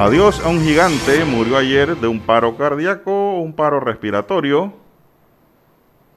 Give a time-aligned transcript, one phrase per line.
[0.00, 4.72] Adiós a un gigante murió ayer de un paro cardíaco un paro respiratorio,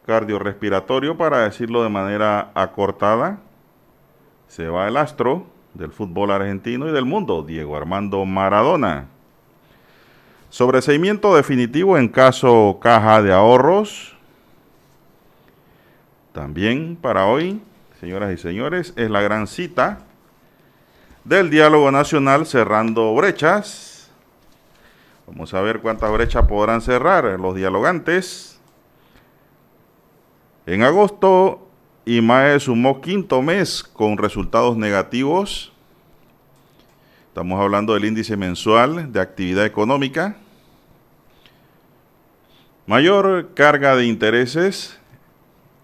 [0.05, 3.41] cardiorrespiratorio para decirlo de manera acortada.
[4.47, 9.07] Se va el astro del fútbol argentino y del mundo, Diego Armando Maradona.
[10.49, 14.15] Sobreseimiento definitivo en caso caja de ahorros.
[16.31, 17.61] También para hoy,
[17.99, 20.05] señoras y señores, es la gran cita
[21.23, 24.11] del diálogo nacional cerrando brechas.
[25.25, 28.59] Vamos a ver cuántas brechas podrán cerrar los dialogantes.
[30.65, 31.67] En agosto,
[32.05, 35.71] IMAE sumó quinto mes con resultados negativos.
[37.29, 40.37] Estamos hablando del índice mensual de actividad económica.
[42.85, 44.99] Mayor carga de intereses,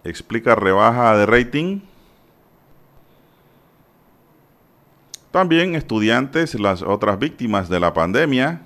[0.03, 1.80] explica rebaja de rating.
[5.31, 8.61] También estudiantes, las otras víctimas de la pandemia.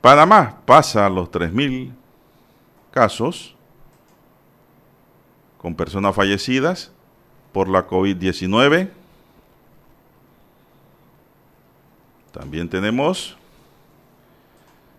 [0.00, 1.92] Panamá pasa los 3.000
[2.90, 3.54] casos
[5.58, 6.90] con personas fallecidas
[7.52, 8.90] por la COVID-19.
[12.32, 13.36] También tenemos,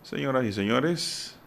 [0.04, 1.38] señoras y señores,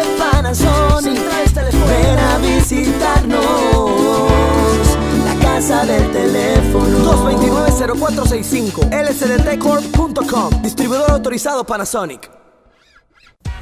[0.41, 1.21] Panasonic.
[1.87, 3.37] Ven a visitarnos.
[5.23, 7.13] La casa del teléfono.
[7.29, 8.89] 229-0465.
[8.89, 10.63] lcdtcorp.com.
[10.63, 12.31] Distribuidor autorizado Panasonic.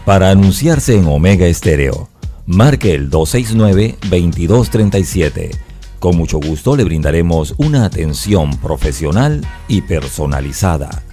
[0.06, 2.08] Para anunciarse en Omega Estéreo,
[2.46, 5.52] marque el 269-2237.
[6.00, 11.04] Con mucho gusto le brindaremos una atención profesional y personalizada.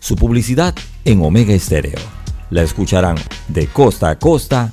[0.00, 2.00] Su publicidad en Omega Estéreo.
[2.50, 3.14] La escucharán
[3.48, 4.72] de costa a costa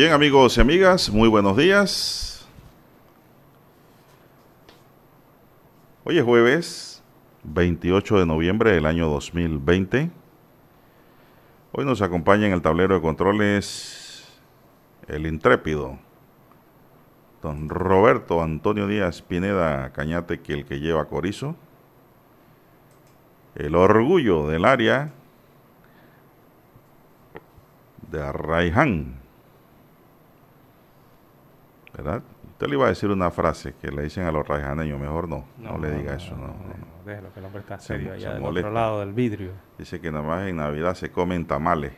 [0.00, 2.48] Bien amigos y amigas, muy buenos días.
[6.04, 7.02] Hoy es jueves
[7.44, 10.10] 28 de noviembre del año 2020.
[11.72, 14.26] Hoy nos acompaña en el tablero de controles
[15.06, 15.98] el intrépido
[17.42, 21.56] don Roberto Antonio Díaz Pineda Cañate, que el que lleva Corizo.
[23.54, 25.12] El orgullo del área
[28.10, 29.19] de Arraiján
[31.96, 32.22] ¿verdad?
[32.52, 35.44] Usted le iba a decir una frase que le dicen a los rajaneños, mejor no,
[35.58, 36.36] no, le diga eso.
[36.36, 36.54] No, no,
[37.04, 39.52] déjelo, que el hombre está serio allá del otro lado del vidrio.
[39.78, 41.92] Dice que nada más en Navidad se comen tamales,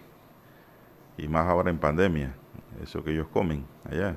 [1.19, 2.35] y más ahora en pandemia,
[2.83, 4.15] eso que ellos comen allá.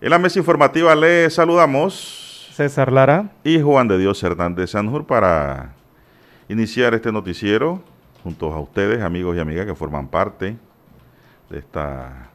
[0.00, 5.74] En la mesa informativa le saludamos César Lara y Juan de Dios Hernández Sanjur para
[6.48, 7.82] iniciar este noticiero
[8.22, 10.56] junto a ustedes, amigos y amigas que forman parte
[11.50, 12.30] de esta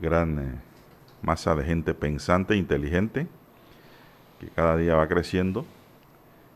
[0.00, 0.60] gran
[1.22, 3.26] masa de gente pensante, inteligente,
[4.40, 5.64] que cada día va creciendo,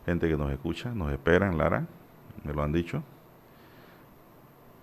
[0.05, 1.85] gente que nos escucha, nos espera en Lara,
[2.43, 3.03] me lo han dicho.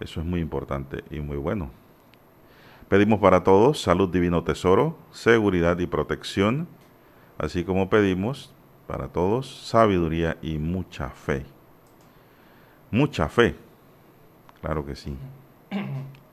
[0.00, 1.70] Eso es muy importante y muy bueno.
[2.88, 6.68] Pedimos para todos salud divino tesoro, seguridad y protección,
[7.38, 8.52] así como pedimos
[8.86, 11.44] para todos sabiduría y mucha fe.
[12.90, 13.56] Mucha fe,
[14.60, 15.16] claro que sí.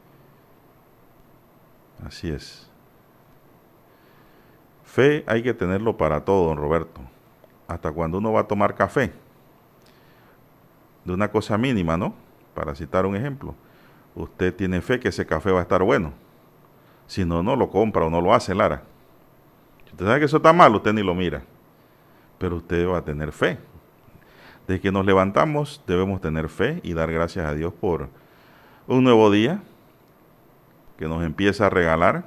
[2.06, 2.70] Así es.
[4.84, 7.02] Fe hay que tenerlo para todo, don Roberto.
[7.68, 9.12] Hasta cuando uno va a tomar café.
[11.04, 12.14] De una cosa mínima, ¿no?
[12.54, 13.56] Para citar un ejemplo.
[14.16, 16.14] Usted tiene fe que ese café va a estar bueno.
[17.08, 18.84] Si no, no lo compra o no lo hace, Lara.
[19.92, 21.44] Usted sabe que eso está mal, usted ni lo mira.
[22.38, 23.58] Pero usted va a tener fe.
[24.68, 28.10] Desde que nos levantamos debemos tener fe y dar gracias a Dios por
[28.88, 29.62] un nuevo día
[30.98, 32.26] que nos empieza a regalar.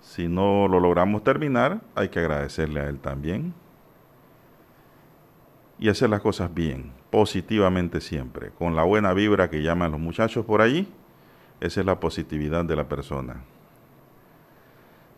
[0.00, 3.54] Si no lo logramos terminar, hay que agradecerle a Él también.
[5.78, 10.44] Y hacer las cosas bien, positivamente siempre, con la buena vibra que llaman los muchachos
[10.44, 10.88] por allí
[11.60, 13.42] esa es la positividad de la persona.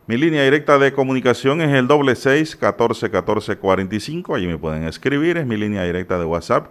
[0.07, 4.33] Mi línea directa de comunicación es el doble seis catorce catorce cuarenta y cinco.
[4.35, 5.37] Allí me pueden escribir.
[5.37, 6.67] Es mi línea directa de WhatsApp.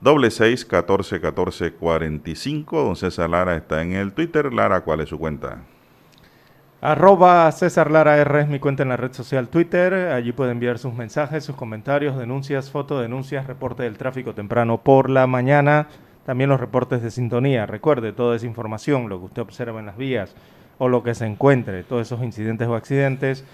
[0.00, 2.82] Doble seis catorce catorce cuarenta y cinco.
[2.82, 4.50] Don César Lara está en el Twitter.
[4.50, 5.58] Lara, ¿cuál es su cuenta?
[6.80, 9.92] Arroba César Lara R es mi cuenta en la red social Twitter.
[9.92, 15.26] Allí puede enviar sus mensajes, sus comentarios, denuncias, fotodenuncias, reporte del tráfico temprano por la
[15.26, 15.88] mañana
[16.24, 17.66] también los reportes de sintonía.
[17.66, 20.34] Recuerde, toda esa información, lo que usted observa en las vías
[20.78, 23.44] o lo que se encuentre, todos esos incidentes o accidentes,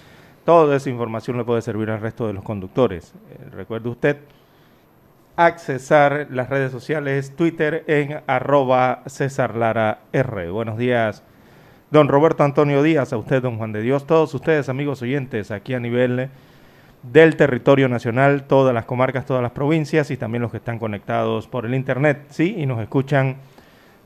[0.44, 3.14] toda esa información le puede servir al resto de los conductores.
[3.30, 4.18] Eh, recuerde usted
[5.36, 10.50] accesar las redes sociales, Twitter en arroba César Lara R.
[10.50, 11.22] Buenos días,
[11.90, 15.74] don Roberto Antonio Díaz, a usted, don Juan de Dios, todos ustedes, amigos oyentes, aquí
[15.74, 16.30] a nivel
[17.02, 21.46] del territorio nacional, todas las comarcas, todas las provincias y también los que están conectados
[21.46, 22.54] por el Internet, ¿sí?
[22.56, 23.36] Y nos escuchan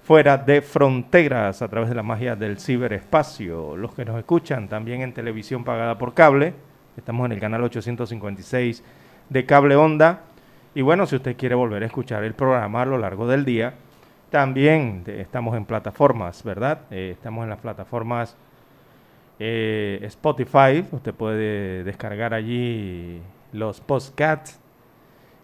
[0.03, 3.77] fuera de fronteras a través de la magia del ciberespacio.
[3.77, 6.55] Los que nos escuchan también en televisión pagada por cable,
[6.97, 8.83] estamos en el canal 856
[9.29, 10.25] de Cable Onda.
[10.75, 13.75] Y bueno, si usted quiere volver a escuchar el programa a lo largo del día,
[14.31, 16.83] también estamos en plataformas, ¿verdad?
[16.93, 18.37] Eh, estamos en las plataformas
[19.41, 23.21] eh, Spotify, usted puede descargar allí
[23.53, 24.61] los podcasts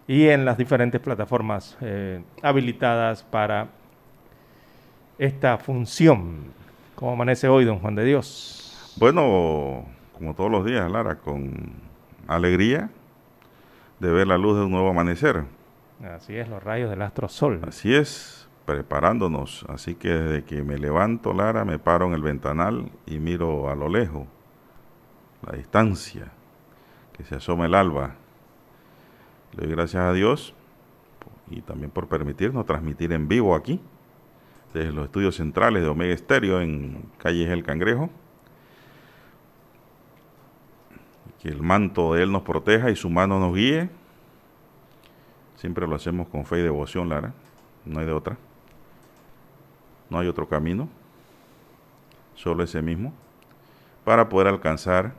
[0.07, 3.67] y en las diferentes plataformas eh, habilitadas para
[5.17, 6.53] esta función.
[6.95, 8.95] ¿Cómo amanece hoy, don Juan de Dios?
[8.97, 9.83] Bueno,
[10.13, 11.73] como todos los días, Lara, con
[12.27, 12.89] alegría
[13.99, 15.45] de ver la luz de un nuevo amanecer.
[16.03, 17.61] Así es, los rayos del astro sol.
[17.67, 19.65] Así es, preparándonos.
[19.69, 23.75] Así que desde que me levanto, Lara, me paro en el ventanal y miro a
[23.75, 24.27] lo lejos,
[25.45, 26.31] la distancia,
[27.13, 28.15] que se asoma el alba.
[29.53, 30.53] Le doy gracias a Dios
[31.49, 33.81] y también por permitirnos transmitir en vivo aquí,
[34.73, 38.09] desde los estudios centrales de Omega Estéreo en Calle El Cangrejo.
[41.41, 43.89] Que el manto de Él nos proteja y su mano nos guíe.
[45.55, 47.33] Siempre lo hacemos con fe y devoción, Lara.
[47.85, 48.37] No hay de otra.
[50.09, 50.87] No hay otro camino,
[52.35, 53.13] solo ese mismo,
[54.05, 55.13] para poder alcanzar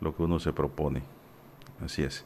[0.00, 1.02] lo que uno se propone.
[1.82, 2.24] Así es.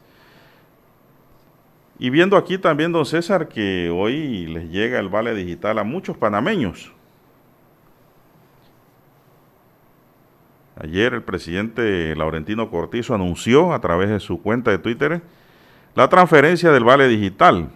[1.98, 6.16] Y viendo aquí también, don César, que hoy les llega el vale digital a muchos
[6.16, 6.92] panameños.
[10.76, 15.22] Ayer el presidente Laurentino Cortizo anunció a través de su cuenta de Twitter
[15.94, 17.70] la transferencia del vale digital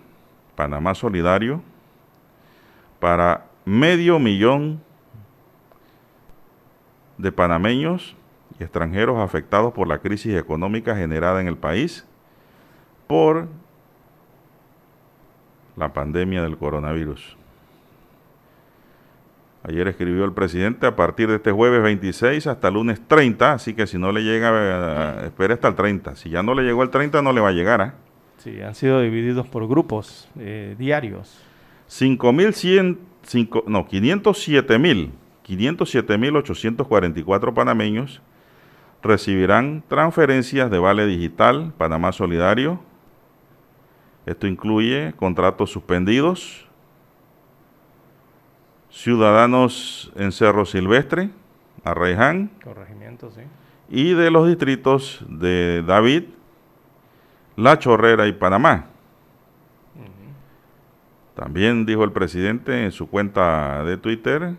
[0.57, 1.63] Panamá Solidario
[2.99, 4.83] para medio millón
[7.17, 8.17] de panameños
[8.59, 12.05] y extranjeros afectados por la crisis económica generada en el país
[13.07, 13.47] por
[15.77, 17.38] la pandemia del coronavirus.
[19.69, 23.75] Ayer escribió el presidente a partir de este jueves 26 hasta el lunes 30, así
[23.75, 26.17] que si no le llega, eh, espere hasta el 30.
[26.17, 27.83] Si ya no le llegó el 30, no le va a llegar.
[27.83, 27.93] ¿eh?
[28.39, 31.43] Sí, han sido divididos por grupos eh, diarios.
[31.91, 32.97] 5.100,
[33.67, 38.23] no, 507 mil, 507 mil 844 panameños
[39.03, 42.81] recibirán transferencias de vale digital Panamá Solidario.
[44.25, 46.68] Esto incluye contratos suspendidos,
[48.91, 51.31] ciudadanos en Cerro Silvestre,
[51.85, 53.43] Arreján, sí.
[53.89, 56.25] y de los distritos de David,
[57.57, 58.87] La Chorrera y Panamá.
[61.35, 64.57] También dijo el presidente en su cuenta de Twitter,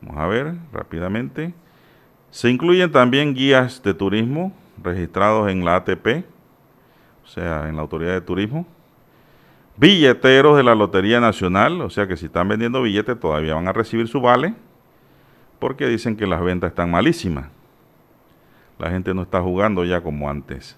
[0.00, 1.52] Vamos a ver rápidamente.
[2.30, 6.24] Se incluyen también guías de turismo registrados en la ATP,
[7.22, 8.66] o sea, en la Autoridad de Turismo.
[9.80, 13.72] Billeteros de la Lotería Nacional, o sea que si están vendiendo billetes todavía van a
[13.72, 14.52] recibir su vale,
[15.58, 17.48] porque dicen que las ventas están malísimas.
[18.78, 20.76] La gente no está jugando ya como antes.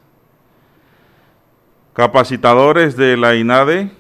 [1.95, 3.91] Capacitadores de la INADE,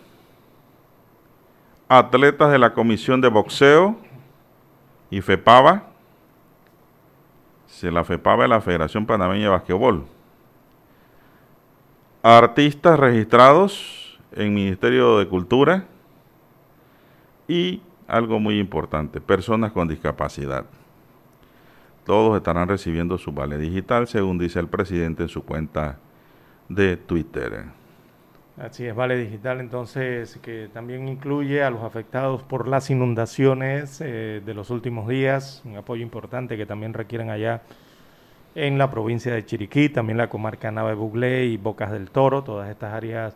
[1.89, 3.97] atletas de la Comisión de Boxeo
[5.11, 5.83] y FEPAVA,
[7.67, 10.05] se la FEPAVA es la Federación Panameña de Basquetbol,
[12.23, 15.85] artistas registrados en Ministerio de Cultura
[17.49, 20.65] y algo muy importante, personas con discapacidad.
[22.05, 25.99] Todos estarán recibiendo su vale digital, según dice el presidente en su cuenta
[26.69, 27.65] de Twitter.
[28.59, 34.43] Así es, Vale Digital, entonces, que también incluye a los afectados por las inundaciones eh,
[34.45, 37.63] de los últimos días, un apoyo importante que también requieren allá
[38.55, 42.69] en la provincia de Chiriquí, también la comarca Nave Buglé y Bocas del Toro, todas
[42.69, 43.35] estas áreas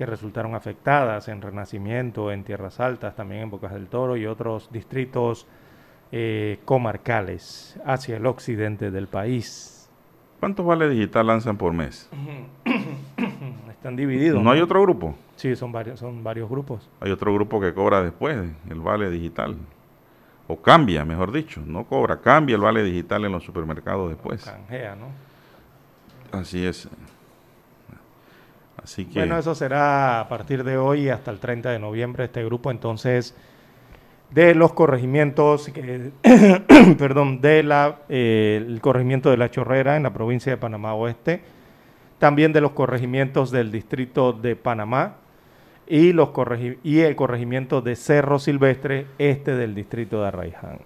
[0.00, 4.72] que resultaron afectadas en Renacimiento, en Tierras Altas, también en Bocas del Toro y otros
[4.72, 5.46] distritos
[6.10, 9.90] eh, comarcales hacia el occidente del país.
[10.38, 12.08] ¿Cuántos vale digital lanzan por mes?
[13.70, 14.42] Están divididos.
[14.42, 15.14] ¿No, hay otro grupo?
[15.36, 16.88] Sí, son varios, son varios grupos.
[17.00, 18.38] Hay otro grupo que cobra después
[18.70, 19.54] el vale digital.
[20.48, 21.60] O cambia, mejor dicho.
[21.66, 24.46] No cobra, cambia el vale digital en los supermercados después.
[24.46, 25.08] Canjea, ¿no?
[26.32, 26.88] Así es.
[29.14, 32.70] Bueno, eso será a partir de hoy hasta el 30 de noviembre este grupo.
[32.70, 33.34] Entonces,
[34.30, 35.70] de los corregimientos,
[36.98, 37.64] perdón, de
[38.08, 41.42] eh, corregimiento de La Chorrera en la provincia de Panamá Oeste,
[42.18, 45.16] también de los corregimientos del distrito de Panamá
[45.86, 46.30] y, los
[46.84, 50.78] y el corregimiento de Cerro Silvestre, este del distrito de Arraiján.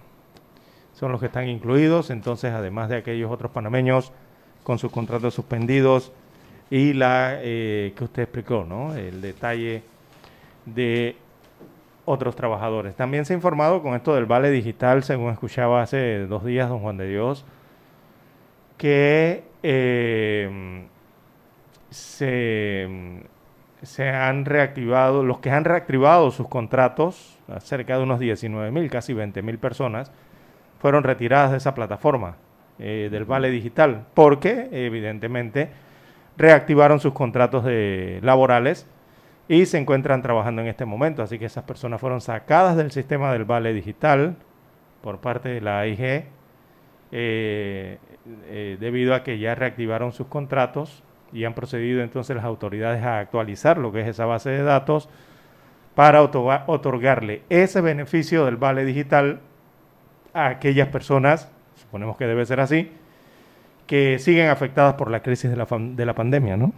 [0.95, 4.13] Son los que están incluidos, entonces, además de aquellos otros panameños
[4.63, 6.13] con sus contratos suspendidos
[6.75, 8.97] y la eh, que usted explicó, ¿no?
[8.97, 9.85] El detalle
[10.67, 11.15] de
[12.05, 12.97] otros trabajadores.
[12.97, 16.81] También se ha informado con esto del vale digital, según escuchaba hace dos días don
[16.81, 17.45] Juan de Dios,
[18.77, 20.85] que eh,
[21.91, 23.23] se,
[23.83, 29.15] se, han reactivado, los que han reactivado sus contratos, cerca de unos 19 mil, casi
[29.15, 30.11] 20 mil personas,
[30.81, 32.35] fueron retiradas de esa plataforma
[32.81, 35.85] eh, del vale digital, porque evidentemente
[36.37, 38.87] reactivaron sus contratos de, laborales
[39.49, 41.23] y se encuentran trabajando en este momento.
[41.23, 44.37] Así que esas personas fueron sacadas del sistema del vale digital
[45.03, 46.25] por parte de la AIG
[47.13, 47.99] eh,
[48.47, 53.19] eh, debido a que ya reactivaron sus contratos y han procedido entonces las autoridades a
[53.19, 55.09] actualizar lo que es esa base de datos
[55.95, 59.41] para otorgarle ese beneficio del vale digital
[60.33, 62.91] a aquellas personas, suponemos que debe ser así,
[63.87, 66.73] que siguen afectadas por la crisis de la, de la pandemia, ¿no?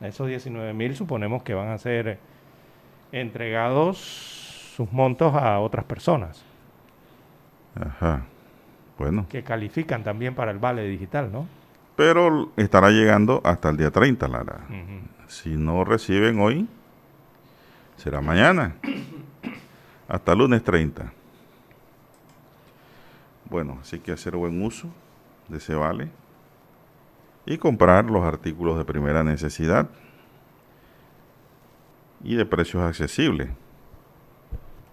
[0.00, 2.18] Esos 19 mil suponemos que van a ser
[3.12, 3.98] entregados
[4.76, 6.44] sus montos a otras personas.
[7.74, 8.24] Ajá.
[8.98, 9.26] Bueno.
[9.28, 11.46] Que califican también para el vale digital, ¿no?
[11.96, 14.60] Pero estará llegando hasta el día 30, Lara.
[15.28, 16.68] Si no reciben hoy,
[17.96, 18.76] será mañana.
[20.08, 21.12] Hasta lunes 30.
[23.48, 24.88] Bueno, así que hacer buen uso
[25.48, 26.08] de ese vale
[27.46, 29.88] y comprar los artículos de primera necesidad
[32.22, 33.50] y de precios accesibles.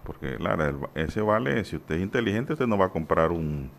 [0.04, 3.70] Porque claro, ese vale, si usted es inteligente, usted no va a comprar un,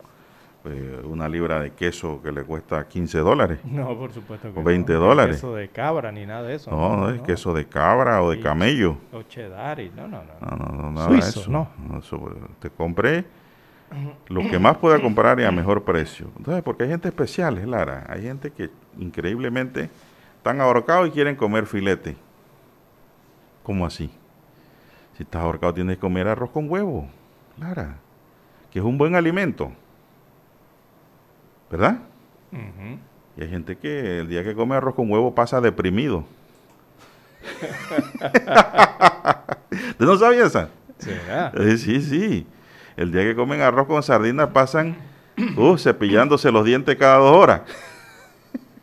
[0.65, 3.59] eh, una libra de queso que le cuesta 15 dólares.
[3.65, 5.35] No, por supuesto O 20 dólares.
[5.35, 6.71] queso de cabra ni nada de eso.
[6.71, 8.97] No, no, es queso de cabra o de camello.
[9.11, 10.33] O cheddar no, no, no.
[10.39, 11.43] No, no, no, nada de eso.
[11.49, 11.67] no.
[11.99, 13.25] Eso, te compré
[14.27, 16.29] lo que más pueda comprar y a mejor precio.
[16.37, 18.05] Entonces, porque hay gente especial, es Lara.
[18.09, 19.89] Hay gente que increíblemente
[20.37, 22.15] están ahorcados y quieren comer filete.
[23.63, 24.11] ¿Cómo así?
[25.17, 27.07] Si estás ahorcado tienes que comer arroz con huevo,
[27.57, 27.97] Lara,
[28.71, 29.71] que es un buen alimento.
[31.69, 31.99] ¿Verdad?
[33.37, 36.25] Y hay gente que el día que come arroz con huevo pasa deprimido.
[39.71, 40.69] ¿Usted no sabía esa?
[41.55, 42.47] Eh, sí, sí.
[42.95, 44.95] El día que comen arroz con sardinas pasan
[45.57, 47.61] uh, cepillándose los dientes cada dos horas.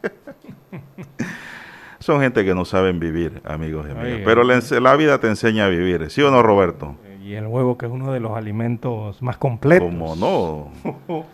[2.01, 4.21] Son gente que no saben vivir, amigos y amigas.
[4.25, 6.97] Pero la, vida te enseña a vivir, ¿sí o no, Roberto?
[7.23, 9.87] Y el huevo, que es uno de los alimentos más completos.
[9.89, 10.73] ¿Cómo no?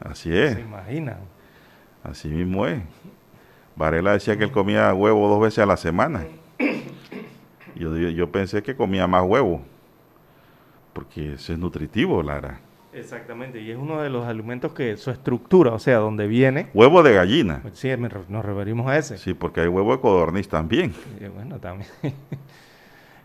[0.00, 0.54] Así es.
[0.54, 1.18] Se imagina.
[2.02, 2.80] Así mismo es.
[3.76, 6.24] Varela decía que él comía huevo dos veces a la semana.
[7.74, 9.62] Yo, yo pensé que comía más huevo
[11.00, 12.60] porque eso es nutritivo, Lara.
[12.92, 17.02] Exactamente, y es uno de los alimentos que su estructura, o sea, donde viene, Huevo
[17.02, 17.60] de gallina.
[17.62, 17.88] pues sí,
[18.28, 19.16] nos referimos a ese.
[19.16, 20.92] Sí, porque hay huevo de codorniz también.
[21.20, 21.88] Y bueno, también.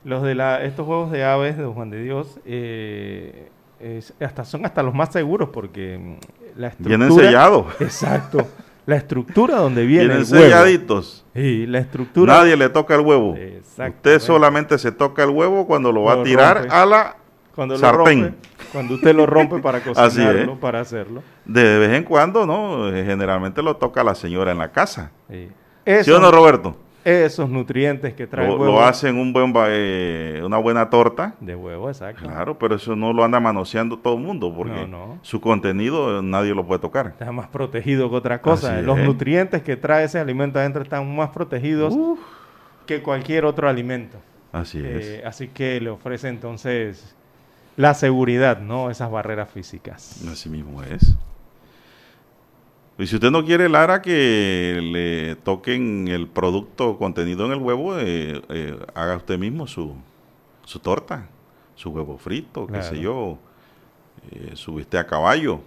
[0.03, 4.46] los de la, estos huevos de aves de Don Juan de Dios, eh, es- hasta
[4.46, 6.98] son hasta los más seguros porque mm, la estructura...
[6.98, 7.65] Vienen sellados.
[7.82, 8.48] Exacto.
[8.86, 10.44] La estructura donde viene Vienen el huevo.
[10.46, 11.25] selladitos.
[11.34, 12.36] Y la estructura...
[12.36, 13.32] Nadie le toca el huevo.
[13.32, 16.72] Usted solamente se toca el huevo cuando lo va Lo a tirar rompe.
[16.75, 17.15] a la
[17.55, 18.33] cuando lo rompe,
[18.74, 21.24] cuando usted lo rompe para cocinarlo, para hacerlo.
[21.45, 22.89] De vez en cuando, ¿no?
[22.93, 25.12] Eh, Generalmente lo toca la señora en la casa.
[25.29, 25.47] Sí.
[25.47, 26.75] ¿Sí Esos, o no, Roberto?
[27.03, 31.35] esos nutrientes que trae Lo, lo hacen un buen, eh, una buena torta.
[31.39, 32.24] de huevo, exacto.
[32.24, 35.19] Claro, pero eso no lo anda manoseando todo el mundo porque No, no.
[35.21, 37.07] su contenido eh, nadie lo puede tocar.
[37.07, 38.77] Está más protegido que otra cosa.
[38.77, 39.05] Así Los es.
[39.05, 42.19] nutrientes que trae ese alimento adentro están más protegidos Uf,
[42.88, 44.17] que cualquier otro alimento.
[44.51, 45.25] así Eh, es.
[45.27, 47.15] así que le ofrece entonces
[47.77, 48.89] la seguridad, ¿no?
[48.89, 50.24] Esas barreras físicas.
[50.32, 51.13] Así mismo es.
[52.98, 58.00] Y si usted no quiere, Lara, que le toquen el producto contenido en el huevo,
[58.00, 59.94] eh, eh, haga usted mismo su,
[60.63, 61.27] su torta,
[61.75, 63.38] su huevo frito, qué sé yo,
[64.32, 65.60] eh, su bistec a caballo.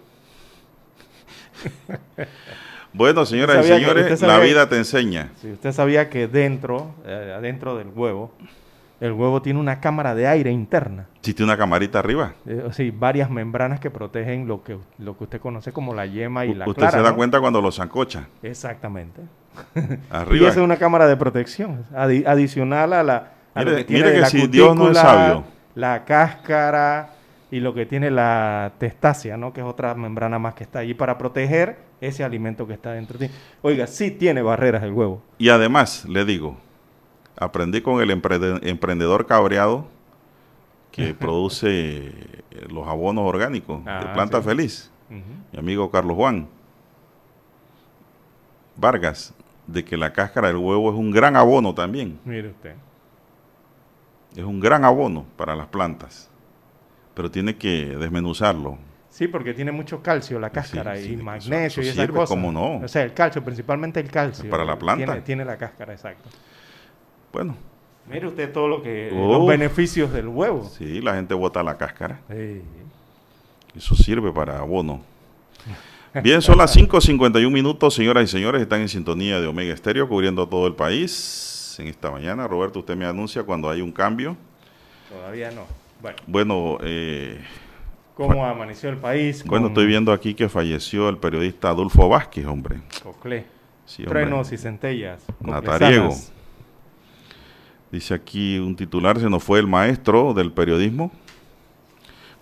[2.93, 5.31] bueno, señoras y que- señores, la vida te enseña.
[5.41, 8.33] Si usted sabía que dentro, eh, adentro del huevo,
[9.00, 11.07] el huevo tiene una cámara de aire interna.
[11.19, 12.33] Existe una camarita arriba.
[12.47, 16.45] Eh, sea, varias membranas que protegen lo que, lo que usted conoce como la yema
[16.47, 16.99] y U- la usted clara.
[16.99, 17.17] se da ¿no?
[17.17, 18.26] cuenta cuando lo zancocha.
[18.43, 19.23] Exactamente.
[19.75, 20.49] Y Arriba.
[20.49, 24.02] esa es una cámara de protección, adi- adicional a la a lo Mire- que tiene
[24.05, 25.45] mire que la si Dios no es sabio.
[25.75, 27.11] la cáscara
[27.50, 29.52] y lo que tiene la testácea, ¿no?
[29.52, 33.19] Que es otra membrana más que está allí para proteger ese alimento que está dentro
[33.19, 33.35] de ti.
[33.62, 35.23] Oiga, sí tiene barreras el huevo.
[35.38, 36.57] Y además, le digo,
[37.40, 39.87] aprendí con el emprende- emprendedor cabreado
[40.90, 42.12] que produce eh,
[42.71, 44.45] los abonos orgánicos de Ah, Planta sí.
[44.49, 46.49] Feliz, mi amigo Carlos Juan
[48.77, 49.35] Vargas,
[49.66, 52.74] de que la cáscara del huevo es un gran abono también, Mire usted.
[54.37, 56.31] es un gran abono para las plantas,
[57.14, 58.79] pero tiene que desmenuzarlo.
[59.11, 62.18] Sí, porque tiene mucho calcio la cáscara sí, y eso- magnesio eso y esas sirve,
[62.18, 62.29] cosas.
[62.37, 62.77] ¿cómo no?
[62.85, 64.48] O sea, el calcio, principalmente el calcio.
[64.48, 65.05] Para la planta.
[65.07, 66.29] Tiene, tiene la cáscara, exacto.
[67.33, 67.57] Bueno,
[68.11, 69.11] Mire usted todo lo que...
[69.12, 69.19] Uf.
[69.19, 70.64] los beneficios del huevo.
[70.64, 72.21] sí, la gente bota la cáscara.
[72.31, 72.62] Sí.
[73.77, 75.03] Eso sirve para abono.
[76.23, 78.62] Bien, son las 5.51 minutos, señoras y señores.
[78.62, 81.77] Están en sintonía de Omega Estéreo, cubriendo todo el país.
[81.79, 84.37] En esta mañana, Roberto, usted me anuncia cuando hay un cambio.
[85.11, 85.67] Todavía no.
[86.01, 87.41] Bueno, Bueno, eh,
[88.14, 89.45] ¿cómo amaneció el país?
[89.45, 92.81] bueno, con estoy viendo aquí que falleció el periodista Adolfo Vázquez, hombre.
[93.03, 93.45] Coclé,
[93.85, 94.23] Sí, hombre.
[94.23, 95.25] truenos y centellas.
[95.41, 96.05] Natariego.
[96.09, 96.33] coclesanas.
[97.90, 101.11] Dice aquí un titular, se nos fue el maestro del periodismo,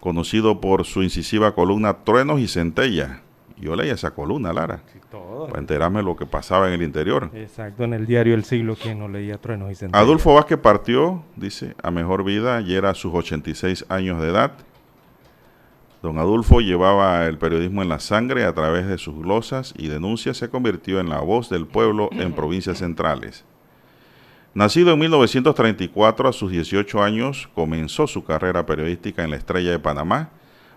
[0.00, 3.22] conocido por su incisiva columna Truenos y Centella.
[3.58, 5.46] Yo leía esa columna, Lara, Sí, todo.
[5.46, 7.30] para enterarme de lo que pasaba en el interior.
[7.32, 10.02] Exacto, en el diario El Siglo, quien no leía truenos y centellas.
[10.02, 14.52] Adolfo Vázquez partió, dice, a mejor vida y era a sus 86 años de edad.
[16.02, 20.36] Don Adolfo llevaba el periodismo en la sangre a través de sus glosas y denuncias
[20.36, 23.44] se convirtió en la voz del pueblo en provincias centrales.
[24.56, 29.78] Nacido en 1934, a sus 18 años comenzó su carrera periodística en la Estrella de
[29.78, 30.30] Panamá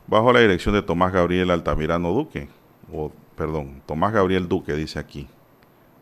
[0.05, 2.47] bajo la dirección de Tomás Gabriel Altamirano Duque,
[2.91, 5.27] o perdón, Tomás Gabriel Duque dice aquí.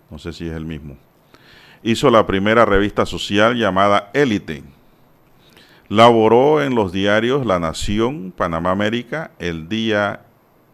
[0.10, 0.98] No sé si es el mismo
[1.84, 4.63] hizo la primera revista social llamada Élite.
[5.90, 10.22] Laboró en los diarios La Nación, Panamá América, El Día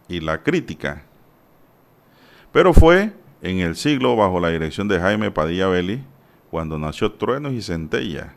[0.08, 1.04] y La Crítica.
[2.52, 3.12] Pero fue
[3.42, 6.02] en el siglo bajo la dirección de Jaime Padilla Belli
[6.54, 8.32] cuando nació Truenos y Centella,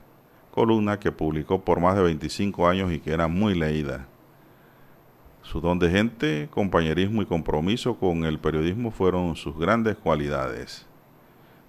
[0.50, 4.08] columna que publicó por más de 25 años y que era muy leída.
[5.44, 10.88] Su don de gente, compañerismo y compromiso con el periodismo fueron sus grandes cualidades.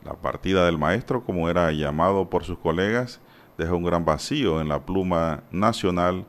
[0.02, 3.20] La partida del maestro, como era llamado por sus colegas,
[3.58, 6.24] deja un gran vacío en la pluma nacional.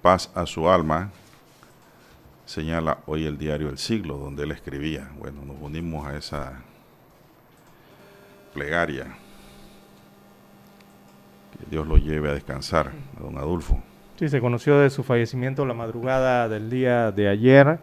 [0.00, 1.10] Paz a su alma,
[2.44, 5.10] señala hoy el diario El Siglo, donde él escribía.
[5.18, 6.62] Bueno, nos unimos a esa
[8.54, 9.16] plegaria.
[11.70, 13.82] Dios lo lleve a descansar, a don Adolfo.
[14.16, 17.78] Sí, se conoció de su fallecimiento la madrugada del día de ayer.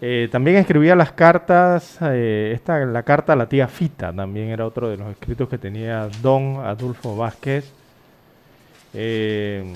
[0.00, 4.64] Eh, también escribía las cartas, eh, esta, la carta a la tía Fita, también era
[4.64, 7.72] otro de los escritos que tenía don Adolfo Vázquez.
[8.94, 9.74] Eh,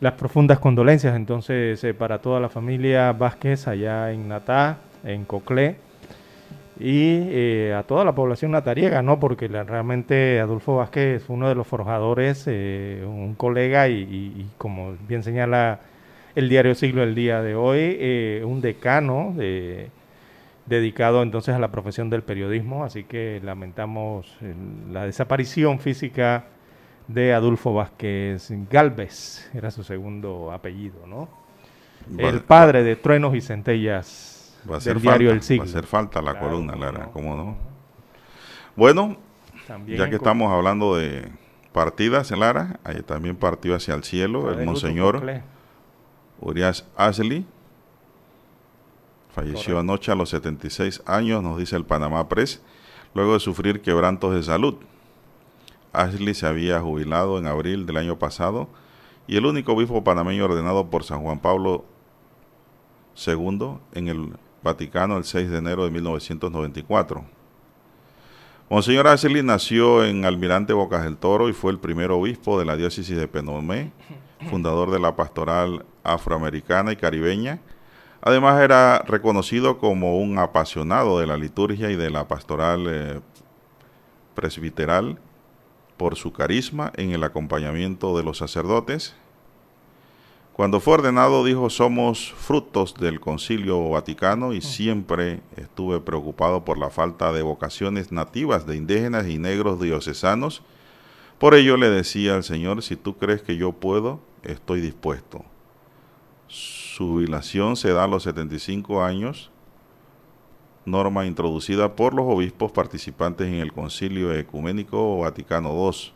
[0.00, 5.76] las profundas condolencias entonces eh, para toda la familia Vázquez allá en Natá, en Coclé,
[6.80, 9.20] y eh, a toda la población natariega, ¿no?
[9.20, 14.40] Porque la- realmente Adolfo Vázquez fue uno de los forjadores, eh, un colega y, y-
[14.40, 15.80] y como bien señala
[16.34, 19.34] el diario Siglo el día de hoy, eh, un decano
[20.66, 24.36] dedicado entonces a la profesión del periodismo, así que lamentamos
[24.90, 26.44] la desaparición física
[27.06, 31.28] de Adolfo Vázquez Galvez, era su segundo apellido, ¿no?
[32.18, 34.33] el padre de truenos y centellas
[34.70, 35.64] va a del diario El Siglo.
[35.64, 37.56] Va a hacer falta la columna, Lara, ¿cómo no?
[38.76, 39.16] Bueno,
[39.86, 41.30] ya que estamos hablando de
[41.72, 45.42] partidas, Lara, ahí también partió hacia el cielo el monseñor
[46.40, 47.46] Urias Ashley.
[49.34, 52.62] Falleció anoche a los 76 años, nos dice el Panamá Press,
[53.14, 54.76] luego de sufrir quebrantos de salud.
[55.92, 58.68] Ashley se había jubilado en abril del año pasado
[59.26, 61.84] y el único obispo panameño ordenado por San Juan Pablo
[63.26, 64.32] II en el
[64.64, 67.24] Vaticano el 6 de enero de 1994.
[68.70, 72.74] Monseñor Ashley nació en Almirante Bocas del Toro y fue el primer obispo de la
[72.74, 73.92] diócesis de Penomé,
[74.50, 77.60] fundador de la pastoral afroamericana y caribeña.
[78.22, 83.20] Además era reconocido como un apasionado de la liturgia y de la pastoral eh,
[84.34, 85.18] presbiteral
[85.98, 89.14] por su carisma en el acompañamiento de los sacerdotes.
[90.54, 96.90] Cuando fue ordenado dijo, somos frutos del concilio vaticano y siempre estuve preocupado por la
[96.90, 100.62] falta de vocaciones nativas de indígenas y negros diocesanos.
[101.40, 105.44] Por ello le decía al Señor, si tú crees que yo puedo, estoy dispuesto.
[106.46, 109.50] Su jubilación se da a los 75 años
[110.84, 116.12] norma introducida por los obispos participantes en el Concilio Ecuménico Vaticano II.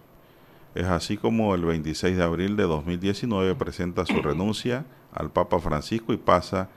[0.74, 6.12] Es así como el 26 de abril de 2019 presenta su renuncia al Papa Francisco
[6.12, 6.68] y pasa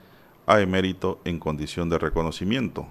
[0.46, 2.86] a emérito en condición de reconocimiento.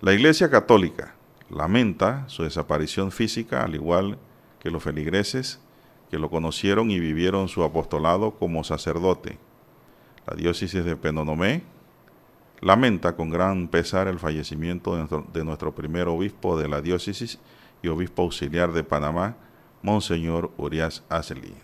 [0.00, 1.14] La Iglesia Católica
[1.50, 4.18] lamenta su desaparición física, al igual
[4.60, 5.60] que los feligreses
[6.10, 9.38] que lo conocieron y vivieron su apostolado como sacerdote.
[10.26, 11.62] La diócesis de Penonomé
[12.60, 14.96] lamenta con gran pesar el fallecimiento
[15.32, 17.38] de nuestro, primer obispo de la diócesis
[17.82, 19.36] y obispo auxiliar de Panamá,
[19.86, 21.54] Monseñor Urias Aseli.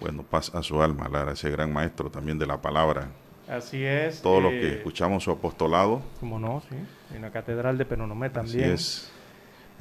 [0.00, 3.08] Bueno, paz a su alma, Lara, ese gran maestro también de la palabra.
[3.48, 4.20] Así es.
[4.20, 6.02] Todo lo que eh, escuchamos su apostolado.
[6.20, 6.76] Como no, sí.
[7.16, 8.64] En la Catedral de Penonomé también.
[8.64, 9.12] Así es.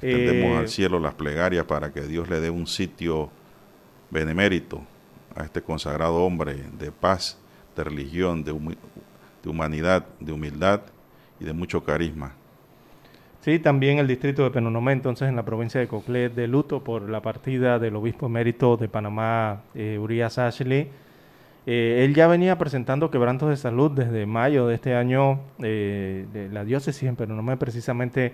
[0.01, 3.29] Extendemos al eh, cielo las plegarias para que Dios le dé un sitio
[4.11, 4.81] benemérito
[5.35, 7.37] a este consagrado hombre de paz,
[7.75, 10.83] de religión, de, de humanidad, de humildad
[11.37, 12.33] y de mucho carisma.
[13.41, 17.09] Sí, también el distrito de Penonomé, entonces en la provincia de Coclé, de luto por
[17.09, 20.89] la partida del obispo emérito de Panamá, eh, Urias Ashley.
[21.65, 25.39] Eh, él ya venía presentando quebrantos de salud desde mayo de este año.
[25.59, 28.33] Eh, de la diócesis en Penonomé precisamente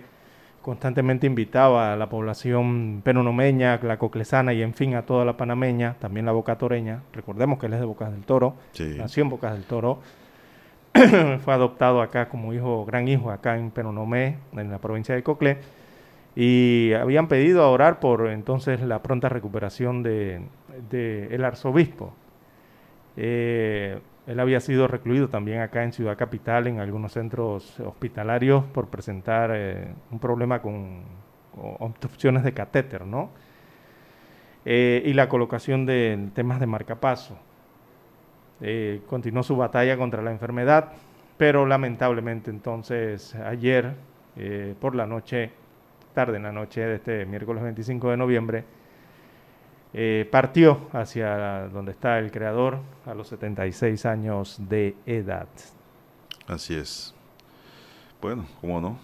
[0.60, 5.94] constantemente invitaba a la población penonomeña, la coclesana y en fin a toda la panameña,
[6.00, 7.00] también la bocatoreña.
[7.14, 8.56] Recordemos que él es de Bocas del Toro,
[8.98, 10.00] nació en Bocas del Toro
[11.44, 15.58] fue adoptado acá como hijo, gran hijo, acá en Penonomé, en la provincia de Coclé,
[16.34, 20.42] y habían pedido orar por entonces la pronta recuperación de,
[20.92, 22.14] el arzobispo.
[23.16, 23.98] Eh,
[24.28, 29.50] él había sido recluido también acá en Ciudad Capital, en algunos centros hospitalarios, por presentar
[29.54, 31.02] eh, un problema con,
[31.80, 33.30] obstrucciones de catéter, ¿no?
[34.64, 37.38] Eh, y la colocación de temas de marcapaso.
[38.60, 40.92] Eh, continuó su batalla contra la enfermedad,
[41.36, 43.94] pero lamentablemente entonces ayer
[44.36, 45.52] eh, por la noche,
[46.14, 48.64] tarde en la noche de este miércoles 25 de noviembre,
[49.94, 55.48] eh, partió hacia donde está el creador a los 76 años de edad.
[56.46, 57.14] Así es.
[58.20, 58.98] Bueno, cómo no.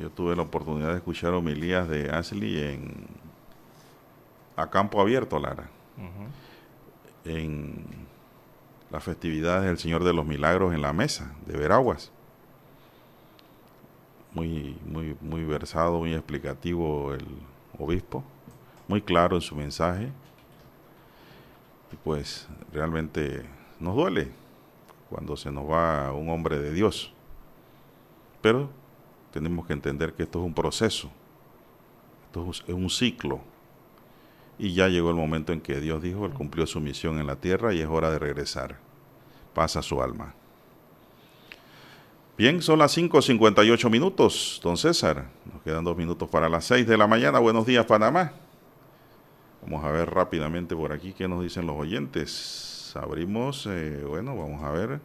[0.00, 3.06] Yo tuve la oportunidad de escuchar homilías de Ashley en
[4.56, 5.70] a campo abierto, Lara.
[7.24, 8.07] En
[8.90, 12.10] las festividades del Señor de los Milagros en la mesa de Veraguas.
[14.32, 17.26] Muy, muy, muy versado, muy explicativo el
[17.78, 18.22] obispo,
[18.86, 20.10] muy claro en su mensaje.
[21.92, 23.44] Y pues realmente
[23.80, 24.30] nos duele
[25.08, 27.12] cuando se nos va un hombre de Dios.
[28.40, 28.70] Pero
[29.32, 31.10] tenemos que entender que esto es un proceso,
[32.26, 33.40] esto es un ciclo
[34.58, 37.36] y ya llegó el momento en que Dios dijo, Él cumplió su misión en la
[37.36, 38.78] tierra y es hora de regresar.
[39.54, 40.34] Pasa su alma.
[42.36, 45.26] Bien, son las 5.58 minutos, don César.
[45.52, 47.40] Nos quedan dos minutos para las 6 de la mañana.
[47.40, 48.32] Buenos días, Panamá.
[49.62, 52.92] Vamos a ver rápidamente por aquí qué nos dicen los oyentes.
[52.94, 55.00] Abrimos, eh, bueno, vamos a ver.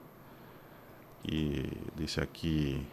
[1.23, 1.63] Y
[1.97, 2.85] dice aquí,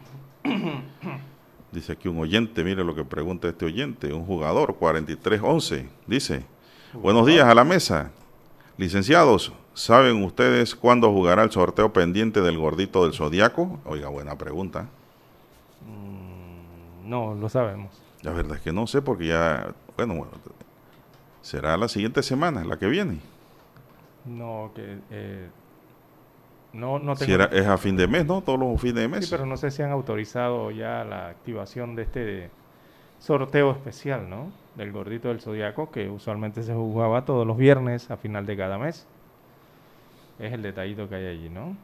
[1.72, 6.44] dice aquí un oyente, mire lo que pregunta este oyente, un jugador 4311, dice,
[6.92, 8.10] buenos días a la mesa,
[8.76, 13.78] licenciados, ¿Saben ustedes cuándo jugará el sorteo pendiente del gordito del zodiaco?
[13.84, 14.88] Oiga, buena pregunta.
[15.86, 17.90] Mm, no, lo sabemos.
[18.22, 20.26] La verdad es que no sé porque ya, bueno,
[21.40, 23.20] será la siguiente semana, la que viene.
[24.26, 25.48] No, que eh,
[26.72, 27.26] no, no tengo...
[27.26, 28.42] Si era, es a fin de mes, ¿no?
[28.42, 29.24] Todos los fines de mes.
[29.24, 32.50] Sí, pero no sé si han autorizado ya la activación de este
[33.18, 34.52] sorteo especial, ¿no?
[34.76, 38.78] Del gordito del zodiaco, que usualmente se jugaba todos los viernes a final de cada
[38.78, 39.06] mes.
[40.38, 41.76] Es el detallito que hay allí, ¿no?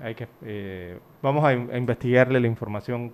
[0.00, 3.12] Hay que, eh, vamos a, a investigarle la información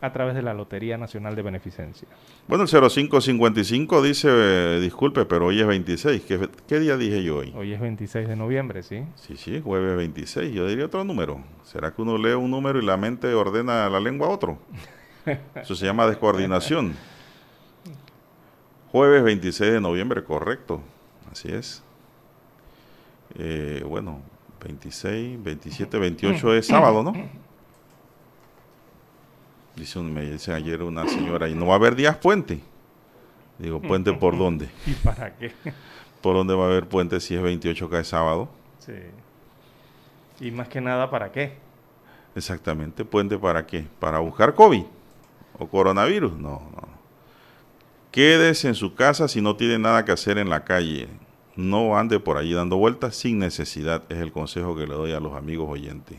[0.00, 2.08] a través de la Lotería Nacional de Beneficencia.
[2.48, 6.22] Bueno, el 0555 dice, eh, disculpe, pero hoy es 26.
[6.22, 7.52] ¿Qué, ¿Qué, día dije yo hoy?
[7.56, 9.02] Hoy es 26 de noviembre, ¿sí?
[9.16, 10.52] Sí, sí, jueves 26.
[10.52, 11.40] Yo diría otro número.
[11.62, 14.58] ¿Será que uno lee un número y la mente ordena la lengua a otro?
[15.54, 16.94] Eso se llama descoordinación.
[18.92, 20.80] Jueves 26 de noviembre, correcto.
[21.30, 21.82] Así es.
[23.36, 24.20] Eh, bueno,
[24.62, 27.12] 26, 27, 28 es sábado, ¿no?
[29.76, 32.60] Dice, me dice ayer una señora, y no va a haber días puente.
[33.58, 34.68] Digo, ¿puente por dónde?
[34.86, 35.52] ¿Y para qué?
[36.22, 38.48] ¿Por dónde va a haber puente si es 28 cada sábado?
[38.78, 38.92] Sí.
[40.40, 41.54] Y más que nada, ¿para qué?
[42.34, 43.86] Exactamente, puente para qué?
[44.00, 44.84] ¿Para buscar COVID
[45.58, 46.32] o coronavirus?
[46.32, 46.88] No, no.
[48.10, 51.08] Quédese en su casa si no tiene nada que hacer en la calle.
[51.56, 55.20] No ande por allí dando vueltas sin necesidad, es el consejo que le doy a
[55.20, 56.18] los amigos oyentes.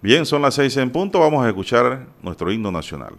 [0.00, 3.14] Bien, son las seis en punto, vamos a escuchar nuestro himno nacional.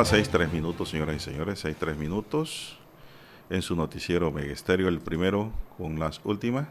[0.00, 2.78] Las seis tres minutos, señoras y señores, seis tres minutos
[3.50, 6.68] en su noticiero Megesterio, el primero con las últimas.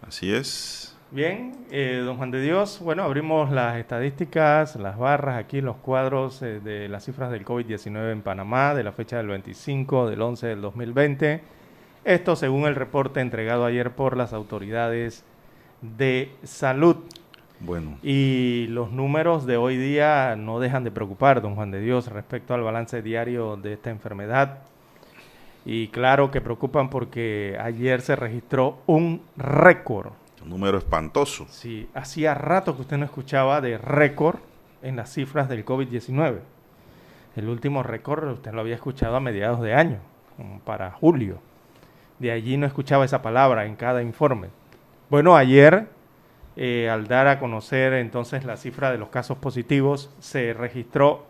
[0.00, 0.96] Así es.
[1.10, 6.40] Bien, eh, don Juan de Dios, bueno, abrimos las estadísticas, las barras aquí, los cuadros
[6.40, 10.46] eh, de las cifras del COVID-19 en Panamá, de la fecha del 25 del 11
[10.46, 11.42] del 2020.
[12.04, 15.24] Esto según el reporte entregado ayer por las autoridades
[15.82, 16.96] de salud.
[17.60, 17.98] Bueno.
[18.02, 22.54] Y los números de hoy día no dejan de preocupar, don Juan de Dios, respecto
[22.54, 24.60] al balance diario de esta enfermedad.
[25.64, 30.12] Y claro que preocupan porque ayer se registró un récord.
[30.42, 31.46] Un número espantoso.
[31.50, 34.38] Sí, hacía rato que usted no escuchaba de récord
[34.82, 36.38] en las cifras del COVID-19.
[37.36, 39.98] El último récord usted lo había escuchado a mediados de año,
[40.64, 41.38] para julio.
[42.18, 44.48] De allí no escuchaba esa palabra en cada informe.
[45.10, 45.88] Bueno, ayer,
[46.60, 51.24] eh, al dar a conocer entonces la cifra de los casos positivos, se registró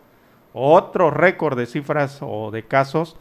[0.53, 3.15] otro récord de cifras o de casos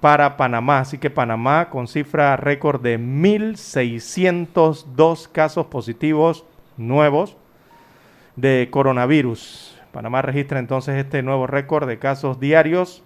[0.00, 0.78] para Panamá.
[0.78, 6.46] Así que Panamá con cifra récord de 1.602 casos positivos
[6.78, 7.36] nuevos
[8.36, 9.78] de coronavirus.
[9.92, 13.02] Panamá registra entonces este nuevo récord de casos diarios.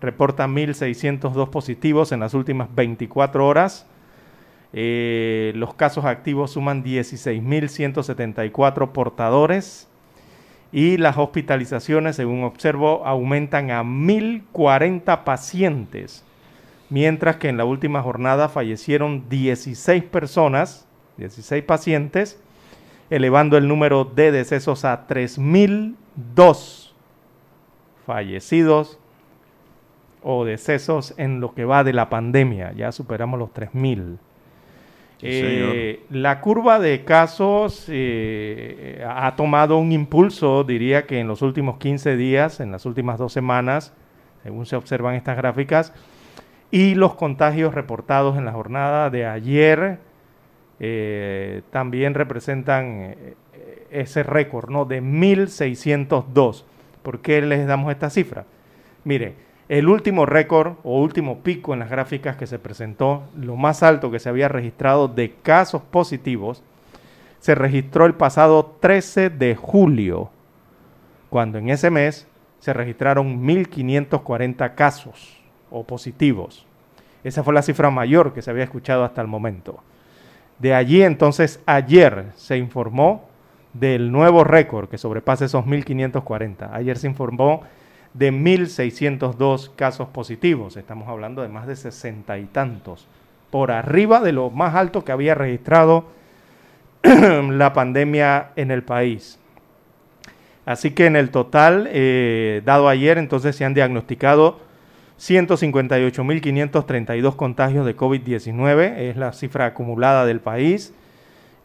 [0.00, 3.86] Reporta 1.602 positivos en las últimas 24 horas.
[4.76, 9.86] Eh, los casos activos suman 16.174 portadores
[10.72, 16.24] y las hospitalizaciones, según observo, aumentan a 1.040 pacientes,
[16.90, 22.40] mientras que en la última jornada fallecieron 16 personas, 16 pacientes,
[23.10, 26.90] elevando el número de decesos a 3.002
[28.04, 28.98] fallecidos
[30.24, 32.72] o decesos en lo que va de la pandemia.
[32.72, 34.18] Ya superamos los 3.000.
[35.22, 41.78] Eh, la curva de casos eh, ha tomado un impulso, diría que en los últimos
[41.78, 43.94] 15 días, en las últimas dos semanas,
[44.42, 45.92] según se observan estas gráficas,
[46.70, 49.98] y los contagios reportados en la jornada de ayer
[50.80, 53.14] eh, también representan
[53.90, 54.84] ese récord ¿no?
[54.84, 56.64] de 1.602.
[57.02, 58.44] ¿Por qué les damos esta cifra?
[59.04, 59.34] Mire,
[59.68, 64.10] el último récord o último pico en las gráficas que se presentó, lo más alto
[64.10, 66.62] que se había registrado de casos positivos,
[67.40, 70.30] se registró el pasado 13 de julio,
[71.30, 72.26] cuando en ese mes
[72.58, 75.38] se registraron 1.540 casos
[75.70, 76.66] o positivos.
[77.22, 79.82] Esa fue la cifra mayor que se había escuchado hasta el momento.
[80.58, 83.28] De allí entonces ayer se informó
[83.72, 86.70] del nuevo récord que sobrepasa esos 1.540.
[86.72, 87.62] Ayer se informó
[88.14, 90.76] de 1.602 casos positivos.
[90.76, 93.06] Estamos hablando de más de sesenta y tantos,
[93.50, 96.06] por arriba de lo más alto que había registrado
[97.02, 99.38] la pandemia en el país.
[100.64, 104.60] Así que en el total, eh, dado ayer, entonces se han diagnosticado
[105.18, 110.94] 158.532 contagios de COVID-19, es la cifra acumulada del país.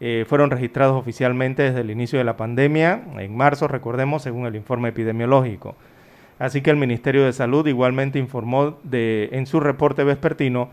[0.01, 4.55] Eh, fueron registrados oficialmente desde el inicio de la pandemia, en marzo, recordemos, según el
[4.55, 5.75] informe epidemiológico.
[6.39, 10.69] Así que el Ministerio de Salud igualmente informó de, en su reporte vespertino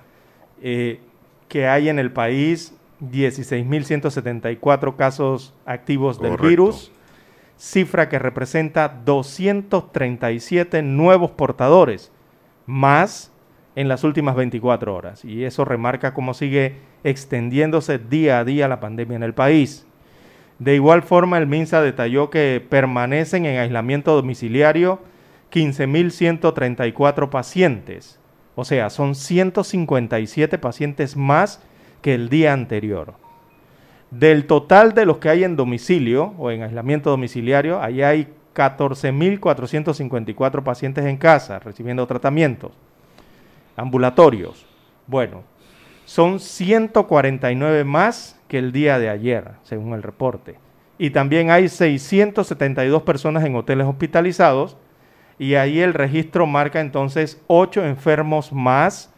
[0.62, 1.00] eh,
[1.48, 6.92] que hay en el país 16.174 casos activos del virus,
[7.58, 12.12] cifra que representa 237 nuevos portadores,
[12.66, 13.32] más
[13.74, 15.24] en las últimas 24 horas.
[15.24, 19.84] Y eso remarca cómo sigue extendiéndose día a día la pandemia en el país.
[20.58, 25.00] De igual forma, el MINSA detalló que permanecen en aislamiento domiciliario
[25.52, 28.18] 15.134 pacientes.
[28.54, 31.62] O sea, son 157 pacientes más
[32.02, 33.14] que el día anterior.
[34.10, 40.62] Del total de los que hay en domicilio o en aislamiento domiciliario, ahí hay 14.454
[40.62, 42.72] pacientes en casa recibiendo tratamientos
[43.76, 44.64] ambulatorios.
[45.06, 45.44] Bueno,
[46.04, 50.56] son 149 más que el día de ayer, según el reporte.
[50.98, 54.76] Y también hay 672 personas en hoteles hospitalizados
[55.38, 59.12] y ahí el registro marca entonces ocho enfermos más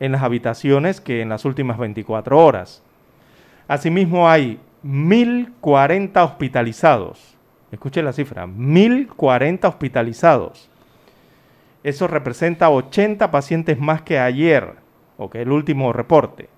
[0.00, 2.82] en las habitaciones que en las últimas 24 horas.
[3.68, 7.36] Asimismo hay 1.040 hospitalizados.
[7.70, 10.68] Escuche la cifra, 1.040 hospitalizados.
[11.84, 14.74] Eso representa 80 pacientes más que ayer,
[15.16, 16.48] o que el último reporte.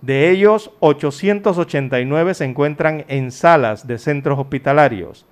[0.00, 5.26] De ellos, 889 se encuentran en salas de centros hospitalarios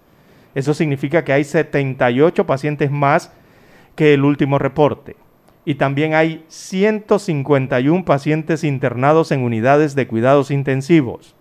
[0.58, 3.30] eso significa que hay 78 pacientes más
[3.94, 5.14] que el último reporte.
[5.64, 11.36] Y también hay 151 pacientes internados en unidades de cuidados intensivos.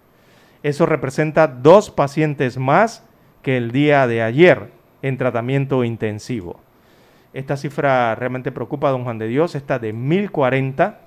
[0.61, 3.03] Eso representa dos pacientes más
[3.41, 4.69] que el día de ayer
[5.01, 6.59] en tratamiento intensivo.
[7.33, 10.99] Esta cifra realmente preocupa a don Juan de Dios, está de 1040,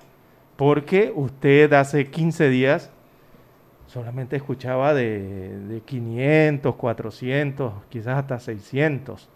[0.56, 2.90] porque usted hace 15 días
[3.92, 9.28] solamente escuchaba de, 500, 400, quizás hasta 600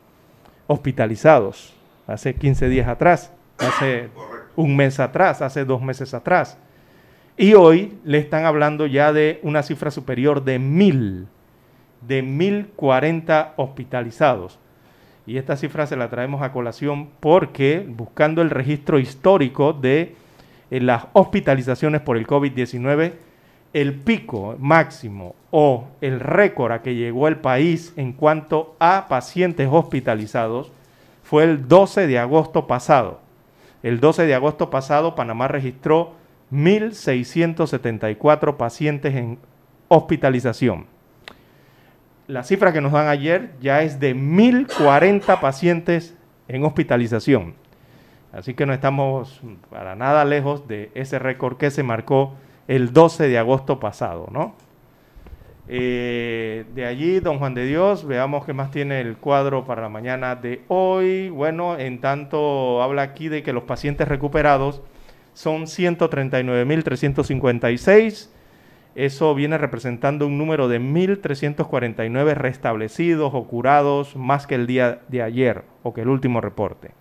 [0.69, 1.75] hospitalizados
[2.07, 4.11] hace 15 días atrás, hace
[4.55, 6.57] un mes atrás, hace dos meses atrás.
[7.37, 11.27] Y hoy le están hablando ya de una cifra superior de mil,
[12.07, 14.61] de 1.040 hospitalizados.
[15.27, 20.15] Y esta cifra se la traemos a colación porque buscando el registro histórico de
[20.71, 23.15] eh, las hospitalizaciones por el COVID-19,
[23.75, 29.69] el pico máximo o el récord a que llegó el país en cuanto a pacientes
[29.71, 30.73] hospitalizados
[31.25, 33.21] fue el 12 de agosto pasado.
[33.83, 36.13] El 12 de agosto pasado Panamá registró
[36.53, 39.39] 1.674 pacientes en
[39.89, 40.87] hospitalización.
[42.29, 46.15] La cifra que nos dan ayer ya es de 1.040 pacientes
[46.47, 47.55] en hospitalización.
[48.33, 52.35] Así que no estamos para nada lejos de ese récord que se marcó
[52.69, 54.55] el 12 de agosto pasado, ¿no?
[55.67, 59.89] Eh, de allí, don Juan de Dios, veamos qué más tiene el cuadro para la
[59.89, 61.31] mañana de hoy.
[61.31, 64.83] Bueno, en tanto habla aquí de que los pacientes recuperados
[65.33, 68.29] son 139.356.
[68.95, 75.23] Eso viene representando un número de 1.349 restablecidos o curados más que el día de
[75.23, 76.93] ayer o que el último reporte.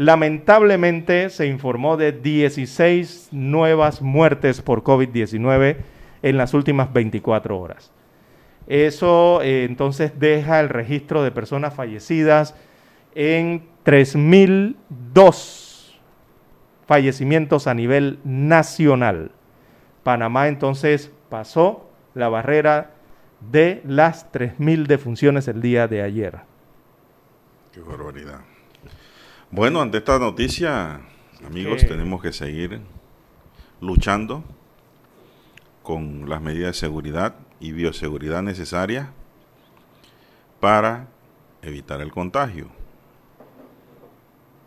[0.00, 5.76] Lamentablemente se informó de 16 nuevas muertes por COVID-19
[6.22, 7.92] en las últimas 24 horas.
[8.66, 12.54] Eso eh, entonces deja el registro de personas fallecidas
[13.14, 15.98] en 3.002
[16.86, 19.32] fallecimientos a nivel nacional.
[20.02, 22.92] Panamá entonces pasó la barrera
[23.50, 26.38] de las 3.000 defunciones el día de ayer.
[27.74, 28.49] Qué barbaridad.
[29.52, 31.00] Bueno, ante esta noticia,
[31.44, 32.80] amigos, tenemos que seguir
[33.80, 34.44] luchando
[35.82, 39.08] con las medidas de seguridad y bioseguridad necesarias
[40.60, 41.08] para
[41.62, 42.68] evitar el contagio.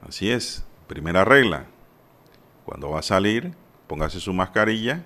[0.05, 1.67] Así es, primera regla,
[2.65, 3.53] cuando va a salir,
[3.87, 5.05] póngase su mascarilla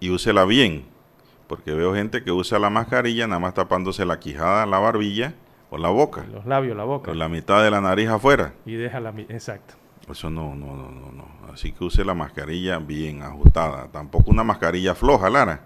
[0.00, 0.84] y úsela bien,
[1.46, 5.34] porque veo gente que usa la mascarilla nada más tapándose la quijada, la barbilla
[5.80, 6.24] la boca.
[6.30, 7.10] Los labios, la boca.
[7.10, 8.52] Con la mitad de la nariz afuera.
[8.66, 9.74] Y deja la exacto.
[10.10, 11.26] Eso no, no, no, no, no.
[11.52, 13.88] Así que use la mascarilla bien ajustada.
[13.88, 15.64] Tampoco una mascarilla floja, Lara.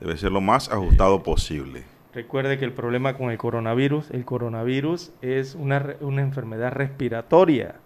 [0.00, 1.84] Debe ser lo más ajustado posible.
[2.12, 7.76] Recuerde que el problema con el coronavirus, el coronavirus es una, una enfermedad respiratoria.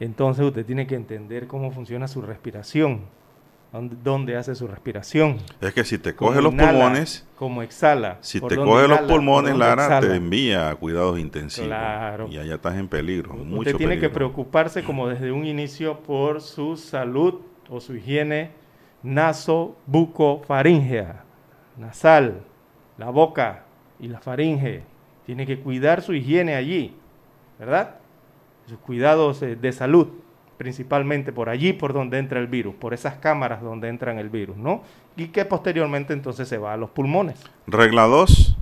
[0.00, 3.02] Entonces usted tiene que entender cómo funciona su respiración
[3.72, 5.38] dónde hace su respiración.
[5.60, 8.18] Es que si te coge los pulmones, como exhala.
[8.20, 11.70] Si te coge los pulmones, Lara, te envía a cuidados intensivos.
[12.30, 13.34] Y allá estás en peligro.
[13.34, 18.50] Usted tiene que preocuparse como desde un inicio por su salud o su higiene
[19.02, 21.24] naso, buco, faringea,
[21.76, 22.42] nasal,
[22.96, 23.64] la boca
[24.00, 24.82] y la faringe.
[25.26, 26.96] Tiene que cuidar su higiene allí,
[27.58, 27.96] ¿verdad?
[28.66, 30.08] Sus cuidados eh, de salud
[30.58, 34.56] principalmente por allí por donde entra el virus, por esas cámaras donde entran el virus,
[34.56, 34.82] ¿no?
[35.16, 37.42] Y que posteriormente entonces se va a los pulmones.
[37.66, 38.56] Regla 2,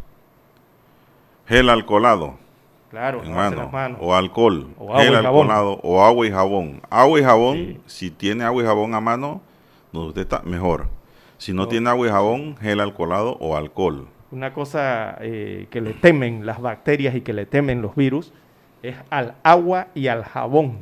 [1.47, 2.39] gel alcoholado.
[2.91, 6.81] Claro, en mano, o alcohol, o agua gel y alcoholado o agua y jabón.
[6.89, 9.41] Agua y jabón, si tiene agua y jabón a mano,
[9.93, 10.89] no, usted está mejor.
[11.39, 14.07] Si no, tiene agua y jabón, gel alcoholado o alcohol.
[14.31, 18.33] Una cosa eh, que le temen las bacterias y que le temen los virus
[18.83, 20.79] es al agua y al jabón.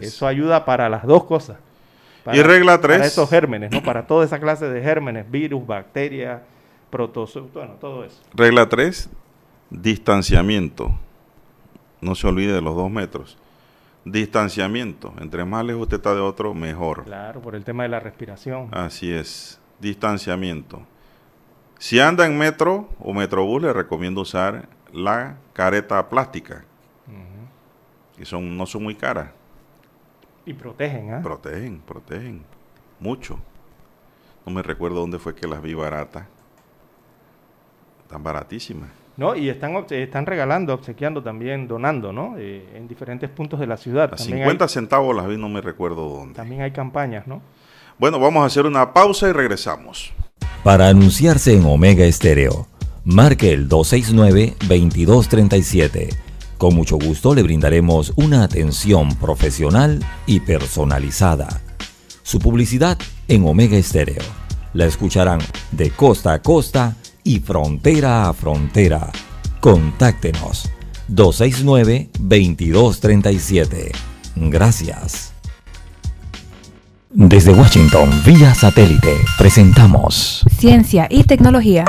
[0.00, 1.58] Eso ayuda para las dos cosas.
[2.32, 2.96] y regla 3.
[2.98, 3.82] Para esos gérmenes, ¿no?
[3.82, 6.42] Para toda esa clase de gérmenes, virus, bacterias,
[6.90, 8.20] protozoos, bueno, todo eso.
[8.34, 9.08] Regla 3,
[9.70, 10.98] distanciamiento.
[12.00, 13.38] No se olvide de los dos metros.
[14.04, 15.12] Distanciamiento.
[15.18, 17.04] Entre más lejos usted está de otro, mejor.
[17.04, 18.68] Claro, por el tema de la respiración.
[18.72, 19.60] Así es.
[19.80, 20.82] Distanciamiento.
[21.78, 26.64] Si anda en metro o metrobús, le recomiendo usar la careta plástica.
[28.16, 29.30] Que son, no son muy caras.
[30.46, 31.20] Y protegen, ¿ah?
[31.22, 32.42] Protegen, protegen.
[33.00, 33.38] Mucho.
[34.46, 36.24] No me recuerdo dónde fue que las vi baratas.
[38.02, 38.88] Están baratísimas.
[39.16, 42.36] No, y están, están regalando, obsequiando también, donando, ¿no?
[42.38, 44.14] Eh, en diferentes puntos de la ciudad.
[44.14, 46.34] A 50 centavos las vi, no me recuerdo dónde.
[46.34, 47.42] También hay campañas, ¿no?
[47.98, 50.12] Bueno, vamos a hacer una pausa y regresamos.
[50.62, 52.68] Para anunciarse en Omega Estéreo,
[53.04, 56.25] marque el 269-2237
[56.58, 61.62] con mucho gusto le brindaremos una atención profesional y personalizada.
[62.22, 62.98] Su publicidad
[63.28, 64.22] en Omega Estéreo.
[64.72, 65.40] La escucharán
[65.72, 69.10] de costa a costa y frontera a frontera.
[69.60, 70.70] Contáctenos
[71.08, 73.90] 269-2237.
[74.36, 75.32] Gracias.
[77.10, 81.86] Desde Washington, vía satélite, presentamos Ciencia y Tecnología.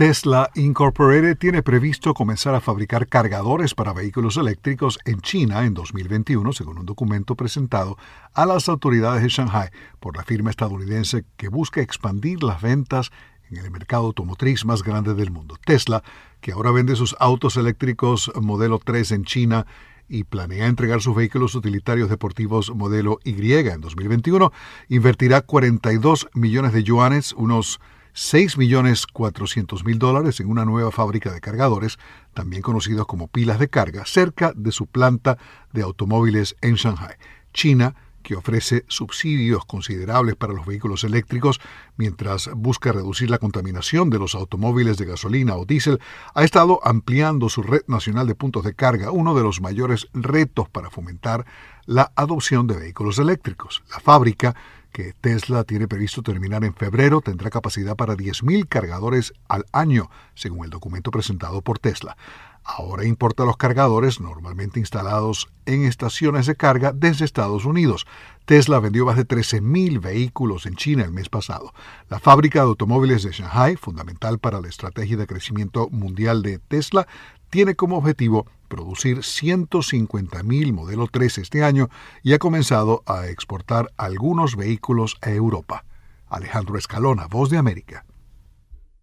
[0.00, 6.54] Tesla Incorporated tiene previsto comenzar a fabricar cargadores para vehículos eléctricos en China en 2021,
[6.54, 7.98] según un documento presentado
[8.32, 13.10] a las autoridades de Shanghai por la firma estadounidense que busca expandir las ventas
[13.50, 15.58] en el mercado automotriz más grande del mundo.
[15.62, 16.02] Tesla,
[16.40, 19.66] que ahora vende sus autos eléctricos modelo 3 en China
[20.08, 24.50] y planea entregar sus vehículos utilitarios deportivos modelo Y en 2021,
[24.88, 27.80] invertirá 42 millones de yuanes, unos
[28.14, 31.98] 6.400.000 dólares en una nueva fábrica de cargadores,
[32.34, 35.38] también conocidos como pilas de carga, cerca de su planta
[35.72, 37.16] de automóviles en Shanghai.
[37.52, 41.60] China, que ofrece subsidios considerables para los vehículos eléctricos
[41.96, 46.00] mientras busca reducir la contaminación de los automóviles de gasolina o diésel,
[46.34, 50.68] ha estado ampliando su red nacional de puntos de carga, uno de los mayores retos
[50.68, 51.46] para fomentar
[51.86, 53.82] la adopción de vehículos eléctricos.
[53.90, 54.54] La fábrica
[54.92, 60.64] que Tesla tiene previsto terminar en febrero, tendrá capacidad para 10.000 cargadores al año, según
[60.64, 62.16] el documento presentado por Tesla.
[62.62, 68.06] Ahora importa los cargadores normalmente instalados en estaciones de carga desde Estados Unidos.
[68.44, 71.72] Tesla vendió más de 13.000 vehículos en China el mes pasado.
[72.08, 77.06] La fábrica de automóviles de Shanghai, fundamental para la estrategia de crecimiento mundial de Tesla,
[77.48, 81.90] tiene como objetivo producir 150.000 modelo 3 este año
[82.22, 85.84] y ha comenzado a exportar algunos vehículos a Europa.
[86.26, 88.06] Alejandro Escalona, Voz de América.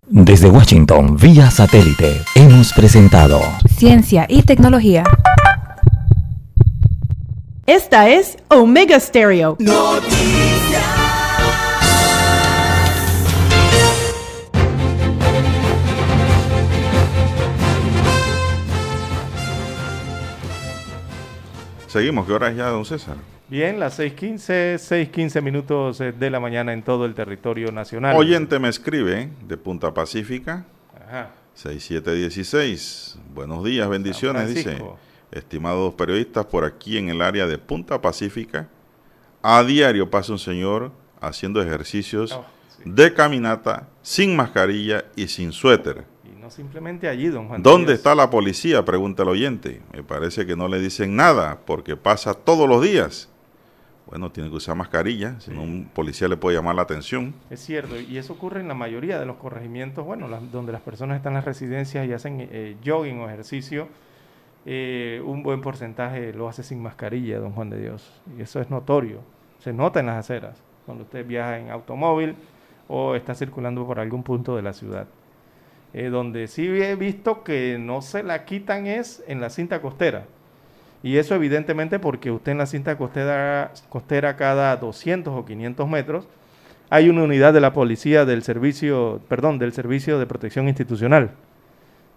[0.10, 5.04] Desde Washington, vía satélite, hemos presentado Ciencia y Tecnología.
[7.66, 9.58] Esta es Omega Stereo.
[21.88, 23.16] Seguimos, ¿qué hora es ya, don César?
[23.48, 28.14] Bien, las 6.15, 6.15 minutos eh, de la mañana en todo el territorio nacional.
[28.18, 31.32] Oyente me escribe de Punta Pacífica, Ajá.
[31.54, 33.18] 6716.
[33.34, 34.78] Buenos días, bendiciones, dice.
[35.32, 38.68] Estimados periodistas, por aquí en el área de Punta Pacífica,
[39.42, 42.46] a diario pasa un señor haciendo ejercicios oh,
[42.84, 46.04] de caminata sin mascarilla y sin suéter
[46.50, 47.64] simplemente allí, don Juan.
[47.64, 48.84] ¿Dónde está la policía?
[48.86, 49.82] Pregunta el oyente.
[49.94, 53.30] Me parece que no le dicen nada porque pasa todos los días.
[54.08, 57.34] Bueno, tiene que usar mascarilla, si no un policía le puede llamar la atención.
[57.50, 61.18] Es cierto, y eso ocurre en la mayoría de los corregimientos, bueno, donde las personas
[61.18, 63.90] están en las residencias y hacen eh, jogging o ejercicio,
[64.66, 68.22] eh, un buen porcentaje lo hace sin mascarilla, don Juan de Dios.
[68.38, 69.20] Y eso es notorio,
[69.60, 72.36] se nota en las aceras, cuando usted viaja en automóvil
[72.88, 75.08] o está circulando por algún punto de la ciudad.
[75.94, 80.26] Eh, donde sí he visto que no se la quitan es en la cinta costera.
[81.02, 86.28] Y eso evidentemente porque usted en la cinta costera, costera cada 200 o 500 metros
[86.90, 91.32] hay una unidad de la policía del servicio, perdón, del servicio de protección institucional.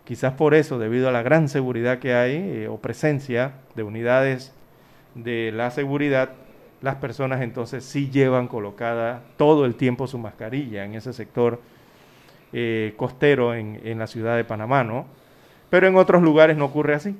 [0.04, 4.52] Quizás por eso, debido a la gran seguridad que hay eh, o presencia de unidades
[5.14, 6.30] de la seguridad,
[6.82, 11.60] las personas entonces sí llevan colocada todo el tiempo su mascarilla en ese sector
[12.52, 15.06] eh, costero en, en, la ciudad de Panamá, ¿no?
[15.70, 17.16] Pero en otros lugares no ocurre así.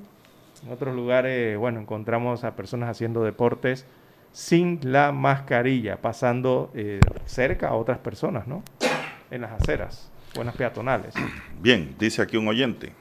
[0.65, 3.87] En otros lugares, bueno, encontramos a personas haciendo deportes
[4.33, 8.63] sin la mascarilla, pasando eh, cerca a otras personas, ¿no?
[9.31, 11.15] En las aceras, buenas peatonales.
[11.61, 12.93] Bien, dice aquí un oyente.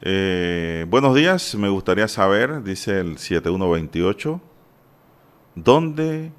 [0.00, 4.40] Eh, buenos días, me gustaría saber, dice el 7128,
[5.56, 6.30] ¿dónde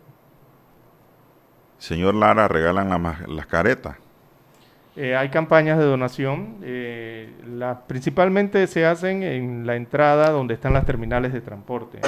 [1.80, 2.90] Señor Lara, regalan
[3.28, 3.96] las caretas.
[4.96, 7.30] Eh, hay campañas de donación, eh,
[7.88, 12.00] principalmente se hacen en la entrada donde están las terminales de transporte.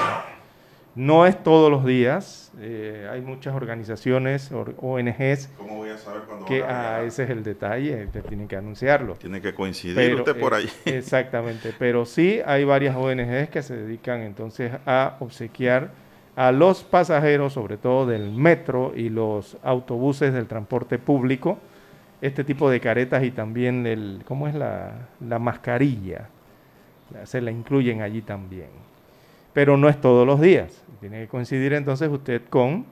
[0.94, 5.50] No, es todos los días, eh, hay muchas organizaciones, ONGs.
[5.58, 9.14] ¿Cómo voy a saber cuándo que, ah, ese es el detalle, que tienen que anunciarlo.
[9.14, 10.70] Tiene que coincidir usted por ahí.
[10.84, 15.92] exactamente, pero sí hay varias ONGs que se dedican entonces a obsequiar
[16.36, 21.58] a los pasajeros, sobre todo del metro y los autobuses del transporte público,
[22.22, 26.30] este tipo de caretas y también el, ¿cómo es la, la mascarilla?
[27.24, 28.70] Se la incluyen allí también.
[29.54, 30.84] Pero no es todos los días.
[31.02, 32.86] Tiene que coincidir entonces usted con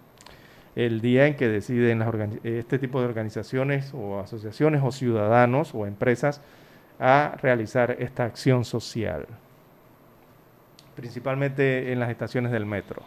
[0.75, 2.03] el día en que deciden
[2.43, 6.41] este tipo de organizaciones o asociaciones o ciudadanos o empresas
[6.99, 9.25] a realizar esta acción social,
[10.95, 13.03] principalmente en las estaciones del metro.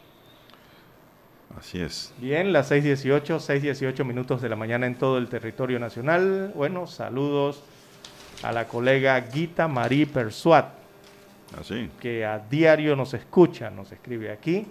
[1.59, 2.13] Así es.
[2.19, 6.53] Bien, las 6.18, 6.18 minutos de la mañana en todo el territorio nacional.
[6.55, 7.63] Bueno, saludos
[8.43, 10.67] a la colega Guita Marie Persuat,
[11.59, 11.89] Así.
[12.01, 14.67] que a diario nos escucha, nos escribe aquí.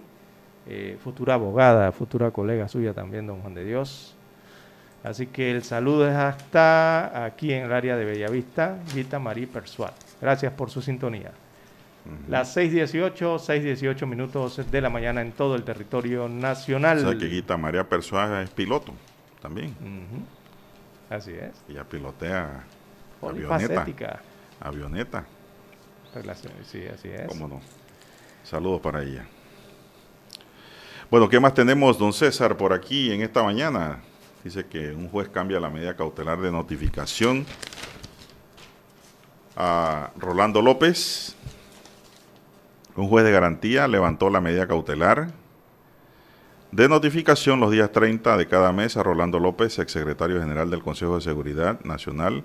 [0.66, 4.14] Eh, futura abogada, futura colega suya también, don Juan de Dios.
[5.02, 9.90] Así que el saludo es hasta aquí en el área de Bellavista, Vita María Persuad.
[10.20, 11.32] Gracias por su sintonía.
[12.28, 16.98] Las 6.18, 6.18 minutos de la mañana en todo el territorio nacional.
[17.06, 18.92] O sea que Guita María Persuada es piloto
[19.40, 19.74] también.
[21.08, 21.52] Así es.
[21.68, 22.64] Ella pilotea
[23.22, 23.86] avioneta.
[24.60, 25.24] Avioneta,
[26.14, 27.26] Relación- Sí, así es.
[27.28, 27.60] cómo no.
[28.44, 29.24] Saludos para ella.
[31.10, 34.00] Bueno, ¿qué más tenemos, don César, por aquí en esta mañana?
[34.42, 37.46] Dice que un juez cambia la medida cautelar de notificación
[39.56, 41.36] a Rolando López.
[42.94, 45.32] Un juez de garantía levantó la medida cautelar
[46.72, 51.16] de notificación los días 30 de cada mes a Rolando López, exsecretario general del Consejo
[51.16, 52.44] de Seguridad Nacional,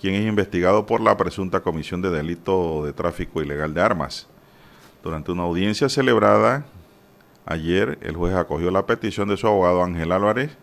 [0.00, 4.28] quien es investigado por la presunta comisión de delito de tráfico ilegal de armas.
[5.02, 6.64] Durante una audiencia celebrada
[7.44, 10.56] ayer, el juez acogió la petición de su abogado Ángel Álvarez,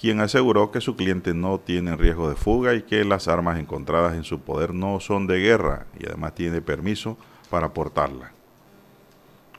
[0.00, 4.14] quien aseguró que su cliente no tiene riesgo de fuga y que las armas encontradas
[4.14, 7.16] en su poder no son de guerra y además tiene permiso
[7.50, 8.37] para portarla.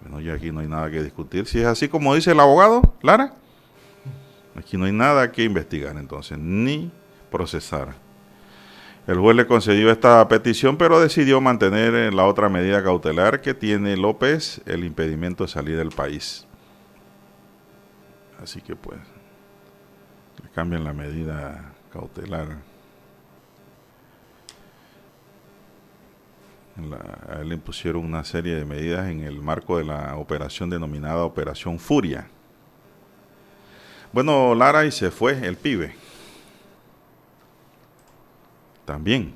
[0.01, 1.45] Bueno, ya aquí no hay nada que discutir.
[1.45, 3.33] Si es así como dice el abogado, Lara,
[4.55, 6.91] aquí no hay nada que investigar entonces, ni
[7.29, 7.95] procesar.
[9.07, 13.97] El juez le concedió esta petición, pero decidió mantener la otra medida cautelar que tiene
[13.97, 16.45] López, el impedimento de salir del país.
[18.41, 18.99] Así que pues,
[20.53, 22.57] cambian la medida cautelar.
[26.87, 30.69] La- a él le impusieron una serie de medidas en el marco de la operación
[30.69, 32.27] denominada Operación Furia.
[34.11, 35.93] Bueno, Lara y se fue el pibe.
[38.85, 39.33] También.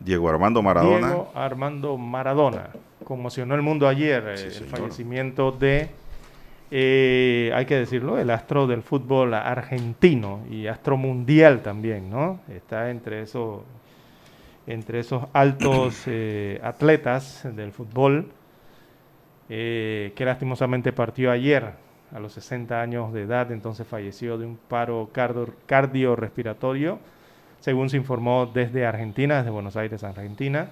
[0.00, 1.06] Diego Armando Maradona.
[1.08, 2.70] Diego Armando Maradona.
[3.04, 4.68] Conmocionó el mundo ayer eh, Sí, el señor.
[4.70, 5.90] fallecimiento de,
[6.70, 12.40] eh, hay que decirlo, el astro del fútbol argentino y astro mundial también, ¿no?
[12.48, 13.60] Está entre esos,
[14.66, 18.30] entre esos altos eh, atletas del fútbol
[19.48, 21.72] eh, que lastimosamente partió ayer
[22.12, 26.98] a los 60 años de edad, entonces falleció de un paro cardio- cardiorrespiratorio,
[27.60, 30.68] según se informó desde Argentina, desde Buenos Aires, Argentina,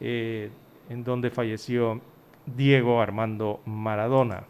[0.00, 0.50] eh,
[0.88, 2.00] en donde falleció
[2.46, 4.44] Diego Armando Maradona.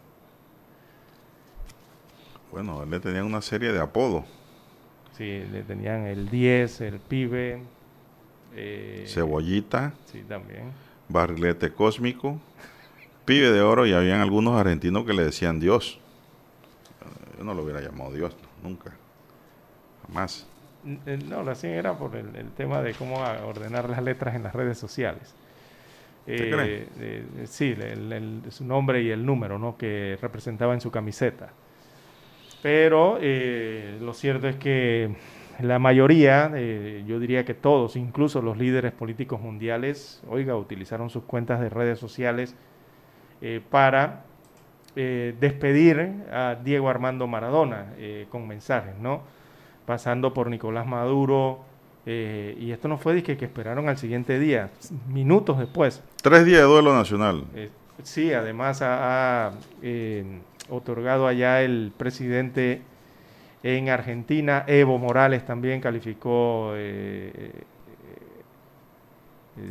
[2.51, 4.25] Bueno, le tenían una serie de apodos.
[5.17, 7.61] Sí, le tenían el 10, el pibe.
[8.55, 10.71] Eh, Cebollita, Sí, también.
[11.09, 12.39] barrilete cósmico,
[13.25, 15.99] pibe de oro y habían algunos argentinos que le decían Dios.
[17.01, 18.91] Eh, Yo no lo hubiera llamado Dios, nunca.
[20.07, 20.47] Jamás.
[21.05, 24.43] Eh, No, lo hacían era por el, el tema de cómo ordenar las letras en
[24.43, 25.33] las redes sociales.
[26.27, 26.87] ¿Usted Eh, cree?
[26.99, 29.77] eh, sí, el- el- su nombre y el número ¿no?
[29.77, 31.49] que representaba en su camiseta.
[32.61, 35.15] Pero eh, lo cierto es que
[35.59, 41.23] la mayoría, eh, yo diría que todos, incluso los líderes políticos mundiales, oiga, utilizaron sus
[41.23, 42.55] cuentas de redes sociales
[43.41, 44.23] eh, para
[44.95, 47.93] eh, despedir a Diego Armando Maradona
[48.29, 49.21] con mensajes, ¿no?
[49.85, 51.59] Pasando por Nicolás Maduro,
[52.05, 54.69] y esto no fue de que, que esperaron al siguiente día,
[55.07, 56.03] minutos después.
[56.21, 57.43] Tres días de duelo nacional.
[58.03, 60.23] Sí, además ha, ha, eh,
[60.69, 62.81] otorgado allá el presidente
[63.63, 67.63] en Argentina, Evo Morales también calificó eh, eh,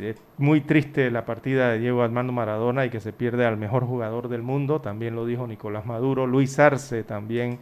[0.01, 3.83] es muy triste la partida de Diego Armando Maradona y que se pierde al mejor
[3.85, 7.59] jugador del mundo, también lo dijo Nicolás Maduro, Luis Arce también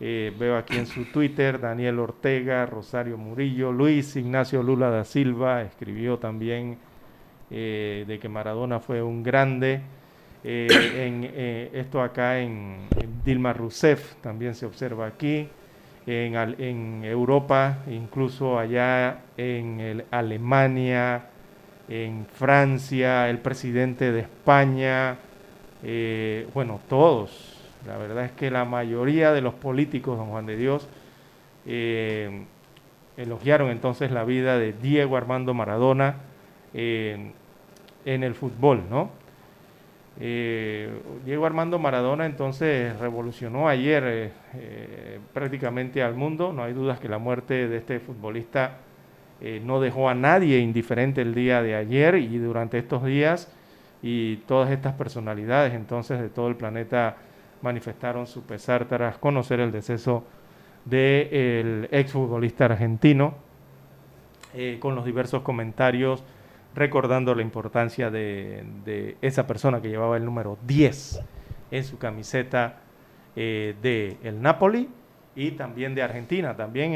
[0.00, 5.62] eh, veo aquí en su Twitter, Daniel Ortega, Rosario Murillo, Luis Ignacio Lula da Silva
[5.62, 6.78] escribió también
[7.50, 9.82] eh, de que Maradona fue un grande.
[10.46, 10.68] Eh,
[11.06, 12.86] en, eh, esto acá en,
[13.24, 15.48] Dilma Rousseff también se observa aquí.
[16.06, 21.28] En, en Europa, incluso allá en Alemania,
[21.88, 25.16] en Francia, el presidente de España,
[25.82, 27.58] eh, bueno, todos.
[27.86, 30.86] La verdad es que la mayoría de los políticos, don Juan de Dios,
[33.16, 36.16] elogiaron entonces la vida de Diego Armando Maradona
[36.74, 37.32] en
[38.04, 39.23] el fútbol, ¿no?
[40.20, 40.90] Eh,
[41.24, 46.52] Diego Armando Maradona entonces revolucionó ayer eh, eh, prácticamente al mundo.
[46.52, 48.78] No hay dudas que la muerte de este futbolista
[49.40, 53.52] eh, no dejó a nadie indiferente el día de ayer y durante estos días
[54.00, 57.16] y todas estas personalidades entonces de todo el planeta
[57.60, 60.24] manifestaron su pesar tras conocer el deceso
[60.84, 63.34] del exfutbolista argentino
[64.54, 66.22] eh, con los diversos comentarios
[66.74, 71.20] recordando la importancia de, esa persona que llevaba el número 10
[71.70, 72.80] en su camiseta
[73.36, 74.88] eh, de el Napoli
[75.36, 76.56] y también de Argentina.
[76.56, 76.94] También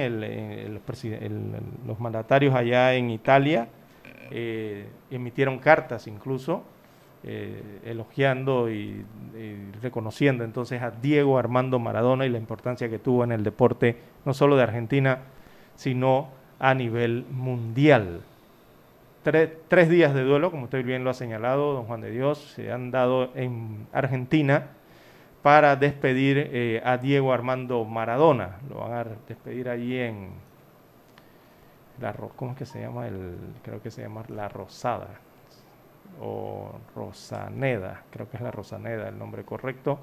[1.86, 3.68] los mandatarios allá en Italia
[5.10, 6.62] emitieron cartas incluso
[7.84, 9.04] elogiando y,
[9.82, 14.34] reconociendo entonces a Diego Armando Maradona y la importancia que tuvo en el deporte, no
[14.34, 15.18] solo de Argentina,
[15.74, 18.20] sino a nivel mundial.
[19.30, 22.72] Tres, días de duelo, como usted bien lo ha señalado, don Juan de Dios, se
[22.72, 24.68] han dado en Argentina
[25.42, 28.56] para despedir eh, a Diego Armando Maradona.
[28.68, 30.30] Lo van a despedir allí en
[32.00, 33.06] la ¿cómo es que se llama?
[33.08, 35.08] El, creo que se llama La Rosada
[36.20, 39.98] o Rosaneda, creo que es la Rosaneda el nombre correcto,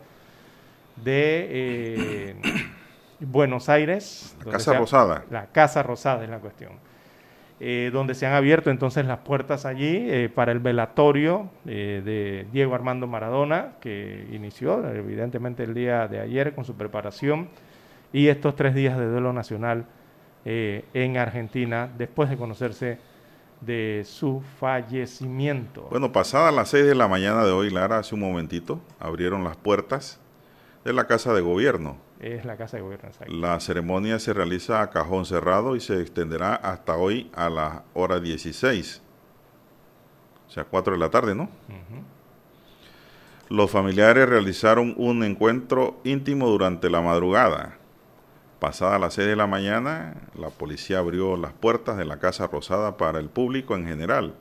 [0.98, 2.36] de eh,
[3.20, 4.36] Buenos Aires.
[4.46, 5.26] La Casa Rosada.
[5.30, 6.74] La Casa Rosada es la cuestión.
[7.62, 12.76] Eh, donde se han abierto entonces las puertas allí eh, para el velatorio de Diego
[12.76, 17.48] Armando Maradona, que inició evidentemente el día de ayer con su preparación,
[18.12, 19.86] y estos tres días de duelo nacional
[20.46, 23.00] en Argentina, después de conocerse
[23.62, 25.88] de su fallecimiento.
[25.90, 29.58] Bueno, pasada las 6 de la mañana de hoy, Lara, hace un momentito, abrieron las
[29.58, 30.20] puertas
[30.84, 31.98] de la Casa de Gobierno.
[32.26, 36.56] Es la Casa de Gobierno, La ceremonia se realiza a cajón cerrado y se extenderá
[36.56, 39.04] hasta hoy a la hora 16.
[40.48, 41.52] O sea, 4 de la tarde, ¿no?
[43.48, 47.78] Los familiares realizaron un encuentro íntimo durante la madrugada.
[48.60, 52.98] Pasada las 6 de la mañana, la policía abrió las puertas de la Casa Rosada
[52.98, 54.34] para el público en general.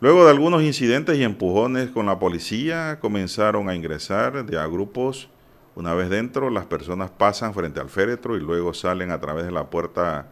[0.00, 5.30] Luego de algunos incidentes y empujones con la policía, comenzaron a ingresar de a grupos.
[5.76, 9.52] Una vez dentro, las personas pasan frente al féretro y luego salen a través de
[9.52, 10.26] la puerta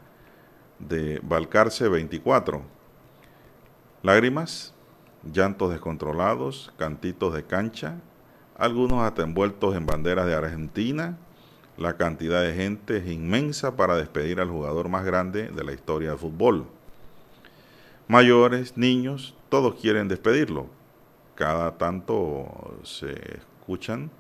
[0.79, 2.63] de Balcarce 24.
[4.03, 4.73] Lágrimas,
[5.23, 7.97] llantos descontrolados, cantitos de cancha,
[8.57, 11.19] algunos hasta envueltos en banderas de Argentina,
[11.77, 16.09] la cantidad de gente es inmensa para despedir al jugador más grande de la historia
[16.09, 16.65] del fútbol.
[18.09, 20.69] Mayores, niños, todos quieren despedirlo.
[21.35, 24.11] Cada tanto se escuchan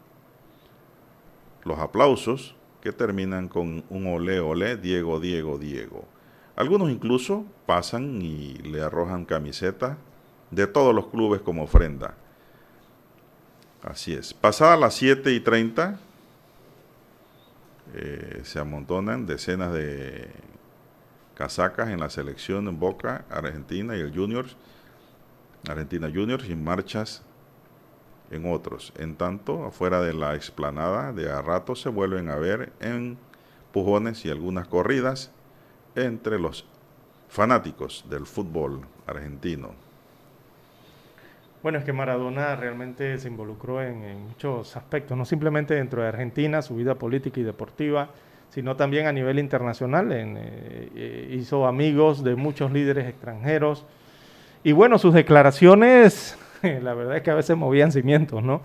[1.65, 6.05] los aplausos que terminan con un ole ole, Diego, Diego, Diego.
[6.57, 9.97] Algunos incluso pasan y le arrojan camisetas
[10.51, 12.15] de todos los clubes como ofrenda.
[13.83, 14.33] Así es.
[14.33, 15.99] Pasada las 7 y 30,
[17.95, 20.31] eh, se amontonan decenas de
[21.35, 24.57] casacas en la selección en Boca, Argentina y el Juniors,
[25.69, 27.23] Argentina Juniors y marchas
[28.31, 28.93] en otros.
[28.99, 34.31] En tanto, afuera de la explanada, de a rato se vuelven a ver empujones y
[34.31, 35.31] algunas corridas
[35.95, 36.67] entre los
[37.29, 39.71] fanáticos del fútbol argentino.
[41.65, 46.61] Bueno, es que Maradona realmente se involucró en, muchos aspectos, no simplemente dentro de Argentina,
[46.61, 48.11] su vida política y deportiva,
[48.51, 50.13] sino también a nivel internacional.
[50.13, 53.87] Eh, eh, hizo amigos de muchos líderes extranjeros.
[54.63, 56.37] Y bueno, sus declaraciones,
[56.83, 58.63] la verdad es que a veces movían cimientos, ¿no?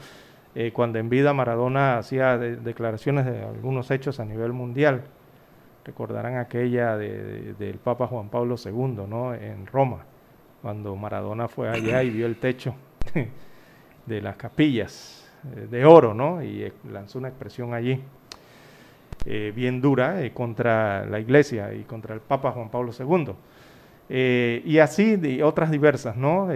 [0.55, 5.03] Eh, cuando en vida Maradona hacía declaraciones de algunos hechos a nivel mundial.
[5.85, 9.33] Recordarán aquella del Papa Juan Pablo II, ¿no?
[9.33, 10.05] En Roma,
[10.61, 12.75] cuando Maradona fue allá y vio el techo
[14.05, 16.43] de las capillas eh, de oro, ¿no?
[16.43, 18.01] Y eh, lanzó una expresión allí
[19.53, 23.33] bien dura contra la iglesia y contra el Papa Juan Pablo II.
[24.10, 26.49] Y así de otras diversas, ¿no?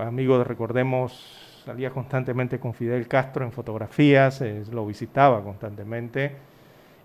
[0.00, 6.36] amigos, recordemos, salía constantemente con Fidel Castro en fotografías, lo visitaba constantemente,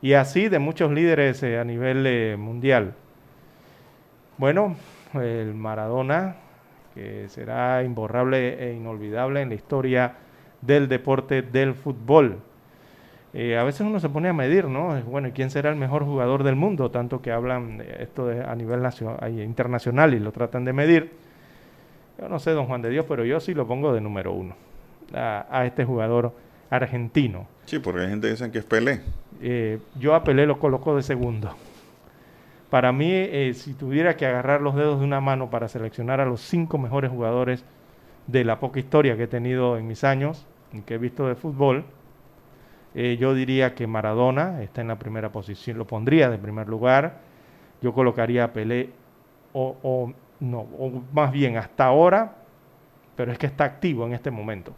[0.02, 2.94] y así de muchos líderes a nivel mundial.
[4.38, 4.76] Bueno,
[5.16, 6.36] el Maradona
[6.94, 10.16] que será imborrable e inolvidable en la historia
[10.62, 12.40] del deporte del fútbol.
[13.34, 15.00] Eh, a veces uno se pone a medir, ¿no?
[15.04, 16.90] Bueno, ¿quién será el mejor jugador del mundo?
[16.90, 21.12] Tanto que hablan esto a nivel nacional, internacional y lo tratan de medir.
[22.20, 24.56] Yo no sé, don Juan de Dios, pero yo sí lo pongo de número uno
[25.14, 26.34] a, este jugador
[26.70, 27.48] argentino.
[27.66, 29.02] Sí, porque hay gente que dice que es Pelé.
[29.42, 31.56] Eh, yo a Pelé lo coloco de segundo.
[32.70, 36.26] Para mí, eh, si tuviera que agarrar los dedos de una mano para seleccionar a
[36.26, 37.64] los cinco mejores jugadores
[38.28, 40.46] de la poca historia que he tenido en mis años,
[40.86, 41.86] que he visto de fútbol,
[42.96, 47.20] eh, yo diría que Maradona está en la primera posición, lo pondría de primer lugar.
[47.82, 48.90] Yo colocaría a Pelé,
[49.54, 52.36] o, no, o más bien hasta ahora,
[53.16, 54.74] pero es que está activo en este momento.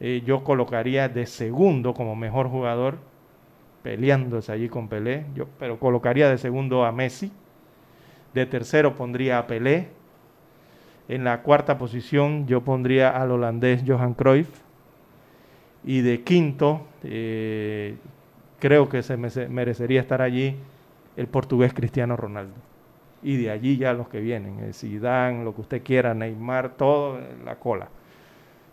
[0.00, 2.98] Eh, yo colocaría de segundo como mejor jugador
[3.82, 7.30] peleándose allí con Pelé, yo, pero colocaría de segundo a Messi,
[8.32, 9.88] de tercero pondría a Pelé,
[11.06, 14.63] en la cuarta posición yo pondría al holandés Johan Cruyff,
[15.84, 17.96] y de quinto, eh,
[18.58, 20.56] creo que se merecería estar allí
[21.16, 22.54] el portugués Cristiano Ronaldo.
[23.22, 27.18] Y de allí ya los que vienen, el Zidane, lo que usted quiera, Neymar, todo
[27.44, 27.88] la cola.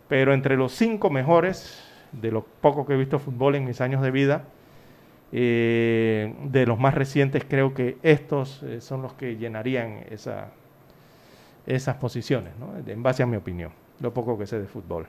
[0.08, 1.82] Pero entre los cinco mejores,
[2.12, 4.44] de lo poco que he visto fútbol en mis años de vida,
[5.32, 10.48] eh, de los más recientes, creo que estos eh, son los que llenarían esa,
[11.66, 12.52] esas posiciones,
[12.86, 15.06] en base a mi opinión, lo poco que sé de fútbol.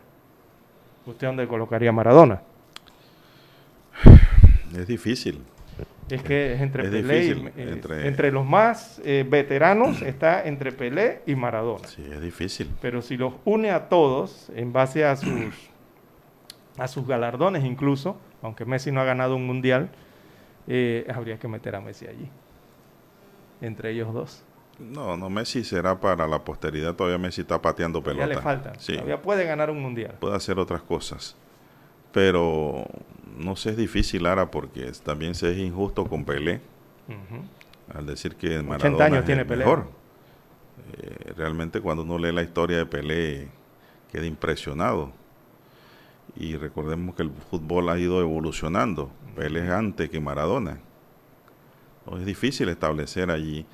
[1.06, 2.42] ¿Usted dónde colocaría Maradona?
[4.76, 5.42] Es difícil.
[6.10, 8.32] Es que es entre Pelé y, eh, entre...
[8.32, 11.88] los más eh, veteranos está entre Pelé y Maradona.
[11.88, 12.70] Sí, es difícil.
[12.82, 15.70] Pero si los une a todos en base a sus
[16.78, 19.90] a sus galardones incluso, aunque Messi no ha ganado un mundial,
[20.68, 22.30] eh, habría que meter a Messi allí.
[23.62, 24.44] Entre ellos dos.
[24.92, 26.96] No, no, Messi será para la posteridad.
[26.96, 28.28] Todavía Messi está pateando pelota.
[28.28, 28.74] Ya le falta.
[28.74, 30.16] Todavía puede ganar un mundial.
[30.20, 31.36] Puede hacer otras cosas.
[32.12, 32.86] Pero
[33.38, 36.62] no sé, es difícil, Lara, porque también se es injusto con Pelé.
[37.94, 39.66] Al decir que Maradona años es tiene Pelé.
[39.66, 39.88] mejor.
[40.98, 43.48] Eh, realmente cuando uno lee la historia de Pelé
[44.12, 45.12] queda impresionado.
[46.36, 49.12] Y recordemos que el fútbol ha ido evolucionando.
[49.36, 50.80] Pelé es antes que Maradona.
[52.18, 53.66] es difícil establecer allí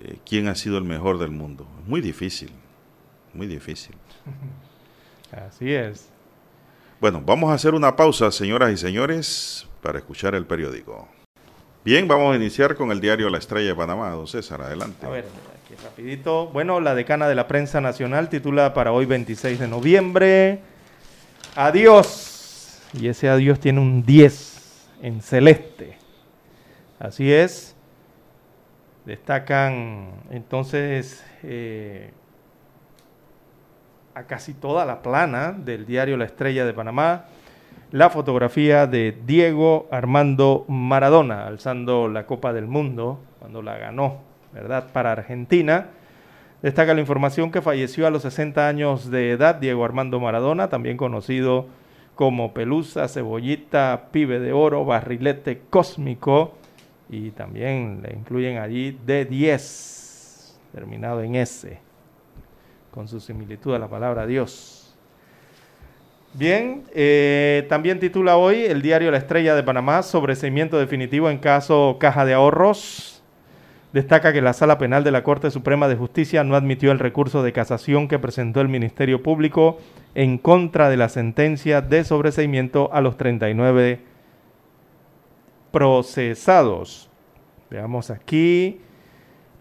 [0.00, 1.66] eh, quién ha sido el mejor del mundo.
[1.86, 2.50] Muy difícil,
[3.34, 3.96] muy difícil.
[5.32, 6.08] Así es.
[7.00, 11.08] Bueno, vamos a hacer una pausa, señoras y señores, para escuchar el periódico.
[11.82, 14.10] Bien, vamos a iniciar con el diario La Estrella de Panamá.
[14.10, 15.06] Don César, adelante.
[15.06, 15.24] A ver,
[15.64, 16.48] aquí rapidito.
[16.48, 20.60] Bueno, la decana de la prensa nacional titula para hoy 26 de noviembre.
[21.56, 22.82] Adiós.
[22.92, 25.96] Y ese adiós tiene un 10 en celeste.
[26.98, 27.74] Así es.
[29.04, 32.12] Destacan entonces eh,
[34.14, 37.24] a casi toda la plana del diario La Estrella de Panamá
[37.92, 44.18] la fotografía de Diego Armando Maradona alzando la Copa del Mundo cuando la ganó,
[44.52, 44.92] ¿verdad?
[44.92, 45.88] Para Argentina.
[46.62, 50.96] Destaca la información que falleció a los 60 años de edad Diego Armando Maradona, también
[50.96, 51.66] conocido
[52.14, 56.54] como Pelusa, Cebollita, Pibe de Oro, Barrilete Cósmico
[57.10, 61.78] y también le incluyen allí D10, terminado en S
[62.92, 64.96] con su similitud a la palabra Dios.
[66.32, 71.96] Bien, eh, también titula hoy el diario La Estrella de Panamá, sobreseimiento definitivo en caso
[71.98, 73.22] Caja de Ahorros.
[73.92, 77.42] Destaca que la Sala Penal de la Corte Suprema de Justicia no admitió el recurso
[77.42, 79.80] de casación que presentó el Ministerio Público
[80.14, 84.09] en contra de la sentencia de sobreseimiento a los 39
[85.70, 87.10] procesados.
[87.70, 88.80] Veamos aquí.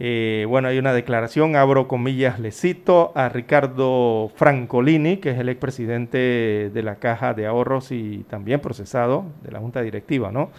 [0.01, 5.49] Eh, bueno, hay una declaración, abro comillas, le cito a Ricardo Francolini, que es el
[5.49, 10.51] expresidente de la Caja de Ahorros y también procesado de la Junta Directiva, ¿no?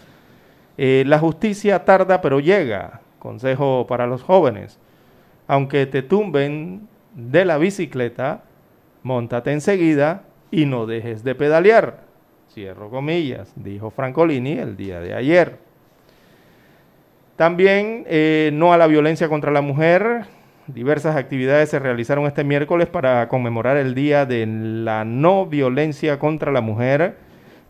[0.76, 4.78] Eh, la justicia tarda pero llega, consejo para los jóvenes.
[5.46, 8.42] Aunque te tumben de la bicicleta,
[9.02, 12.09] montate enseguida y no dejes de pedalear.
[12.52, 15.58] Cierro comillas, dijo Francolini el día de ayer.
[17.36, 20.24] También eh, no a la violencia contra la mujer.
[20.66, 26.52] Diversas actividades se realizaron este miércoles para conmemorar el Día de la No Violencia contra
[26.52, 27.16] la Mujer,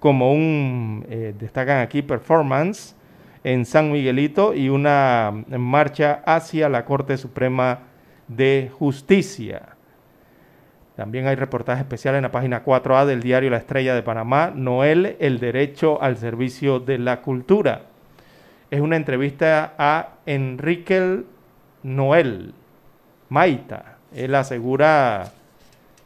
[0.00, 2.96] como un, eh, destacan aquí, performance
[3.44, 7.80] en San Miguelito y una marcha hacia la Corte Suprema
[8.28, 9.76] de Justicia.
[11.00, 15.16] También hay reportaje especial en la página 4A del diario La Estrella de Panamá, Noel,
[15.18, 17.84] el derecho al servicio de la cultura
[18.70, 21.22] es una entrevista a Enrique
[21.84, 22.52] Noel
[23.30, 23.96] Maita.
[24.14, 25.32] Él asegura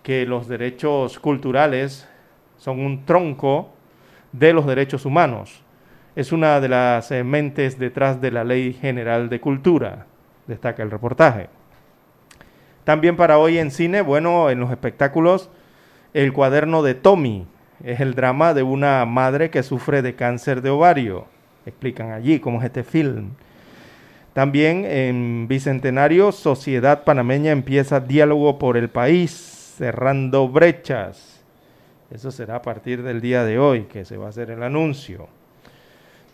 [0.04, 2.08] que los derechos culturales
[2.56, 3.70] son un tronco
[4.30, 5.60] de los derechos humanos.
[6.14, 10.06] Es una de las mentes detrás de la Ley General de Cultura,
[10.46, 11.48] destaca el reportaje.
[12.84, 15.50] También para hoy en cine, bueno, en los espectáculos,
[16.12, 17.46] El cuaderno de Tommy
[17.82, 21.26] es el drama de una madre que sufre de cáncer de ovario
[21.66, 23.30] explican allí cómo es este film.
[24.32, 31.42] También en Bicentenario, Sociedad Panameña empieza diálogo por el país, cerrando brechas.
[32.10, 35.28] Eso será a partir del día de hoy que se va a hacer el anuncio.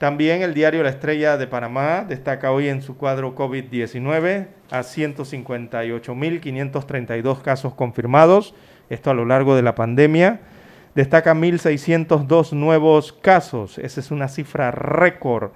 [0.01, 7.43] También el diario La Estrella de Panamá destaca hoy en su cuadro COVID-19 a 158.532
[7.43, 8.55] casos confirmados,
[8.89, 10.41] esto a lo largo de la pandemia
[10.95, 13.77] destaca 1.602 nuevos casos.
[13.77, 15.51] Esa es una cifra récord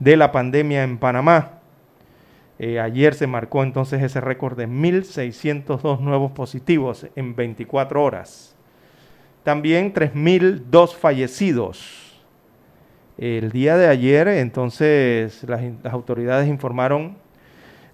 [0.00, 1.60] de la pandemia en Panamá.
[2.58, 8.56] Eh, ayer se marcó entonces ese récord de 1.602 nuevos positivos en 24 horas.
[9.44, 12.05] También 3.002 fallecidos.
[13.18, 17.16] El día de ayer, entonces, las, autoridades informaron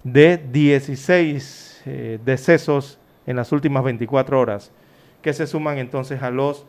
[0.03, 4.73] de 16 eh, decesos en las últimas 24 horas,
[5.21, 6.65] que se suman entonces a los,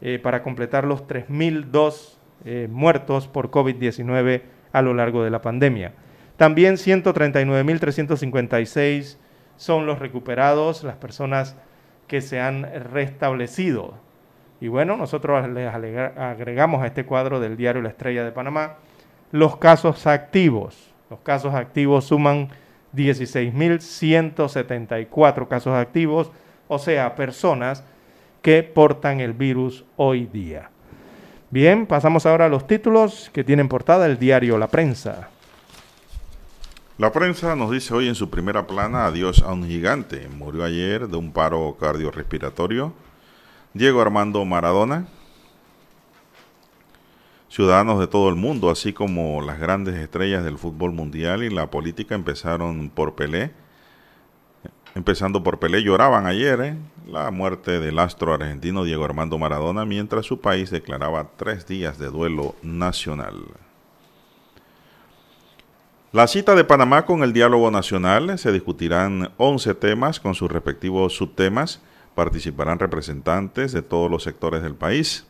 [0.00, 2.16] eh, para completar los 3.002
[2.46, 5.92] eh, muertos por COVID-19 a lo largo de la pandemia.
[6.38, 9.18] También 139.356
[9.56, 11.54] son los recuperados, las personas
[12.06, 12.62] que se han
[12.92, 14.07] restablecido.
[14.60, 18.76] Y bueno, nosotros les agregamos a este cuadro del diario La Estrella de Panamá
[19.30, 20.76] los casos activos.
[21.10, 22.48] Los casos activos suman
[22.94, 26.30] 16.174 casos activos,
[26.66, 27.84] o sea, personas
[28.42, 30.68] que portan el virus hoy día.
[31.50, 35.30] Bien, pasamos ahora a los títulos que tienen portada el diario La Prensa.
[36.98, 40.28] La prensa nos dice hoy en su primera plana adiós a un gigante.
[40.28, 42.92] Murió ayer de un paro cardiorrespiratorio.
[43.78, 45.06] Diego Armando Maradona.
[47.48, 51.70] Ciudadanos de todo el mundo, así como las grandes estrellas del fútbol mundial y la
[51.70, 53.52] política empezaron por Pelé.
[54.96, 56.76] Empezando por Pelé, lloraban ayer ¿eh?
[57.06, 62.08] la muerte del astro argentino Diego Armando Maradona mientras su país declaraba tres días de
[62.08, 63.36] duelo nacional.
[66.10, 71.14] La cita de Panamá con el diálogo nacional se discutirán 11 temas con sus respectivos
[71.14, 71.80] subtemas.
[72.18, 75.24] Participarán representantes de todos los sectores del país.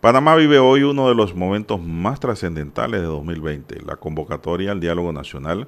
[0.00, 5.12] Panamá vive hoy uno de los momentos más trascendentales de 2020, la convocatoria al diálogo
[5.12, 5.66] nacional,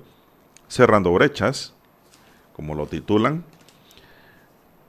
[0.68, 1.74] cerrando brechas,
[2.52, 3.42] como lo titulan,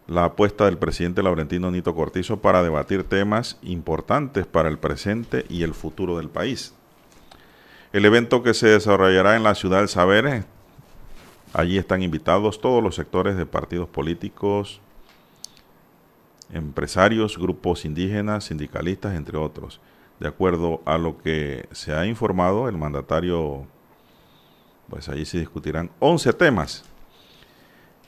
[0.05, 5.63] la apuesta del presidente Laurentino Nito Cortizo para debatir temas importantes para el presente y
[5.63, 6.76] el futuro del país.
[7.91, 10.45] El evento que se desarrollará en la ciudad del Saber,
[11.53, 14.80] allí están invitados todos los sectores de partidos políticos,
[16.52, 19.82] empresarios, grupos indígenas, sindicalistas, entre otros.
[20.20, 23.66] De acuerdo a lo que se ha informado, el mandatario,
[24.89, 26.84] pues allí se discutirán 11 temas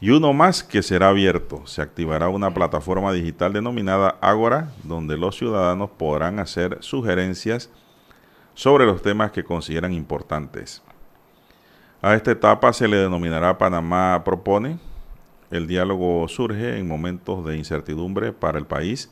[0.01, 1.65] y uno más que será abierto.
[1.65, 7.69] Se activará una plataforma digital denominada Ágora, donde los ciudadanos podrán hacer sugerencias
[8.53, 10.81] sobre los temas que consideran importantes.
[12.01, 14.79] A esta etapa se le denominará Panamá Propone.
[15.51, 19.11] El diálogo surge en momentos de incertidumbre para el país,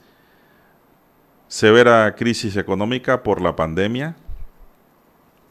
[1.47, 4.15] severa crisis económica por la pandemia,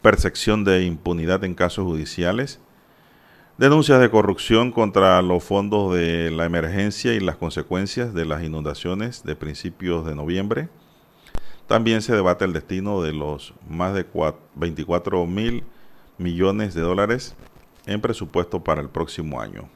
[0.01, 2.59] percepción de impunidad en casos judiciales,
[3.57, 9.23] Denuncias de corrupción contra los fondos de la emergencia y las consecuencias de las inundaciones
[9.23, 10.69] de principios de noviembre.
[11.65, 14.05] También se debate el destino de los más de
[14.53, 15.63] 24 mil
[16.19, 17.35] millones de dólares
[17.87, 19.67] en presupuesto para el próximo año.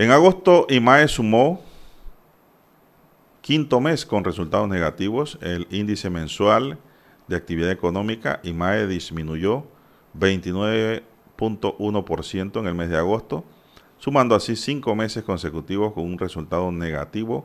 [0.00, 1.60] En agosto, IMAE sumó
[3.42, 5.38] quinto mes con resultados negativos.
[5.42, 6.78] El índice mensual
[7.28, 9.66] de actividad económica, IMAE, disminuyó
[10.18, 13.44] 29.1% en el mes de agosto,
[13.98, 17.44] sumando así cinco meses consecutivos con un resultado negativo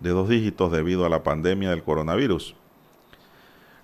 [0.00, 2.54] de dos dígitos debido a la pandemia del coronavirus.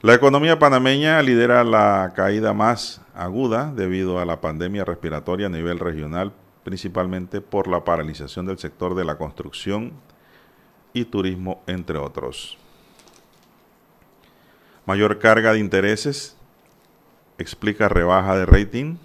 [0.03, 5.79] La economía panameña lidera la caída más aguda debido a la pandemia respiratoria a nivel
[5.79, 6.35] regional,
[6.65, 9.93] principalmente por la paralización del sector de la construcción
[10.93, 12.57] y turismo, entre otros.
[14.87, 16.37] Mayor carga de intereses
[17.39, 18.97] explica rebaja de rating.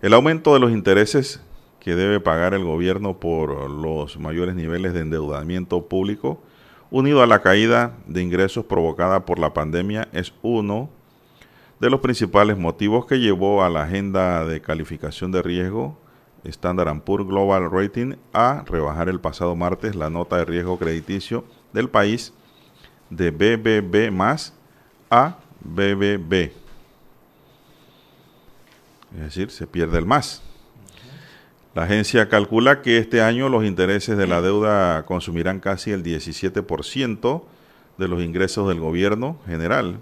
[0.00, 1.40] El aumento de los intereses
[1.80, 6.40] que debe pagar el gobierno por los mayores niveles de endeudamiento público,
[6.90, 10.90] unido a la caída de ingresos provocada por la pandemia, es uno
[11.80, 15.98] de los principales motivos que llevó a la agenda de calificación de riesgo
[16.44, 21.88] Standard Poor's Global Rating a rebajar el pasado martes la nota de riesgo crediticio del
[21.88, 22.32] país
[23.10, 24.54] de BBB más
[25.10, 26.62] a BBB
[29.14, 30.42] es decir, se pierde el más.
[31.74, 37.42] La agencia calcula que este año los intereses de la deuda consumirán casi el 17%
[37.98, 40.00] de los ingresos del gobierno general.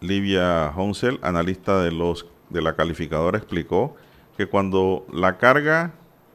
[0.00, 3.96] Livia Honsel, analista de, los, de la calificadora, explicó
[4.36, 5.92] que cuando la carga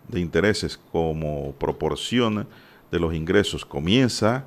[0.08, 2.48] de intereses como proporción
[2.92, 4.46] de los ingresos comienza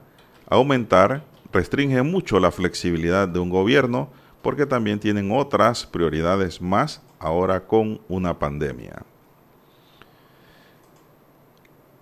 [0.49, 4.11] a aumentar, restringe mucho la flexibilidad de un gobierno
[4.43, 9.03] porque también tienen otras prioridades más ahora con una pandemia.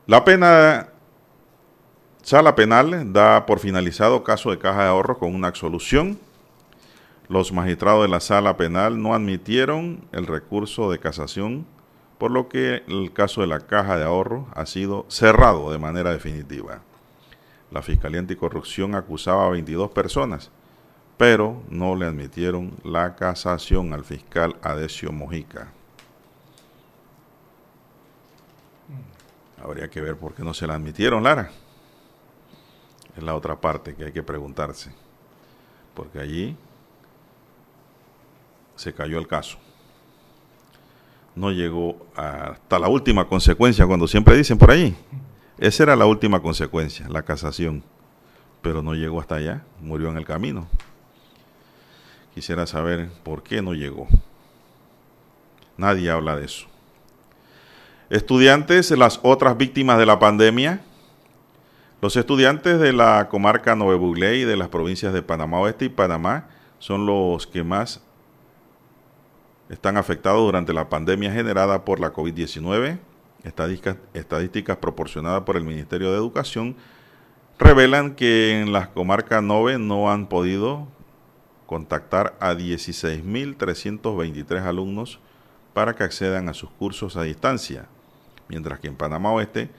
[0.06, 0.88] La pena
[2.22, 6.18] Sala Penal da por finalizado caso de caja de ahorro con una absolución.
[7.28, 11.66] Los magistrados de la Sala Penal no admitieron el recurso de casación,
[12.18, 16.12] por lo que el caso de la caja de ahorro ha sido cerrado de manera
[16.12, 16.82] definitiva.
[17.70, 20.50] La Fiscalía Anticorrupción acusaba a 22 personas,
[21.16, 25.72] pero no le admitieron la casación al fiscal Adesio Mojica.
[29.62, 31.50] Habría que ver por qué no se la admitieron, Lara.
[33.16, 34.92] Es la otra parte que hay que preguntarse.
[35.94, 36.56] Porque allí
[38.76, 39.58] se cayó el caso.
[41.34, 44.94] No llegó hasta la última consecuencia, cuando siempre dicen por allí.
[45.58, 47.82] Esa era la última consecuencia, la casación.
[48.62, 50.68] Pero no llegó hasta allá, murió en el camino.
[52.34, 54.08] Quisiera saber por qué no llegó.
[55.76, 56.66] Nadie habla de eso.
[58.10, 60.82] Estudiantes, las otras víctimas de la pandemia.
[62.00, 66.48] Los estudiantes de la comarca Nuevo y de las provincias de Panamá Oeste y Panamá
[66.78, 68.02] son los que más
[69.68, 72.98] están afectados durante la pandemia generada por la COVID-19.
[73.44, 76.76] Estadísticas, estadísticas proporcionadas por el Ministerio de Educación
[77.58, 80.88] revelan que en las comarcas 9 no han podido
[81.66, 85.20] contactar a 16.323 alumnos
[85.72, 87.86] para que accedan a sus cursos a distancia,
[88.48, 89.70] mientras que en Panamá Oeste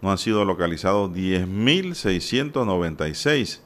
[0.00, 3.60] no han sido localizados 10.696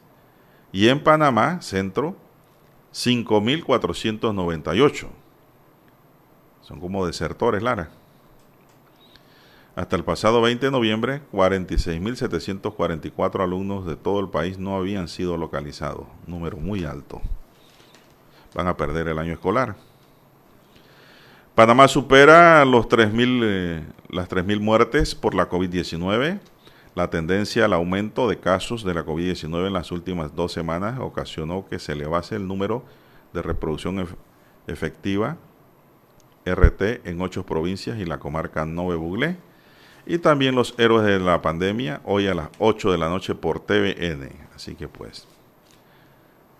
[0.72, 2.16] y en Panamá Centro
[2.92, 5.08] 5.498.
[6.66, 7.90] Son como desertores, Lara.
[9.76, 15.36] Hasta el pasado 20 de noviembre, 46.744 alumnos de todo el país no habían sido
[15.36, 17.22] localizados, número muy alto.
[18.52, 19.76] Van a perder el año escolar.
[21.54, 26.40] Panamá supera los 3.000, eh, las 3.000 muertes por la COVID-19.
[26.96, 31.64] La tendencia al aumento de casos de la COVID-19 en las últimas dos semanas ocasionó
[31.68, 32.82] que se elevase el número
[33.32, 34.04] de reproducción
[34.66, 35.36] efectiva
[36.46, 39.36] RT en ocho provincias y la comarca Nove Buglé.
[40.06, 43.60] Y también los héroes de la pandemia, hoy a las 8 de la noche por
[43.60, 44.30] TVN.
[44.54, 45.26] Así que pues,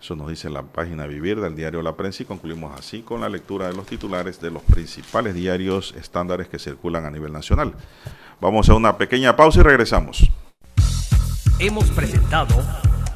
[0.00, 3.28] eso nos dice la página Vivir del diario La Prensa y concluimos así con la
[3.28, 7.74] lectura de los titulares de los principales diarios estándares que circulan a nivel nacional.
[8.40, 10.30] Vamos a una pequeña pausa y regresamos.
[11.58, 12.56] Hemos presentado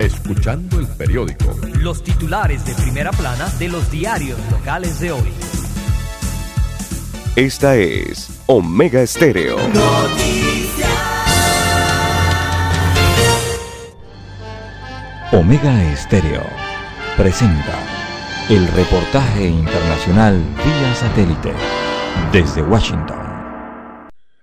[0.01, 1.55] Escuchando el periódico.
[1.79, 5.50] Los titulares de primera plana de los diarios locales de hoy.
[7.37, 9.57] Esta es Omega Estéreo.
[15.33, 16.43] Omega Estéreo
[17.17, 17.79] presenta
[18.51, 21.53] el reportaje internacional vía satélite
[22.33, 23.21] desde Washington.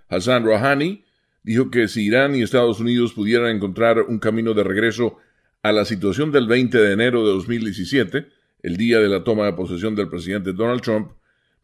[0.07, 1.03] Hassan Rouhani
[1.43, 5.17] dijo que si Irán y Estados Unidos pudieran encontrar un camino de regreso
[5.61, 8.27] a la situación del 20 de enero de 2017,
[8.63, 11.16] el día de la toma de posesión del presidente Donald Trump,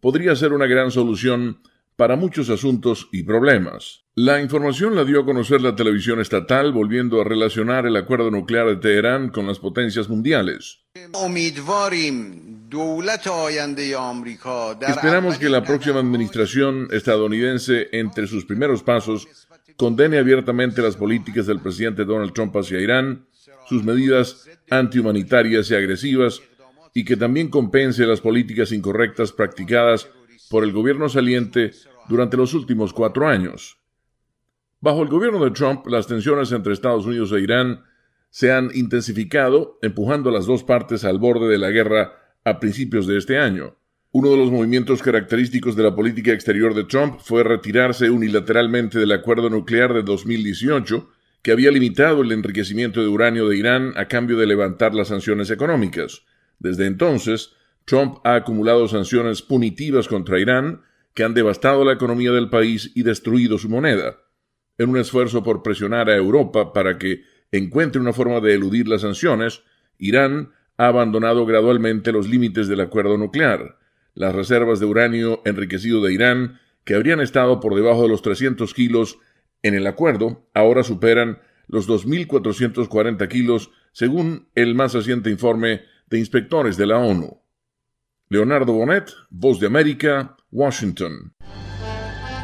[0.04, 1.62] podría ser una gran solución
[1.96, 4.04] para muchos asuntos y problemas.
[4.16, 8.68] La información la dio a conocer la televisión estatal, volviendo a relacionar el acuerdo nuclear
[8.68, 10.82] de Teherán con las potencias mundiales.
[14.88, 19.26] Esperamos que la próxima administración estadounidense, entre sus primeros pasos,
[19.78, 23.26] condene abiertamente las políticas del presidente Donald Trump hacia Irán,
[23.70, 26.42] sus medidas antihumanitarias y agresivas,
[26.94, 30.10] y que también compense las políticas incorrectas practicadas
[30.50, 31.72] por el gobierno saliente
[32.08, 33.80] durante los últimos cuatro años.
[34.80, 37.84] Bajo el gobierno de Trump, las tensiones entre Estados Unidos e Irán
[38.30, 43.08] se han intensificado, empujando a las dos partes al borde de la guerra a principios
[43.08, 43.78] de este año.
[44.12, 49.12] Uno de los movimientos característicos de la política exterior de Trump fue retirarse unilateralmente del
[49.12, 51.10] acuerdo nuclear de 2018,
[51.42, 55.50] que había limitado el enriquecimiento de uranio de Irán a cambio de levantar las sanciones
[55.50, 56.24] económicas.
[56.64, 57.54] Desde entonces,
[57.86, 60.82] Trump ha acumulado sanciones punitivas contra Irán
[61.14, 64.22] que han devastado la economía del país y destruido su moneda.
[64.78, 69.02] En un esfuerzo por presionar a Europa para que encuentre una forma de eludir las
[69.02, 69.62] sanciones,
[70.00, 73.78] Irán ha abandonado gradualmente los límites del acuerdo nuclear.
[74.16, 78.74] Las reservas de uranio enriquecido de Irán, que habrían estado por debajo de los 300
[78.74, 79.20] kilos
[79.62, 86.78] en el acuerdo, ahora superan los 2.440 kilos, según el más reciente informe de inspectores
[86.78, 87.42] de la ONU.
[88.30, 91.34] Leonardo Bonet, Voz de América, Washington.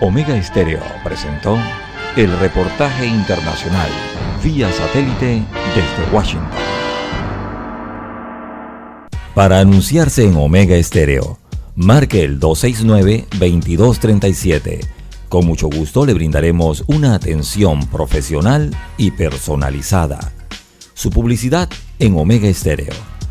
[0.01, 1.57] Omega Estéreo presentó
[2.15, 3.89] el reportaje internacional
[4.43, 5.43] vía satélite
[5.75, 6.49] desde Washington.
[9.33, 11.39] Para anunciarse en Omega Estéreo,
[11.75, 14.85] marque el 269-2237.
[15.27, 20.31] Con mucho gusto le brindaremos una atención profesional y personalizada.
[20.93, 21.69] Su publicidad
[21.99, 23.08] en Omega Estéreo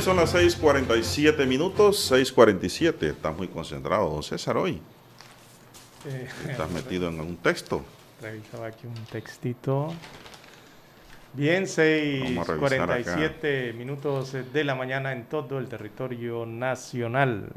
[0.00, 3.10] Bien, son las 6:47 minutos, 6:47.
[3.10, 4.80] Estás muy concentrado, don César, hoy.
[6.06, 7.84] Eh, Estás metido en un texto.
[8.22, 9.92] Revisaba aquí un textito.
[11.34, 17.52] Bien, Vamos a revisar 6:47 minutos de la mañana en todo el territorio nacional.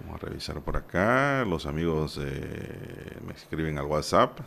[0.00, 1.44] Vamos a revisar por acá.
[1.44, 4.40] Los amigos eh, me escriben al WhatsApp.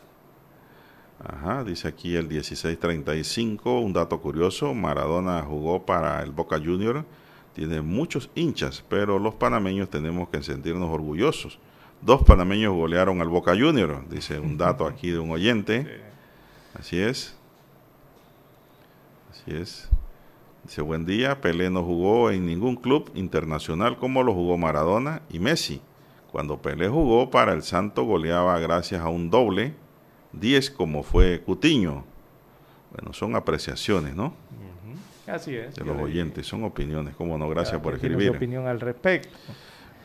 [1.23, 7.05] Ajá, dice aquí el 1635, un dato curioso, Maradona jugó para el Boca Junior,
[7.53, 11.57] tiene muchos hinchas, pero los panameños tenemos que sentirnos orgullosos.
[12.01, 16.01] Dos panameños golearon al Boca Junior, dice un dato aquí de un oyente.
[16.77, 17.35] Así es.
[19.31, 19.89] Así es.
[20.65, 25.39] Dice, buen día, Pelé no jugó en ningún club internacional como lo jugó Maradona y
[25.39, 25.81] Messi.
[26.31, 29.73] Cuando Pelé jugó para el Santo goleaba gracias a un doble
[30.39, 32.03] 10 como fue Cutiño.
[32.91, 34.33] Bueno, son apreciaciones, ¿no?
[35.27, 35.75] Así es.
[35.75, 38.29] De los oyentes, son opiniones, cómo no, gracias por escribir.
[38.29, 39.29] opinión al respecto.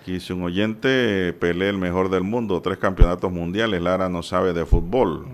[0.01, 4.55] Aquí dice un oyente, Pelé el mejor del mundo, tres campeonatos mundiales, Lara no sabe
[4.55, 5.27] de fútbol.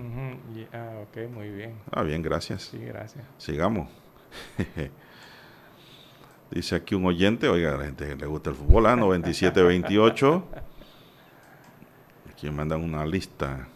[0.73, 1.75] Ah, ok, muy bien.
[1.89, 2.63] Ah, bien, gracias.
[2.63, 3.23] Sí, gracias.
[3.37, 3.87] Sigamos.
[6.51, 10.43] Dice aquí un oyente, oiga, a la gente que le gusta el fútbol, ah, 97-28.
[12.31, 13.67] Aquí mandan una lista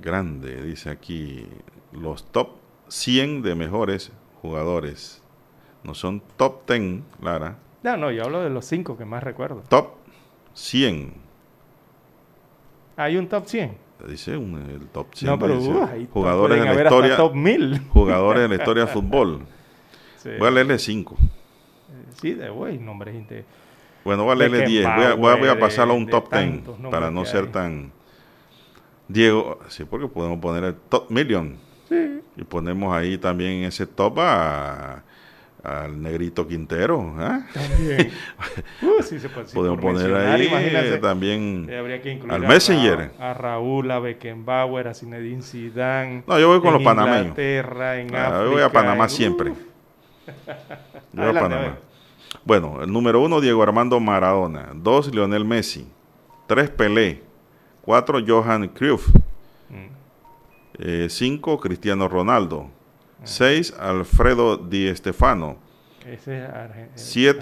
[0.00, 1.46] grande, dice aquí,
[1.92, 2.50] los top
[2.88, 4.12] 100 de mejores
[4.42, 5.22] jugadores.
[5.82, 9.62] No son top 10, Lara, No, no, yo hablo de los cinco que más recuerdo.
[9.68, 9.90] top
[10.54, 11.12] 100.
[12.96, 13.76] Hay un top 100.
[14.08, 15.30] Dice un, el top 100.
[15.30, 17.16] No, pero dice, uh, jugadores de pueden la historia.
[17.16, 17.80] top 1000.
[17.90, 19.40] Jugadores de la historia del fútbol.
[20.18, 21.16] Sí, Voy a leerle 5.
[22.20, 23.14] sí, de güey, nombres
[24.04, 24.84] Bueno, voy a leerle 10.
[24.84, 26.90] Voy a, voy a- voy a de- pasarlo a un de top 10 tantos nombres
[27.00, 27.50] para no ser hay.
[27.50, 27.92] tan.
[29.08, 31.56] Diego, sí, porque podemos poner el top million.
[32.36, 35.02] Y ponemos ahí también en ese top a,
[35.62, 37.14] al negrito Quintero.
[37.18, 37.46] ¿ah?
[37.52, 38.10] También.
[38.82, 41.66] Uh, sí, se puede, sí, podemos poner ahí eh, también.
[41.70, 42.98] Eh, habría que incluir al a Messenger.
[43.18, 46.22] Ra- A, Raúl, a Beckenbauer, a Zinedine Zidane.
[46.26, 47.20] No, yo voy con en los panameños.
[47.28, 49.52] Inglaterra, en Ah, yo voy a África, Panamá en- siempre.
[51.12, 51.66] Yo voy a Panamá.
[51.66, 51.78] a.
[52.44, 54.70] Bueno, el número uno, Diego Armando Maradona.
[54.74, 55.86] Dos, Lionel Messi.
[56.46, 57.22] Tres, Pelé.
[57.84, 59.08] Cuatro, Johan Cruyff.
[59.68, 59.88] Mm.
[60.78, 62.70] Eh, cinco, Cristiano Ronaldo.
[63.22, 65.56] Seis, Alfredo Di Stefano.
[66.06, 66.88] ese es Argen-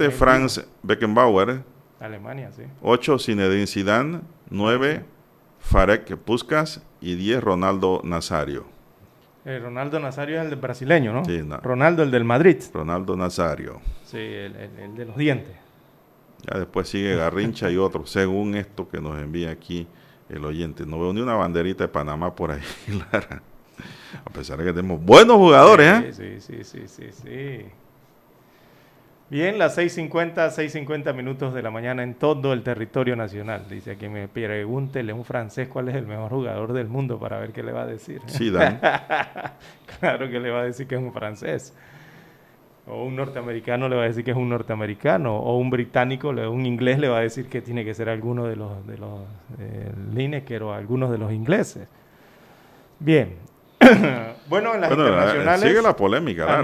[0.09, 0.11] eh.
[0.11, 1.63] Franz Beckenbauer.
[2.01, 2.63] Alemania, sí.
[2.83, 4.21] Ocho, Zinedine Zidane.
[4.51, 5.05] Nueve,
[5.61, 6.83] Farek Puskas.
[7.01, 8.65] Y diez, Ronaldo Nazario.
[9.45, 11.25] Eh, Ronaldo Nazario es el del brasileño, ¿no?
[11.25, 11.57] Sí, no.
[11.59, 12.59] Ronaldo, el del Madrid.
[12.73, 13.81] Ronaldo Nazario.
[14.05, 15.57] Sí, el, el- el de los dientes.
[16.49, 19.87] Ya después sigue Garrincha y otro, según esto que nos envía aquí
[20.33, 20.85] el oyente.
[20.87, 22.63] No veo ni una banderita de Panamá por ahí,
[23.13, 23.43] Lara.
[24.25, 26.13] A pesar de que tenemos buenos jugadores, ¿eh?
[26.13, 27.65] Sí, sí, sí, sí, sí, sí.
[29.33, 33.65] Bien, las 6.50, 6.50 minutos de la mañana en todo el territorio nacional.
[33.67, 37.39] Dice que me pregúntele a un francés cuál es el mejor jugador del mundo para
[37.39, 38.21] ver qué le va a decir.
[38.29, 38.79] Zidane.
[40.01, 41.75] claro que le va a decir que es un francés.
[42.87, 45.37] O un norteamericano le va a decir que es un norteamericano.
[45.37, 48.57] O un británico, un inglés le va a decir que tiene que ser alguno de
[48.57, 49.21] los, de los
[49.61, 51.87] eh, Lineker o algunos de los ingleses.
[52.99, 53.37] Bien.
[54.49, 55.69] bueno, en las Bueno, internacionales...
[55.69, 56.59] sigue la polémica,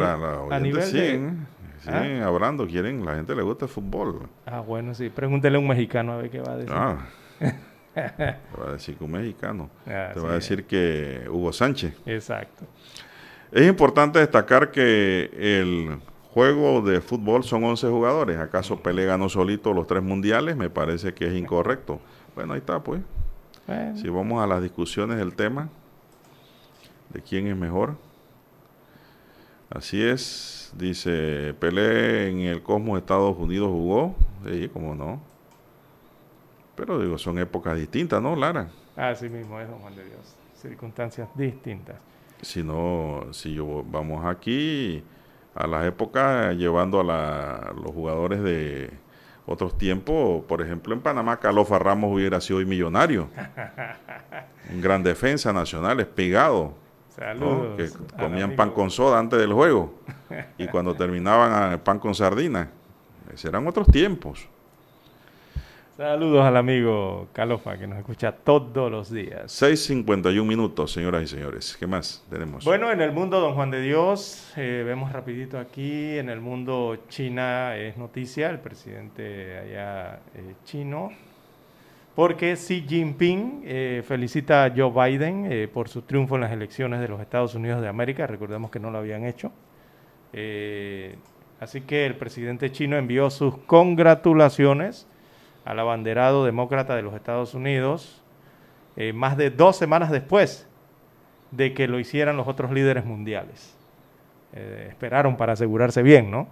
[0.51, 1.47] a nivel de- siguen,
[1.81, 4.29] siguen hablando, quieren, la gente le gusta el fútbol.
[4.47, 5.11] Ah, bueno, sí.
[5.11, 6.73] Pregúntele a un mexicano a ver qué va a decir.
[6.77, 6.99] Ah,
[7.95, 9.71] te va a decir que un mexicano.
[9.87, 10.27] Ah, te sí.
[10.27, 11.95] va a decir que Hugo Sánchez.
[12.07, 12.65] Exacto.
[13.51, 15.99] Es importante destacar que el
[16.33, 18.39] juego de fútbol son 11 jugadores.
[18.39, 20.57] ¿Acaso Pelé ganó solito los tres mundiales?
[20.57, 22.01] Me parece que es incorrecto.
[22.35, 23.01] Bueno, ahí está, pues.
[23.67, 25.69] Bueno, Si vamos a las discusiones del tema,
[27.11, 27.97] de quién es mejor.
[29.71, 34.15] Así es, dice Pelé en el Cosmos Estados Unidos jugó,
[34.47, 35.21] sí, como no.
[36.75, 38.71] Pero digo, son épocas distintas, ¿no, Lara?
[38.97, 40.37] así mismo es, don Juan de Dios.
[40.55, 41.97] Circunstancias distintas.
[42.43, 45.03] Si no, si yo vamos aquí
[45.55, 48.91] a las épocas llevando a la- los jugadores de
[49.47, 53.29] otros tiempos, por ejemplo en Panamá, Calofa Ramos hubiera sido hoy millonario.
[54.73, 56.75] Un gran defensa nacional, espigado.
[57.41, 57.77] ¿no?
[57.77, 59.95] Que comían pan con soda antes del juego
[60.59, 62.71] y cuando terminaban ah, pan con sardina.
[63.33, 64.49] Esos eran otros tiempos.
[65.99, 69.47] Saludos al amigo Calofa que nos escucha todos los días.
[69.61, 71.77] 6.51 minutos, señoras y señores.
[71.77, 72.65] ¿Qué más tenemos?
[72.65, 76.99] Bueno, en el mundo, don Juan de Dios, eh, vemos rapidito aquí, en el mundo
[77.09, 81.11] China es noticia, el presidente allá eh, chino,
[82.15, 87.01] porque Xi Jinping eh, felicita a Joe Biden eh, por su triunfo en las elecciones
[87.01, 89.51] de los Estados Unidos de América, recordemos que no lo habían hecho.
[90.33, 91.17] Eh,
[91.59, 95.09] así que el presidente chino envió sus congratulaciones
[95.69, 98.23] al abanderado demócrata de los Estados Unidos
[98.97, 100.67] eh, más de dos semanas después
[101.51, 103.77] de que lo hicieran los otros líderes mundiales.
[104.55, 106.49] Eh, esperaron para asegurarse bien, ¿no?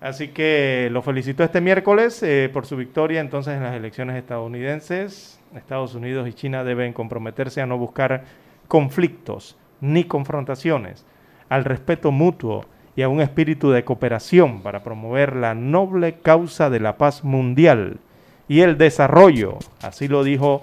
[0.00, 5.40] Así que lo felicitó este miércoles eh, por su victoria entonces en las elecciones estadounidenses.
[5.54, 8.24] Estados Unidos y China deben comprometerse a no buscar
[8.66, 11.06] conflictos ni confrontaciones,
[11.48, 12.64] al respeto mutuo
[12.96, 18.00] y a un espíritu de cooperación para promover la noble causa de la paz mundial
[18.48, 19.58] y el desarrollo.
[19.82, 20.60] Así lo dijo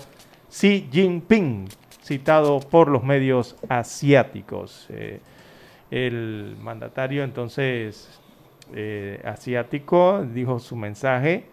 [0.50, 1.68] Xi Jinping,
[2.04, 4.88] citado por los medios asiáticos.
[4.90, 5.20] Eh,
[5.92, 8.10] el mandatario entonces
[8.74, 11.46] eh, asiático dijo su mensaje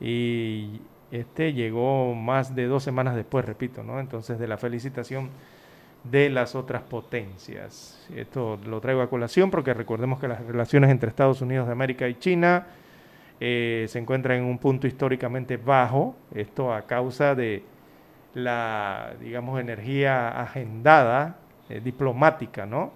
[0.00, 0.80] y
[1.10, 4.00] este llegó más de dos semanas después, repito, ¿no?
[4.00, 5.30] Entonces de la felicitación
[6.02, 8.06] de las otras potencias.
[8.14, 12.06] Esto lo traigo a colación porque recordemos que las relaciones entre Estados Unidos de América
[12.08, 12.66] y China
[13.40, 17.62] eh, se encuentran en un punto históricamente bajo, esto a causa de
[18.34, 21.36] la, digamos, energía agendada,
[21.68, 22.92] eh, diplomática, ¿no?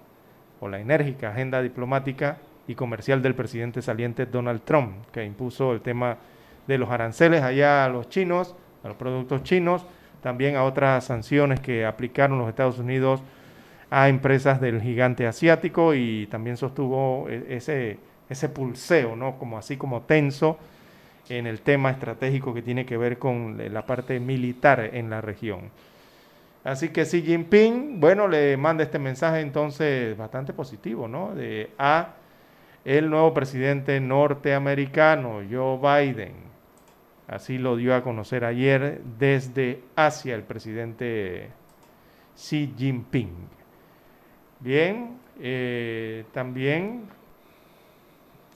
[0.60, 5.80] O la enérgica agenda diplomática y comercial del presidente saliente Donald Trump, que impuso el
[5.80, 6.18] tema
[6.66, 8.54] de los aranceles allá a los chinos,
[8.84, 9.86] a los productos chinos,
[10.22, 13.22] también a otras sanciones que aplicaron los Estados Unidos
[13.90, 17.98] a empresas del gigante asiático y también sostuvo e, ese,
[18.28, 19.38] ese pulseo, ¿no?
[19.38, 20.58] Como así como tenso
[21.28, 25.70] en el tema estratégico que tiene que ver con la parte militar en la región.
[26.64, 31.34] Así que Xi Jinping, bueno, le manda este mensaje entonces bastante positivo, ¿no?
[31.34, 32.14] De a
[32.84, 36.48] el nuevo presidente norteamericano, Joe Biden.
[37.26, 41.50] Así lo dio a conocer ayer desde Asia el presidente
[42.34, 43.34] Xi Jinping.
[44.60, 47.02] Bien, eh, también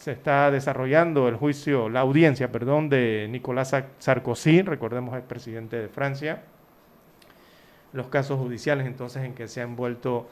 [0.02, 5.88] se está desarrollando el juicio, la audiencia, perdón, de Nicolás Sarkozy, recordemos el presidente de
[5.88, 6.42] Francia.
[7.92, 10.28] Los casos judiciales entonces en que se ha envuelto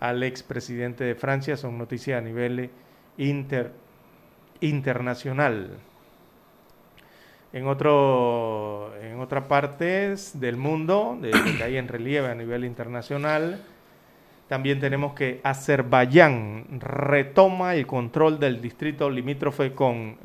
[0.00, 2.68] al expresidente de Francia son noticias a nivel
[3.16, 3.72] inter,
[4.60, 5.78] internacional.
[7.54, 13.62] En, otro, en otras partes del mundo, de, que hay en relieve a nivel internacional,
[14.48, 20.16] también tenemos que Azerbaiyán retoma el control del distrito limítrofe con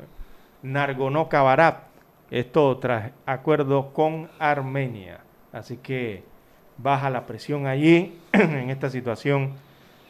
[0.62, 1.78] Nagorno-Karabaj,
[2.30, 5.20] esto tras acuerdo con Armenia.
[5.52, 6.22] Así que
[6.78, 9.52] baja la presión allí en esta situación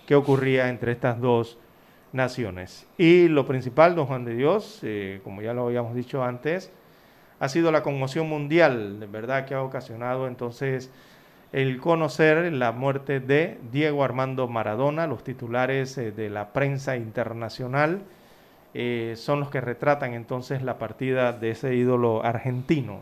[0.06, 1.58] que ocurría entre estas dos
[2.12, 2.86] naciones.
[2.98, 6.70] Y lo principal, don Juan de Dios, eh, como ya lo habíamos dicho antes,
[7.40, 10.92] ha sido la conmoción mundial, de verdad, que ha ocasionado entonces
[11.52, 18.02] el conocer la muerte de Diego Armando Maradona, los titulares eh, de la prensa internacional
[18.72, 23.00] eh, son los que retratan entonces la partida de ese ídolo argentino.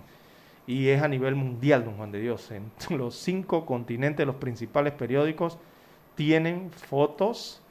[0.66, 2.50] Y es a nivel mundial, don Juan de Dios.
[2.50, 5.58] En los cinco continentes, los principales periódicos
[6.16, 7.62] tienen fotos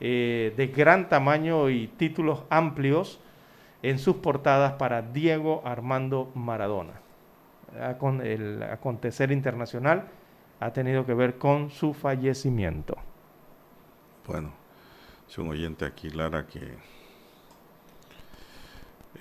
[0.00, 3.20] eh, de gran tamaño y títulos amplios
[3.82, 7.00] en sus portadas para Diego Armando Maradona.
[7.98, 10.08] Con el acontecer internacional
[10.58, 12.96] ha tenido que ver con su fallecimiento.
[14.26, 14.52] Bueno,
[15.28, 16.76] es un oyente aquí, Lara, que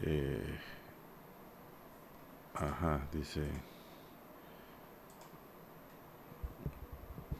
[0.01, 0.57] eh,
[2.55, 3.41] ajá, dice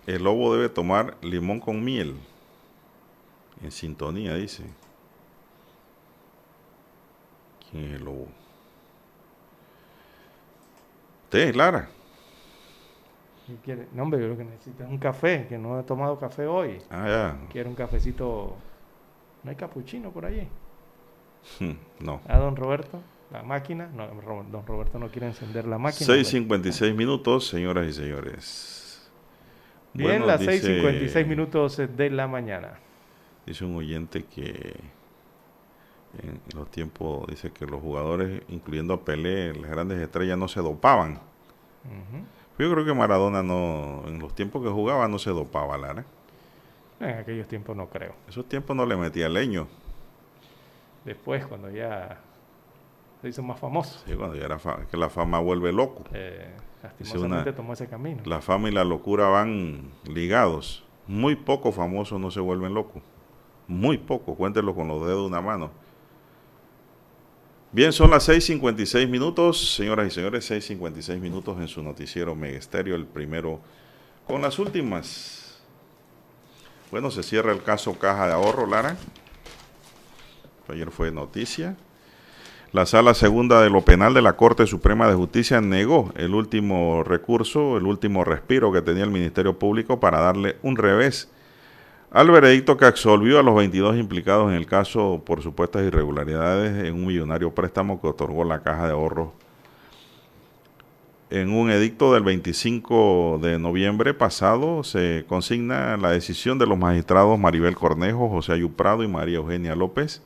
[0.07, 2.15] el lobo debe tomar limón con miel
[3.61, 4.63] en sintonía, dice.
[7.69, 8.27] ¿Quién es el lobo?
[11.29, 11.87] ¿Usted, Lara?
[13.45, 13.87] ¿Qué quiere?
[13.93, 16.79] No, hombre, yo lo que necesito es un café, que no he tomado café hoy.
[16.89, 17.47] Ah, ya.
[17.51, 18.57] Quiero un cafecito.
[19.43, 20.47] ¿No hay capuchino por allí?
[21.99, 22.19] no.
[22.27, 22.99] ¿A don Roberto?
[23.31, 23.91] ¿La máquina?
[23.93, 26.15] No, don Roberto no quiere encender la máquina.
[26.15, 29.11] 6.56 minutos, señoras y señores.
[29.93, 32.79] Bien, las 6.56 minutos de la mañana.
[33.45, 34.73] Dice un oyente que
[36.23, 40.59] en los tiempos, dice que los jugadores, incluyendo a Pelé, las grandes estrellas, no se
[40.61, 41.13] dopaban.
[41.13, 42.23] Uh -huh.
[42.57, 46.03] Yo creo que Maradona no, en los tiempos que jugaba no se dopaba, Lara.
[46.99, 48.13] En aquellos tiempos no creo.
[48.27, 49.67] Esos tiempos no le metía leño.
[51.05, 52.19] Después, cuando ya
[53.21, 54.01] se hizo más famoso.
[54.05, 54.57] Sí, cuando ya era
[54.91, 56.03] que la fama vuelve loco.
[56.13, 56.49] Eh,
[56.83, 58.21] lastimosamente una- tomó ese camino.
[58.25, 60.83] La fama y la locura van ligados.
[61.07, 63.01] Muy pocos famosos no se vuelven locos.
[63.67, 65.71] Muy poco, cuéntenlo con los dedos de una mano.
[67.71, 73.05] Bien, son las 6.56 minutos, señoras y señores, 6.56 minutos en su noticiero Megesterio, el
[73.05, 73.59] primero
[74.25, 75.59] con las últimas.
[76.89, 78.97] Bueno, se cierra el caso Caja de Ahorro, Lara.
[80.67, 81.77] Ayer fue noticia.
[82.71, 87.03] La Sala Segunda de lo Penal de la Corte Suprema de Justicia negó el último
[87.03, 91.29] recurso, el último respiro que tenía el Ministerio Público para darle un revés
[92.11, 96.95] al veredicto que absolvió a los 22 implicados en el caso por supuestas irregularidades en
[96.95, 99.29] un millonario préstamo que otorgó la Caja de Ahorros
[101.31, 107.37] en un edicto del 25 de noviembre pasado se consigna la decisión de los magistrados
[107.37, 110.23] Maribel Cornejo, José Ayuprado y María Eugenia López.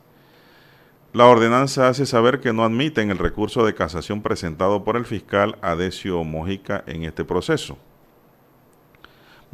[1.12, 5.58] La ordenanza hace saber que no admiten el recurso de casación presentado por el fiscal
[5.60, 7.76] Adesio Mojica en este proceso.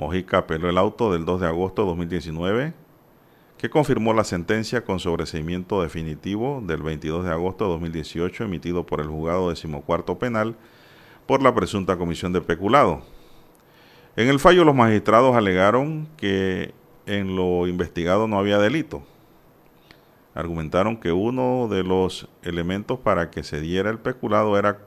[0.01, 2.73] Mojica apeló el auto del 2 de agosto de 2019
[3.59, 9.03] que confirmó la sentencia con sobreseimiento definitivo del 22 de agosto de 2018 emitido por
[9.03, 10.57] el juzgado decimocuarto penal
[11.27, 13.03] por la presunta comisión de peculado.
[14.17, 16.73] En el fallo los magistrados alegaron que
[17.05, 19.03] en lo investigado no había delito.
[20.35, 24.79] Argumentaron que uno de los elementos para que se diera el peculado era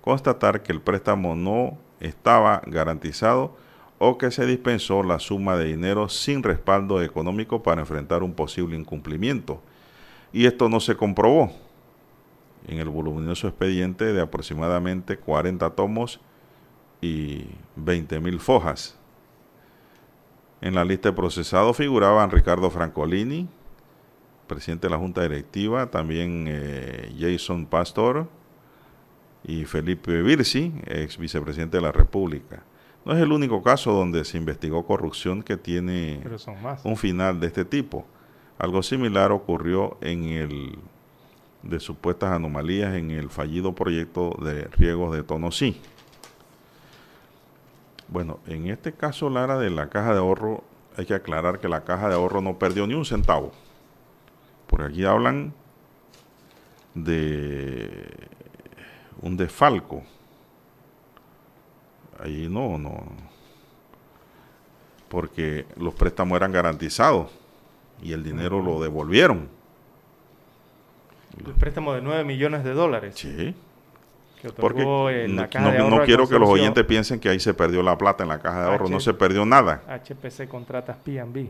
[0.00, 3.54] constatar que el préstamo no estaba garantizado
[4.04, 8.76] o que se dispensó la suma de dinero sin respaldo económico para enfrentar un posible
[8.76, 9.62] incumplimiento.
[10.32, 11.52] Y esto no se comprobó
[12.66, 16.18] en el voluminoso expediente de aproximadamente 40 tomos
[17.00, 17.44] y
[17.76, 18.98] 20 mil fojas.
[20.60, 23.48] En la lista de procesados figuraban Ricardo Francolini,
[24.48, 28.26] presidente de la Junta Directiva, también eh, Jason Pastor
[29.44, 32.64] y Felipe Virsi, ex vicepresidente de la República.
[33.04, 36.22] No es el único caso donde se investigó corrupción que tiene
[36.84, 38.06] un final de este tipo.
[38.58, 40.78] Algo similar ocurrió en el
[41.62, 45.80] de supuestas anomalías en el fallido proyecto de riegos de Tonosí.
[48.08, 50.62] Bueno, en este caso, Lara, de la caja de ahorro,
[50.96, 53.52] hay que aclarar que la caja de ahorro no perdió ni un centavo.
[54.66, 55.54] Por aquí hablan
[56.94, 58.28] de
[59.22, 60.02] un desfalco.
[62.22, 63.02] Ahí no, no.
[65.08, 67.30] Porque los préstamos eran garantizados
[68.02, 69.48] y el dinero lo devolvieron.
[71.46, 73.14] El préstamo de 9 millones de dólares.
[73.16, 73.54] Sí.
[74.40, 74.82] Que Porque
[75.28, 77.82] la no, caja no- de no quiero que los oyentes piensen que ahí se perdió
[77.82, 78.88] la plata en la caja de ahorro.
[78.88, 79.82] No se perdió nada.
[79.88, 81.48] HPC Contratas P&B.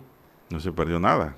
[0.50, 1.34] No se perdió nada.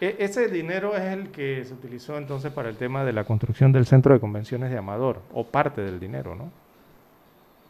[0.00, 3.72] E- ese dinero es el que se utilizó entonces para el tema de la construcción
[3.72, 6.50] del centro de convenciones de Amador, o parte del dinero, ¿no?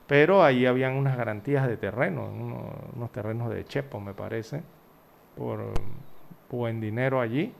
[0.06, 4.62] Pero ahí habían unas garantías de terreno, uno- unos terrenos de Chepo, me parece,
[5.36, 5.72] por
[6.50, 7.52] buen dinero allí,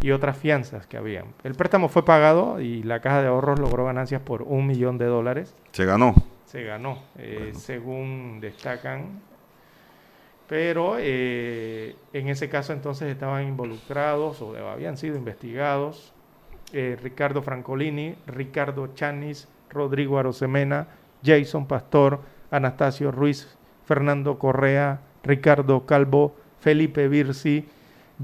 [0.00, 1.26] y otras fianzas que habían.
[1.44, 5.06] El préstamo fue pagado y la caja de ahorros logró ganancias por un millón de
[5.06, 6.14] dólares Se ganó.
[6.46, 9.20] se ganó, eh, según destacan.
[10.46, 16.12] Pero eh, en ese caso entonces estaban involucrados o habían sido investigados
[16.72, 20.88] eh, Ricardo Francolini, Ricardo Chanis, Rodrigo Arosemena,
[21.24, 22.20] Jason Pastor,
[22.50, 27.66] Anastasio Ruiz, Fernando Correa, Ricardo Calvo, Felipe Virsi,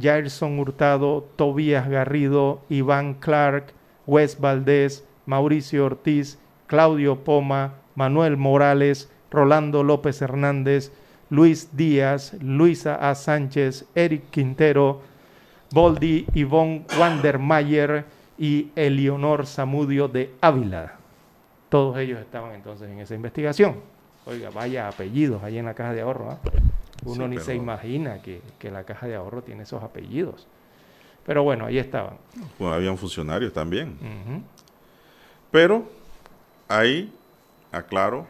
[0.00, 3.72] Jairson Hurtado, Tobías Garrido, Iván Clark,
[4.06, 10.92] Wes Valdés, Mauricio Ortiz, Claudio Poma, Manuel Morales, Rolando López Hernández,
[11.28, 13.14] Luis Díaz, Luisa A.
[13.14, 15.02] Sánchez, Eric Quintero,
[15.72, 18.04] Boldi Ivonne Wandermayer
[18.38, 20.99] y Eleonor Zamudio de Ávila.
[21.70, 23.76] Todos ellos estaban entonces en esa investigación.
[24.26, 26.32] Oiga, vaya apellidos ahí en la caja de ahorro.
[26.32, 26.38] ¿ah?
[27.04, 30.46] Uno Sí, ni se imagina que, que la caja de ahorro tiene esos apellidos.
[31.24, 32.18] Pero bueno, ahí estaban.
[32.58, 33.96] Bueno, habían funcionarios también.
[35.50, 35.84] Pero
[36.68, 37.12] ahí,
[37.72, 38.26] aclaro,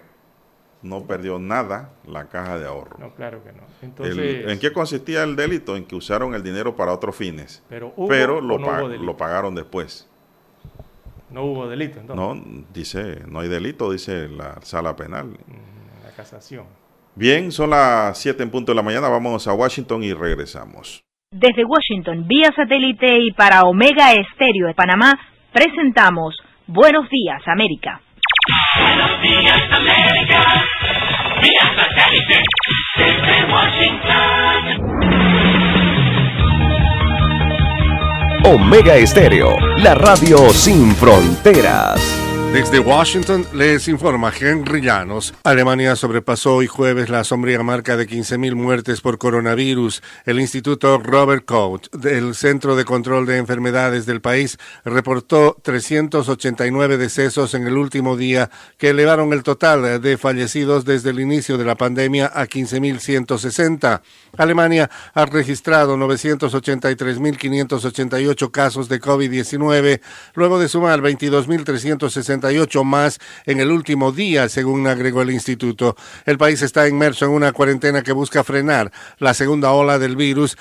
[0.82, 2.96] no perdió nada la caja de ahorro.
[2.98, 3.62] No, claro que no.
[3.82, 5.76] El- Entonces, ¿En qué consistía el delito?
[5.76, 7.62] En que usaron el dinero para otros fines.
[7.68, 10.06] pero, ¿hubo pero lo, no, lo pagaron después.
[11.31, 12.16] No hubo delito, entonces.
[12.16, 15.27] No, dice, no hay delito, dice la sala penal.
[15.28, 16.66] Mm, La casación.
[17.15, 21.02] Bien, son las 7 en punto de la mañana, vamos a Washington y regresamos.
[21.32, 25.12] Desde Washington, vía satélite y para Omega Estéreo de Panamá,
[25.52, 26.36] presentamos
[26.66, 28.01] Buenos Días, América.
[28.81, 30.65] Buenos días, América.
[31.40, 32.43] Vía satélite.
[32.97, 35.39] Desde Washington.
[38.44, 42.30] Omega Estéreo, la radio sin fronteras.
[42.52, 45.32] Desde Washington les informa Henry Llanos.
[45.44, 50.02] Alemania sobrepasó hoy jueves la sombría marca de 15.000 muertes por coronavirus.
[50.27, 57.55] El Instituto Robert Koch del Centro de Control de Enfermedades del país reportó 389 decesos
[57.55, 61.77] en el último día que elevaron el total de fallecidos desde el inicio de la
[61.77, 64.01] pandemia a 15.160.
[64.36, 70.01] Alemania ha registrado 983.588 casos de COVID-19
[70.35, 72.39] luego de sumar 22.360
[72.84, 75.96] más en el último día, según agregó el instituto.
[76.24, 80.56] El país está inmerso en una cuarentena que busca frenar la segunda ola del virus.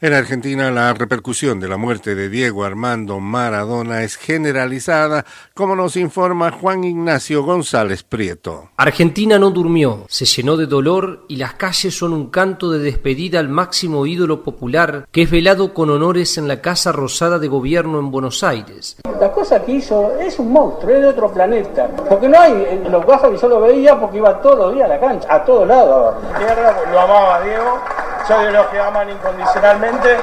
[0.00, 5.96] En Argentina, la repercusión de la muerte de Diego Armando Maradona es generalizada, como nos
[5.96, 8.70] informa Juan Ignacio González Prieto.
[8.76, 13.38] Argentina no durmió, se llenó de dolor y las calles son un canto de despedida
[13.38, 17.98] al máximo ídolo popular que es velado con honores en la Casa Rosada de Gobierno
[17.98, 18.96] en Buenos Aires.
[19.20, 21.88] La cosa que hizo es un monstruo, es de otro planeta.
[22.08, 24.94] Porque no hay, en los que yo lo veía porque iba todos los días a
[24.94, 26.14] la cancha, a todos lados.
[26.38, 27.78] Tierra, lo amaba Diego,
[28.26, 30.16] soy de los que aman incondicionalmente.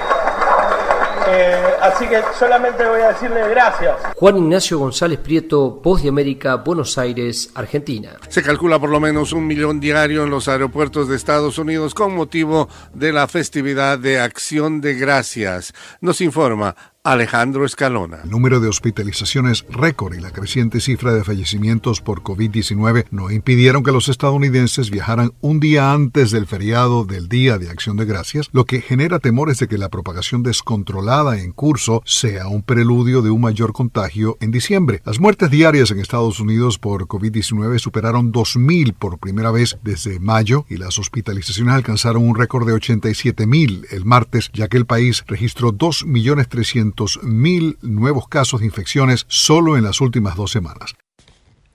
[1.32, 3.96] Eh, así que solamente voy a decirle gracias.
[4.16, 8.18] Juan Ignacio González Prieto, Voz de América, Buenos Aires, Argentina.
[8.30, 12.16] Se calcula por lo menos un millón diario en los aeropuertos de Estados Unidos con
[12.16, 15.74] motivo de la festividad de Acción de Gracias.
[16.02, 18.20] Nos informa Alejandro Escalona.
[18.26, 23.84] El número de hospitalizaciones récord y la creciente cifra de fallecimientos por COVID-19 no impidieron
[23.84, 28.50] que los estadounidenses viajaran un día antes del feriado del Día de Acción de Gracias,
[28.52, 33.30] lo que genera temores de que la propagación descontrolada en curso sea un preludio de
[33.30, 35.02] un mayor contagio en diciembre.
[35.06, 40.66] Las muertes diarias en Estados Unidos por COVID-19 superaron 2.000 por primera vez desde mayo
[40.68, 45.72] y las hospitalizaciones alcanzaron un récord de 87.000 el martes, ya que el país registró
[45.72, 46.89] 2.300.000
[47.24, 50.96] mil nuevos casos de infecciones solo en las últimas dos semanas.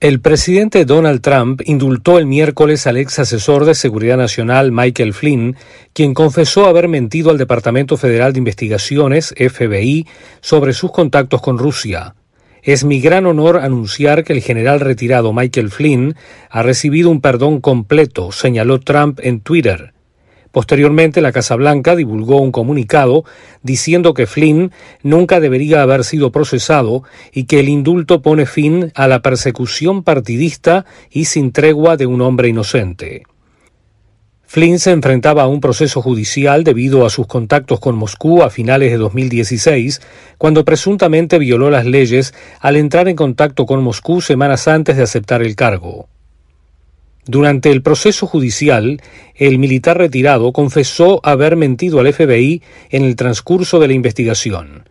[0.01, 5.55] El presidente Donald Trump indultó el miércoles al ex asesor de Seguridad Nacional Michael Flynn,
[5.93, 10.05] quien confesó haber mentido al Departamento Federal de Investigaciones, FBI,
[10.41, 12.13] sobre sus contactos con Rusia.
[12.61, 16.15] Es mi gran honor anunciar que el general retirado Michael Flynn
[16.51, 19.94] ha recibido un perdón completo, señaló Trump en Twitter.
[20.55, 23.25] Posteriormente, la Casa Blanca divulgó un comunicado
[23.61, 24.71] diciendo que Flynn
[25.03, 27.03] nunca debería haber sido procesado
[27.33, 32.21] y que el indulto pone fin a la persecución partidista y sin tregua de un
[32.21, 33.23] hombre inocente.
[34.45, 38.91] Flynn se enfrentaba a un proceso judicial debido a sus contactos con Moscú a finales
[38.91, 40.01] de 2016,
[40.37, 45.41] cuando presuntamente violó las leyes al entrar en contacto con Moscú semanas antes de aceptar
[45.41, 46.07] el cargo.
[47.27, 49.01] Durante el proceso judicial,
[49.35, 52.61] el militar retirado confesó haber mentido al FBI
[52.91, 54.87] en el transcurso de la investigación.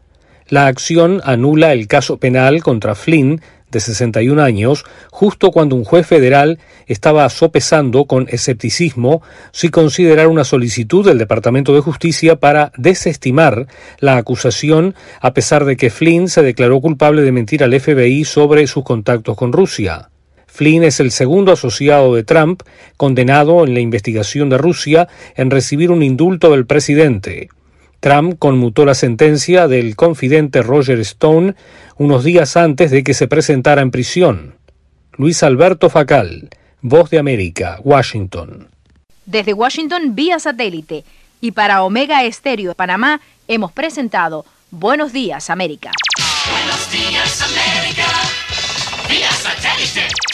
[0.49, 3.41] La acción anula el caso penal contra Flynn,
[3.71, 9.21] de 61 años, justo cuando un juez federal estaba sopesando con escepticismo
[9.53, 13.67] si considerar una solicitud del Departamento de Justicia para desestimar
[13.99, 18.67] la acusación, a pesar de que Flynn se declaró culpable de mentir al FBI sobre
[18.67, 20.09] sus contactos con Rusia.
[20.55, 22.63] Flynn es el segundo asociado de Trump
[22.97, 27.49] condenado en la investigación de Rusia en recibir un indulto del presidente.
[27.99, 31.57] Trump conmutó la sentencia del confidente Roger Stone
[31.97, 34.55] unos días antes de que se presentara en prisión.
[35.17, 36.51] Luis Alberto Facal,
[36.81, 38.69] Voz de América, Washington.
[39.27, 41.03] Desde Washington vía satélite
[41.41, 45.91] y para Omega Estéreo de Panamá hemos presentado Buenos Días América.
[46.49, 48.07] Buenos días América.
[49.09, 50.34] Vía satélite.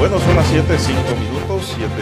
[0.00, 1.92] Bueno, son las 7, 5 minutos, 7,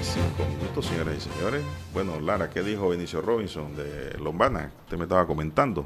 [0.00, 1.62] 5 minutos, señoras y señores.
[1.92, 4.72] Bueno, Lara, ¿qué dijo Benicio Robinson de Lombana?
[4.84, 5.84] Usted me estaba comentando.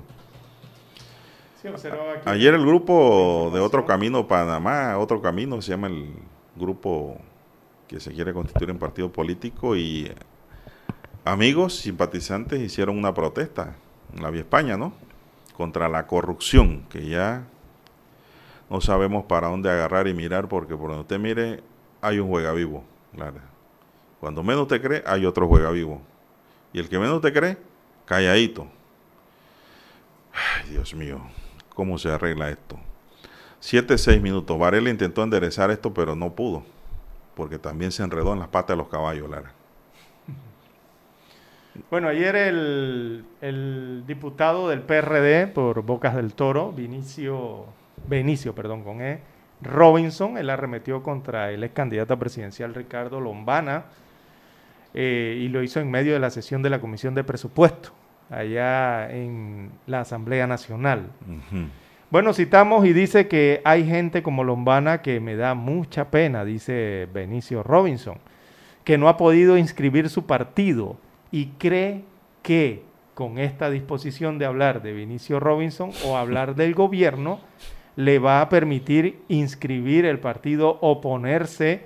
[2.24, 6.14] Ayer el grupo de Otro Camino Panamá, Otro Camino, se llama el
[6.54, 7.18] grupo
[7.88, 10.12] que se quiere constituir en partido político y
[11.24, 13.74] amigos, simpatizantes hicieron una protesta
[14.14, 14.92] en la Vía España, ¿no?
[15.56, 17.42] Contra la corrupción, que ya
[18.68, 21.62] no sabemos para dónde agarrar y mirar porque por donde usted mire
[22.00, 22.84] hay un juega vivo.
[23.14, 23.40] Claro.
[24.20, 26.00] Cuando menos te cree, hay otro juega vivo.
[26.72, 27.56] Y el que menos te cree,
[28.04, 28.66] calladito.
[30.32, 31.20] Ay, Dios mío,
[31.74, 32.78] ¿cómo se arregla esto?
[33.60, 34.58] 7, 6 minutos.
[34.58, 36.62] Varela intentó enderezar esto, pero no pudo,
[37.34, 39.52] porque también se enredó en las patas de los caballos, Lara.
[41.90, 47.66] Bueno, ayer el, el diputado del PRD por Bocas del Toro, Vinicio,
[48.08, 49.20] Benicio, perdón, con E,
[49.62, 53.84] Robinson, él arremetió contra el ex candidato presidencial Ricardo Lombana
[54.94, 57.90] eh, y lo hizo en medio de la sesión de la Comisión de Presupuesto,
[58.30, 61.10] allá en la Asamblea Nacional.
[62.10, 67.08] Bueno, citamos y dice que hay gente como Lombana que me da mucha pena, dice
[67.12, 68.18] Benicio Robinson,
[68.84, 70.98] que no ha podido inscribir su partido
[71.32, 72.04] y cree
[72.42, 72.84] que
[73.14, 77.40] con esta disposición de hablar de Vinicio Robinson o hablar del gobierno,
[77.96, 81.82] le va a permitir inscribir el partido o ponerse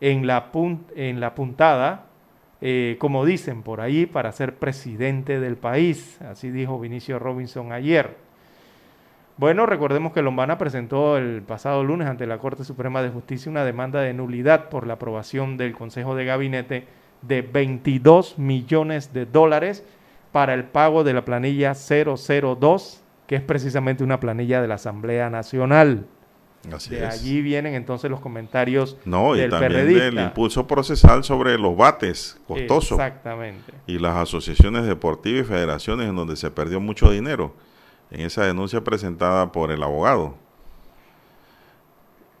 [0.00, 2.06] en la, pun- en la puntada,
[2.62, 6.18] eh, como dicen por ahí, para ser presidente del país.
[6.22, 8.16] Así dijo Vinicio Robinson ayer.
[9.36, 13.64] Bueno, recordemos que Lombana presentó el pasado lunes ante la Corte Suprema de Justicia una
[13.64, 16.84] demanda de nulidad por la aprobación del Consejo de Gabinete
[17.22, 19.82] de 22 millones de dólares
[20.32, 25.30] para el pago de la planilla 002, que es precisamente una planilla de la Asamblea
[25.30, 26.04] Nacional.
[26.74, 27.14] Así de es.
[27.14, 30.04] allí vienen entonces los comentarios No, y del también PRDista.
[30.06, 32.98] del impulso procesal sobre los bates costosos.
[32.98, 33.72] Exactamente.
[33.86, 37.54] Y las asociaciones deportivas y federaciones en donde se perdió mucho dinero
[38.10, 40.34] en esa denuncia presentada por el abogado.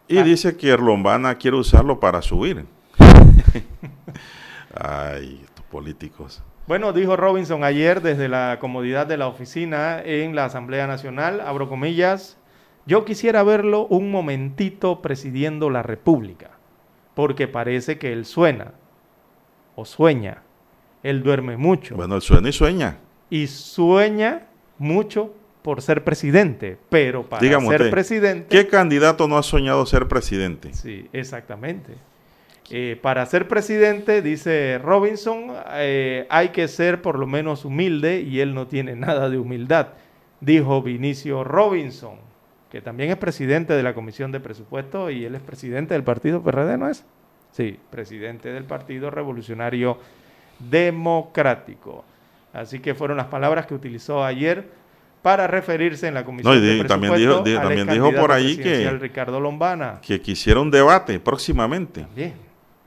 [0.08, 0.24] Y Ah.
[0.24, 2.66] dice que Lombana quiere usarlo para subir.
[4.74, 6.42] Ay, estos políticos.
[6.70, 11.68] Bueno, dijo Robinson ayer desde la comodidad de la oficina en la Asamblea Nacional, abro
[11.68, 12.38] comillas,
[12.86, 16.50] yo quisiera verlo un momentito presidiendo la República,
[17.16, 18.74] porque parece que él suena
[19.74, 20.44] o sueña,
[21.02, 22.98] él duerme mucho Bueno, él suena y sueña.
[23.30, 24.42] y sueña
[24.78, 28.46] mucho por ser presidente, pero para Dígame ser usted, presidente...
[28.48, 30.72] ¿qué candidato no ha soñado ser presidente?
[30.72, 31.94] Sí, exactamente.
[32.72, 38.40] Eh, para ser presidente, dice Robinson, eh, hay que ser por lo menos humilde y
[38.40, 39.88] él no tiene nada de humildad,
[40.40, 42.14] dijo Vinicio Robinson,
[42.70, 46.42] que también es presidente de la Comisión de Presupuesto y él es presidente del partido
[46.42, 47.04] PRD, ¿no es?
[47.50, 49.98] Sí, presidente del Partido Revolucionario
[50.60, 52.04] Democrático.
[52.52, 54.68] Así que fueron las palabras que utilizó ayer
[55.22, 58.56] para referirse en la Comisión No, y de di- también dijo- también dijo por ahí
[58.56, 59.98] que- Ricardo Lombana.
[60.00, 62.06] Que quisiera un debate próximamente.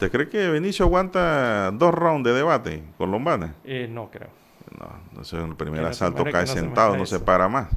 [0.03, 3.55] ¿Usted cree que Benicio aguanta dos rounds de debate con Lombana?
[3.63, 4.27] Eh, no creo.
[4.77, 7.69] No, no es el primer asalto, cae que no se sentado, no se para más.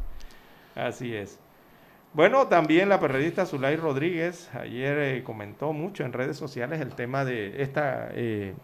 [0.74, 1.38] Así es.
[2.14, 7.24] Bueno, también la periodista Zulay Rodríguez ayer eh, comentó mucho en redes sociales el tema
[7.24, 8.54] de esta eh,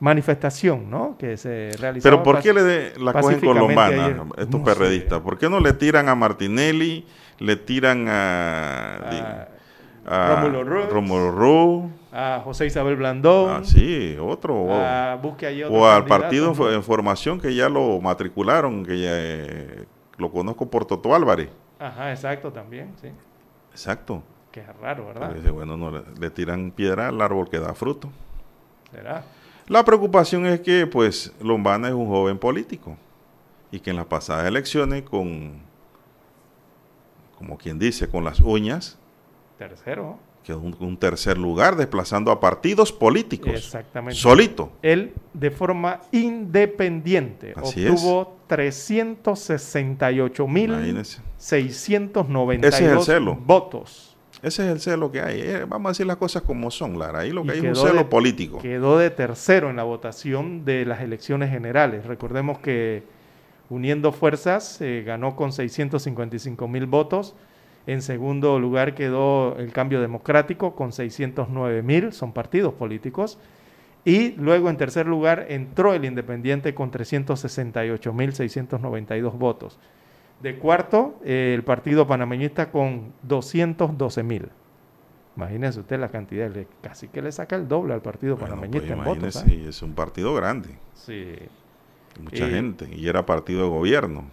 [0.00, 1.16] manifestación, ¿no?
[1.16, 2.02] Que se realizó.
[2.02, 5.20] Pero ¿por qué le de- la cogen con Lombana, estos No perredistas?
[5.20, 7.06] ¿Por qué no le tiran a Martinelli,
[7.38, 9.46] le tiran a,
[10.06, 10.92] a Rómulo Rux.
[10.92, 11.92] Rómulo Rux?
[12.12, 13.50] A José Isabel Blandón.
[13.50, 14.54] Ah, sí, otro.
[14.62, 16.64] O, Ah, busque ahí otro o al partido en, ¿no?
[16.64, 19.84] fo- en formación que ya lo matricularon, que ya eh,
[20.16, 21.48] lo conozco por Toto Álvarez.
[21.78, 23.08] Ajá, exacto, también, sí.
[23.72, 24.22] Exacto.
[24.52, 25.34] Que es raro, ¿verdad?
[25.34, 28.08] Dice, bueno, no le, le tiran piedra al árbol que da fruto.
[28.90, 29.24] ¿Será?
[29.66, 32.96] La preocupación es que, pues, Lombana es un joven político
[33.70, 35.60] y que en las pasadas elecciones, con,
[37.36, 38.98] como quien dice, con las uñas,
[39.58, 40.18] Tercero.
[40.44, 43.52] quedó un, un tercer lugar desplazando a partidos políticos.
[43.54, 44.14] Exactamente.
[44.20, 44.70] Solito.
[44.82, 48.36] Él, de forma independiente, Así obtuvo
[51.38, 53.34] 368.692 Ese es el celo.
[53.36, 54.16] votos.
[54.42, 55.40] Ese es el celo que hay.
[55.40, 57.20] Eh, vamos a decir las cosas como son, Lara.
[57.20, 58.58] Ahí lo que Y hay es un celo de- político.
[58.58, 62.04] Quedó de tercero en la votación de las elecciones generales.
[62.04, 63.02] Recordemos que
[63.68, 67.34] Uniendo Fuerzas eh, ganó con 655 mil votos.
[67.86, 73.38] En segundo lugar quedó el Cambio Democrático con 609 mil, son partidos políticos.
[74.04, 79.78] Y luego en tercer lugar entró el Independiente con 368 mil 692 votos.
[80.42, 84.48] De cuarto, eh, el Partido Panameñista con 212 mil.
[85.36, 88.96] Imagínese usted la cantidad, le- casi que le saca el doble al Partido Bueno, Panameñista
[88.96, 89.44] pues en votos.
[89.48, 90.70] y es un partido grande.
[90.94, 91.34] Sí.
[92.20, 92.88] Mucha Eh, gente.
[92.94, 94.24] Y era partido de gobierno.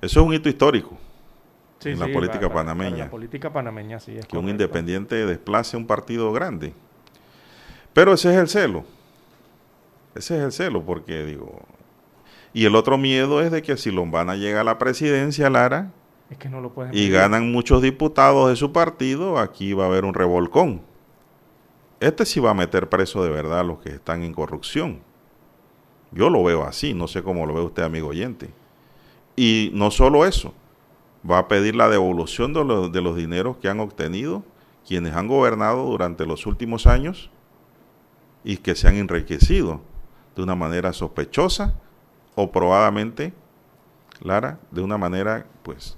[0.00, 0.96] Eso es un hito histórico
[1.80, 3.04] Sí, en la sí, política para- para- para panameña.
[3.06, 4.16] la política panameña, sí.
[4.16, 6.72] Es que un independiente desplace un partido grande.
[7.92, 8.84] Pero ese es el celo.
[10.14, 11.60] Ese es el celo, porque digo.
[12.52, 15.90] Y el otro miedo es de que si Lombana llega a la presidencia, Lara,
[16.30, 19.86] Es que no lo pueden y ganan muchos diputados de su partido, aquí va a
[19.88, 20.82] haber un revolcón.
[21.98, 25.00] Este sí va a meter preso de verdad a los que están en corrupción.
[26.12, 28.50] Yo lo veo así, no sé cómo lo ve usted, amigo oyente.
[29.36, 30.54] Y no solo eso,
[31.28, 34.42] va a pedir la devolución de los, de los dineros que han obtenido
[34.86, 37.30] quienes han gobernado durante los últimos años
[38.44, 39.80] y que se han enriquecido
[40.34, 41.74] de una manera sospechosa
[42.34, 43.32] o probadamente,
[44.22, 45.96] Lara, de una manera pues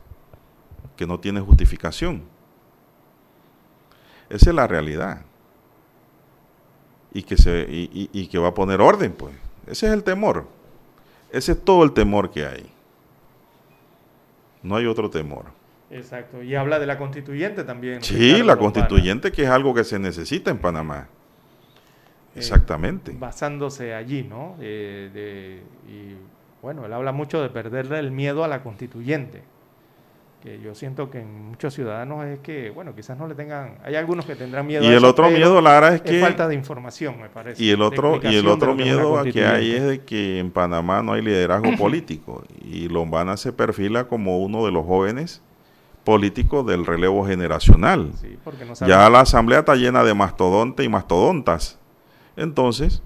[0.96, 2.22] que no tiene justificación.
[4.28, 5.22] Esa es la realidad.
[7.12, 9.34] Y que, se, y, y- y que va a poner orden, pues.
[9.66, 10.46] Ese es el temor.
[11.30, 12.71] Ese es todo el temor que hay.
[14.62, 15.46] No hay otro temor.
[15.90, 16.42] Exacto.
[16.42, 18.02] Y habla de la constituyente también.
[18.02, 21.08] Sí, Ricardo la Lombana, constituyente, que es algo que se necesita en Panamá.
[22.34, 23.12] eh, Exactamente.
[23.18, 24.56] basándose allí, ¿no?
[24.60, 25.62] Eh, de-
[25.92, 26.16] y
[26.62, 29.42] bueno, él habla mucho de perderle el miedo a la constituyente.
[30.42, 33.78] Que yo siento que en muchos ciudadanos es que, bueno, quizás no le tengan.
[33.84, 36.48] Hay algunos que tendrán miedo Y a el eso, otro miedo, Lara, es que- falta
[36.48, 37.62] de información, me parece.
[37.62, 41.12] Y el otro, y el otro miedo que hay es de que en Panamá no
[41.12, 45.42] hay liderazgo político y Lombana se perfila como uno de los jóvenes
[46.02, 48.10] políticos del relevo generacional.
[48.20, 51.78] Sí, porque no ya la asamblea está llena de mastodontes y mastodontas.
[52.36, 53.00] Entonces,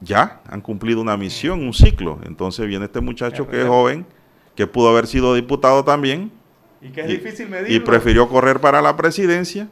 [0.00, 2.20] ya han cumplido una misión, un ciclo.
[2.24, 4.06] Entonces viene este muchacho que es joven,
[4.54, 6.30] que pudo haber sido diputado también,
[6.80, 7.84] Y que es y- difícil y medirlo.
[7.84, 9.68] prefirió correr para la presidencia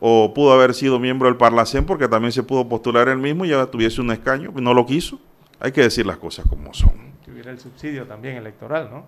[0.00, 3.48] o pudo haber sido miembro del Parlacén porque también se pudo postular él mismo y
[3.50, 5.20] ya tuviese un escaño, no lo quiso.
[5.58, 6.92] Hay que decir las cosas como son.
[7.24, 9.04] Que hubiera el subsidio también electoral, ¿no?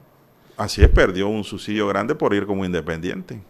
[0.58, 3.40] Así es, perdió un subsidio grande por ir como independiente.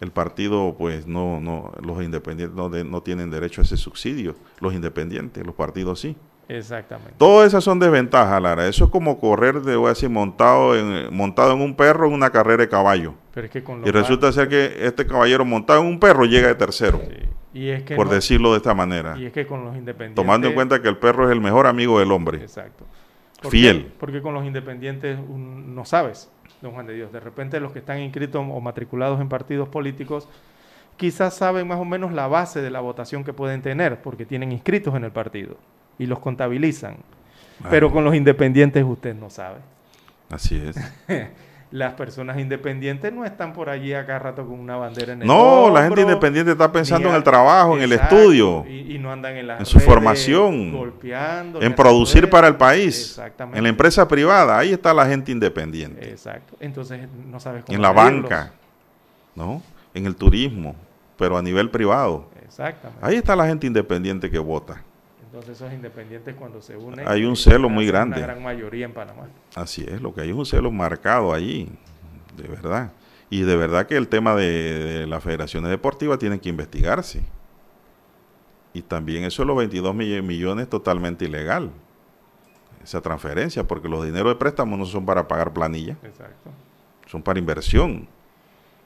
[0.00, 4.34] El partido, pues, no, no, los independientes no, de- no tienen derecho a ese subsidio.
[4.58, 6.16] Los independientes, los partidos sí.
[6.56, 7.14] Exactamente.
[7.18, 8.66] Todas esas son desventajas, Lara.
[8.68, 12.12] Eso es como correr, de, voy a decir, montado en, montado en un perro en
[12.12, 13.14] una carrera de caballo.
[13.34, 16.48] Pero es que con Y resulta ser que este caballero montado en un perro llega
[16.48, 17.00] de tercero.
[17.54, 19.16] Y es que por no- decirlo de esta manera.
[19.18, 20.16] Y es que con los independientes.
[20.22, 22.38] Tomando en cuenta que el perro es el mejor amigo del hombre.
[22.38, 22.84] Exacto.
[23.40, 23.84] ¿Por Fiel.
[23.84, 23.90] qué?
[23.98, 26.30] Porque con los independientes un- no sabes,
[26.60, 27.12] don Juan de Dios.
[27.12, 30.28] De repente los que están inscritos o matriculados en partidos políticos
[30.96, 34.52] quizás saben más o menos la base de la votación que pueden tener porque tienen
[34.52, 35.56] inscritos en el partido
[35.98, 36.96] y los contabilizan.
[37.70, 39.58] Pero con los independientes usted no sabe.
[40.30, 40.76] Así es.
[41.72, 45.70] Las personas independientes no están por allí acá rato con una bandera en el No,
[45.70, 49.38] la gente independiente está pensando en el trabajo, en el estudio, y, y no andan
[49.38, 53.56] en, las en su redes formación, golpeando, en producir para el país, Exactamente.
[53.56, 54.58] en la empresa privada.
[54.58, 56.10] Ahí está la gente independiente.
[56.10, 56.56] Exacto.
[56.60, 58.52] Entonces no sabes cómo En la banca,
[59.34, 59.62] ¿no?
[59.94, 60.74] En el turismo,
[61.18, 62.28] pero a nivel privado.
[62.44, 63.04] Exactamente.
[63.04, 64.82] Ahí está la gente independiente que vota.
[65.24, 68.18] Entonces esos independientes cuando se unen Hay un celo muy grande.
[68.18, 69.28] Una gran mayoría en Panamá.
[69.54, 71.70] Así es, lo que hay es un celo marcado allí,
[72.36, 72.92] de verdad.
[73.30, 74.44] Y de verdad que el tema de,
[75.00, 77.22] de las federaciones deportivas tiene que investigarse.
[78.74, 81.70] Y también eso de los 22 mill- millones totalmente ilegal.
[82.82, 86.50] Esa transferencia, porque los dineros de préstamo no son para pagar planilla, Exacto.
[87.06, 88.08] son para inversión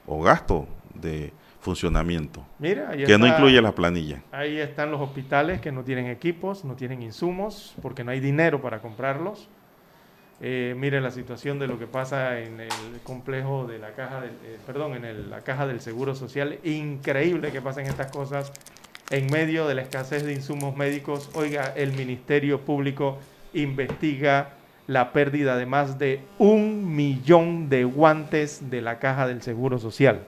[0.07, 0.67] o gasto
[1.01, 4.21] de funcionamiento, Mira, ahí que no incluye las planillas.
[4.31, 8.61] Ahí están los hospitales que no tienen equipos, no tienen insumos, porque no hay dinero
[8.63, 9.49] para comprarlos.
[10.41, 12.69] Eh, mire la situación de lo que pasa en el
[13.03, 16.59] complejo de la caja del, eh, perdón, en el- la caja del Seguro Social.
[16.63, 18.53] Increíble que pasen estas cosas
[19.11, 21.31] en medio de la escasez de insumos médicos.
[21.35, 23.19] Oiga, el Ministerio Público
[23.55, 24.51] investiga
[24.87, 30.21] la pérdida de más de un millón de guantes de la caja del Seguro Social.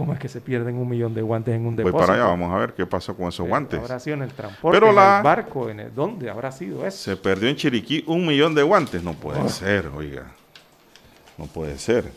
[0.00, 1.98] ¿Cómo es que se pierden un millón de guantes en un Voy depósito?
[1.98, 3.78] para allá, vamos a ver qué pasa con esos Eh, guantes.
[3.80, 6.96] Habrá sido en el transporte, Pero en el barco, en el, ¿dónde habrá sido eso?
[6.96, 9.02] Se perdió en Chiriquí un millón de guantes.
[9.02, 9.48] No puede Oh.
[9.50, 10.32] ser, oiga.
[11.36, 12.10] No puede ser.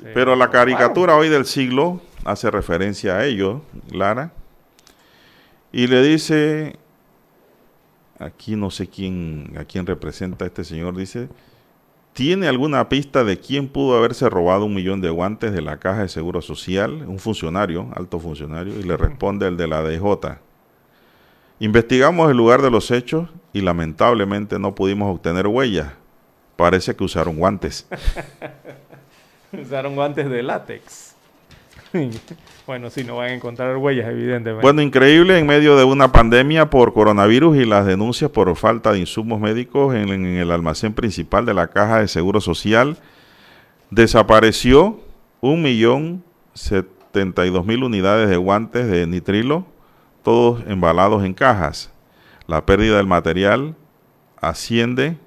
[0.00, 3.62] Se Pero la caricatura hoy del siglo hace referencia a ello,
[3.92, 4.32] Lara.
[5.70, 6.74] Y le dice,
[8.18, 11.28] aquí no sé quién, a quién representa este señor, dice,
[12.16, 16.00] ¿tiene alguna pista de quién pudo haberse robado un millón de guantes de la caja
[16.00, 17.04] de seguro social?
[17.06, 20.38] Un funcionario, alto funcionario, y le responde el de la DJ.
[21.60, 25.92] Investigamos el lugar de los hechos y lamentablemente no pudimos obtener huellas.
[26.56, 27.86] Parece que usaron guantes.
[29.52, 31.05] Usaron guantes de látex.
[32.66, 34.62] bueno, sí, no van a encontrar huellas, evidentemente.
[34.62, 38.98] Bueno, increíble en medio de una pandemia por coronavirus y las denuncias por falta de
[39.00, 42.98] insumos médicos en, el almacén principal de la Caja de Seguro Social,
[43.90, 45.00] desapareció
[45.40, 49.64] un millón setenta y dos mil unidades de guantes de nitrilo,
[50.22, 51.92] todos embalados en cajas.
[52.46, 53.76] La pérdida del material
[54.40, 55.18] asciende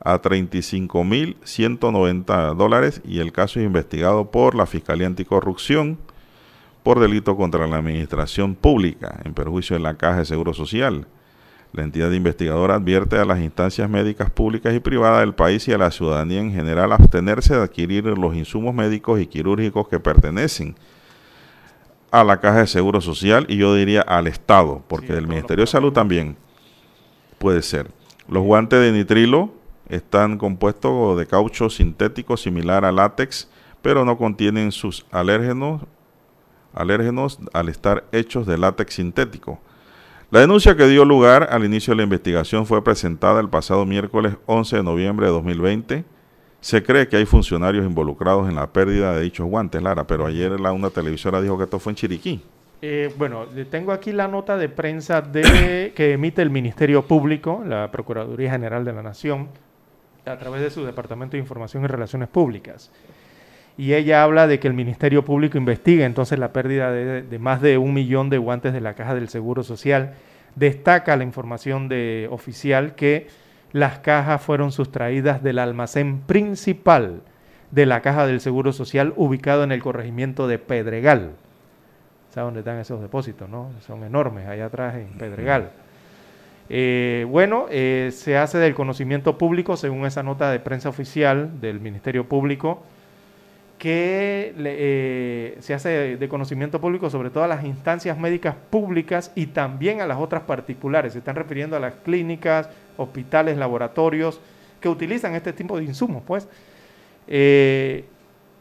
[0.00, 5.98] a 35.190 dólares y el caso es investigado por la Fiscalía Anticorrupción
[6.82, 11.06] por delito contra la administración pública en perjuicio de la Caja de Seguro Social.
[11.72, 15.78] La entidad investigadora advierte a las instancias médicas públicas y privadas del país y a
[15.78, 20.76] la ciudadanía en general a abstenerse de adquirir los insumos médicos y quirúrgicos que pertenecen
[22.10, 25.70] a la Caja de Seguro Social y yo diría al Estado, porque del Ministerio de
[25.70, 26.36] Salud también
[27.38, 27.90] puede ser.
[28.28, 29.52] Los guantes de nitrilo
[29.88, 33.48] están compuestos de caucho sintético similar a látex,
[33.82, 35.82] pero no contienen sus alérgenos,
[36.72, 39.60] alérgenos al estar hechos de látex sintético.
[40.30, 44.36] La denuncia que dio lugar al inicio de la investigación fue presentada el pasado miércoles
[44.46, 46.04] 11 de noviembre de 2020
[46.60, 50.58] se cree que hay funcionarios involucrados en la pérdida de dichos guantes, Lara, pero ayer
[50.58, 52.42] la, una televisora dijo que esto fue en Chiriquí.
[52.80, 57.90] Eh, bueno, tengo aquí la nota de prensa de, que emite el Ministerio Público, la
[57.90, 59.48] Procuraduría General de la Nación,
[60.24, 62.90] a través de su Departamento de Información y Relaciones Públicas.
[63.78, 67.78] Y ella habla de que el Ministerio Público investiga entonces la pérdida de, más de
[67.78, 70.14] un millón de guantes de la Caja del Seguro Social.
[70.56, 73.28] Destaca la información de oficial que
[73.70, 77.22] las cajas fueron sustraídas del almacén principal
[77.70, 81.30] de la Caja del Seguro Social ubicado en el corregimiento de Pedregal.
[82.30, 83.48] ¿Sabe dónde están esos depósitos?
[83.48, 83.70] no?
[83.86, 85.70] Son enormes, allá atrás en Pedregal.
[86.68, 91.78] Eh, bueno, eh, se hace del conocimiento público, según esa nota de prensa oficial del
[91.78, 92.82] Ministerio Público,
[93.78, 99.46] que eh, se hace de conocimiento público sobre todo a las instancias médicas públicas y
[99.46, 101.12] también a las otras particulares.
[101.12, 104.40] Se están refiriendo a las clínicas, hospitales, laboratorios
[104.80, 106.48] que utilizan este tipo de insumos, pues.
[107.28, 108.04] Eh,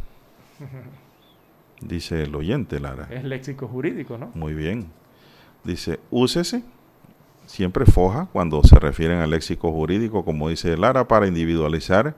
[1.81, 3.07] Dice el oyente, Lara.
[3.11, 4.31] Es léxico jurídico, ¿no?
[4.33, 4.87] Muy bien.
[5.63, 6.63] Dice, úsese
[7.45, 12.15] siempre foja cuando se refieren al léxico jurídico, como dice Lara, para individualizar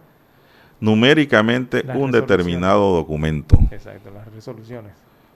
[0.79, 3.57] numéricamente Las un determinado documento.
[3.71, 4.93] Exacto, las resoluciones.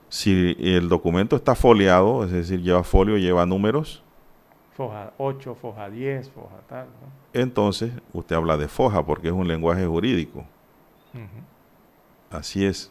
[0.08, 4.02] Si el documento está foliado, es decir, lleva folio, lleva números,
[4.82, 7.40] Foja 8, foja 10, foja tal, ¿no?
[7.40, 10.44] entonces usted habla de foja porque es un lenguaje jurídico.
[12.32, 12.90] Así es.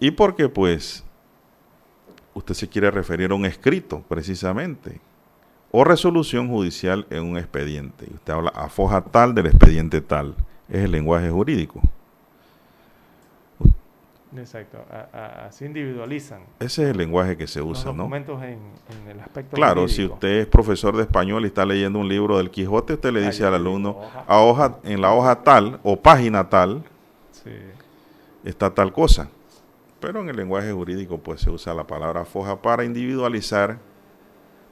[0.00, 1.04] Y porque pues
[2.32, 4.98] usted se quiere referir a un escrito precisamente
[5.70, 8.06] o resolución judicial en un expediente.
[8.14, 10.34] Usted habla a foja tal del expediente tal.
[10.70, 11.82] Es el lenguaje jurídico.
[14.36, 17.98] Exacto, a- a- así individualizan Ese es el lenguaje que se los usa, ¿no?
[17.98, 18.58] documentos en,
[19.02, 22.38] en el aspecto Claro, si usted es profesor de español y está leyendo un libro
[22.38, 24.24] del Quijote, usted le Ahí dice al alumno, hoja.
[24.26, 26.82] a hoja, en la hoja tal o página tal
[27.30, 27.50] Sí.
[28.44, 29.28] está tal cosa.
[30.00, 33.78] Pero en el lenguaje jurídico pues se usa la palabra foja para individualizar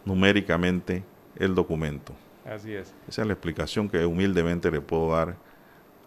[0.04, 1.04] numéricamente
[1.36, 2.12] el documento.
[2.44, 2.92] Así es.
[3.08, 5.36] Esa es la explicación que humildemente le puedo dar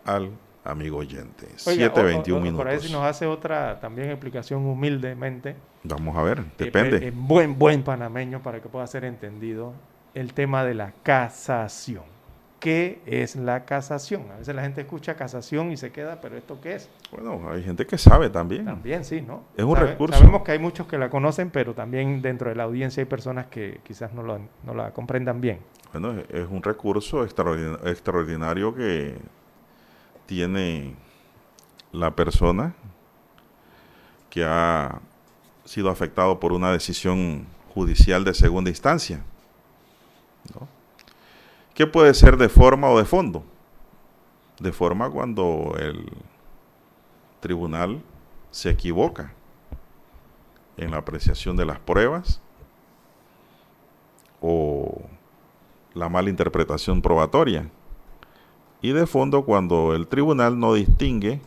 [0.03, 0.31] al
[0.65, 1.47] amigo oyente.
[1.67, 2.57] Oiga, 7.21 o- o- minutos.
[2.65, 5.55] Por ahí si nos hace otra también explicación humildemente.
[5.83, 7.07] Vamos a ver, eh, depende.
[7.07, 9.73] En buen, buen panameño para que pueda ser entendido
[10.13, 12.03] el tema de la casación.
[12.57, 14.23] qué es la casación.
[14.33, 16.89] A veces la gente escucha casación y se queda, pero ¿esto qué es?
[17.11, 18.65] Bueno, hay gente que sabe también.
[18.65, 19.43] También, sí, ¿no?
[19.55, 20.17] Es un Sabe- recurso.
[20.17, 23.45] Sabemos que hay muchos que la conocen, pero también dentro de la audiencia hay personas
[23.47, 25.59] que quizás no, lo- no la comprendan bien.
[25.93, 29.15] Bueno, es- un recurso extraordin- extraordinario que
[30.25, 30.95] tiene
[31.91, 32.75] la persona
[34.29, 35.01] que ha
[35.63, 39.23] sido afectado por una decisión judicial de segunda instancia.
[40.53, 40.67] ¿no?
[41.73, 43.43] Que puede ser de forma o de fondo.
[44.59, 46.09] De forma cuando el
[47.39, 48.01] tribunal
[48.51, 49.33] se equivoca
[50.77, 52.41] en la apreciación de las pruebas
[54.41, 55.01] o
[55.93, 57.69] la mala interpretación probatoria.
[58.85, 61.41] Y de fondo cuando el tribunal no distingue,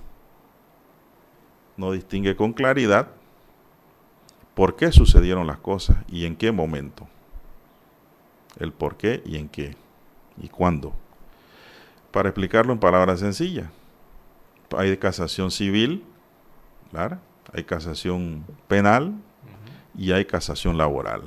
[1.77, 3.11] no distingue con claridad
[4.57, 7.07] por qué sucedieron las cosas y en qué momento.
[8.59, 9.77] El por qué y en qué
[10.37, 10.93] y cuándo.
[12.11, 13.71] Para explicarlo en palabras sencillas,
[14.77, 16.05] hay casación civil,
[17.53, 19.15] hay casación penal
[19.97, 21.23] y hay casación laboral.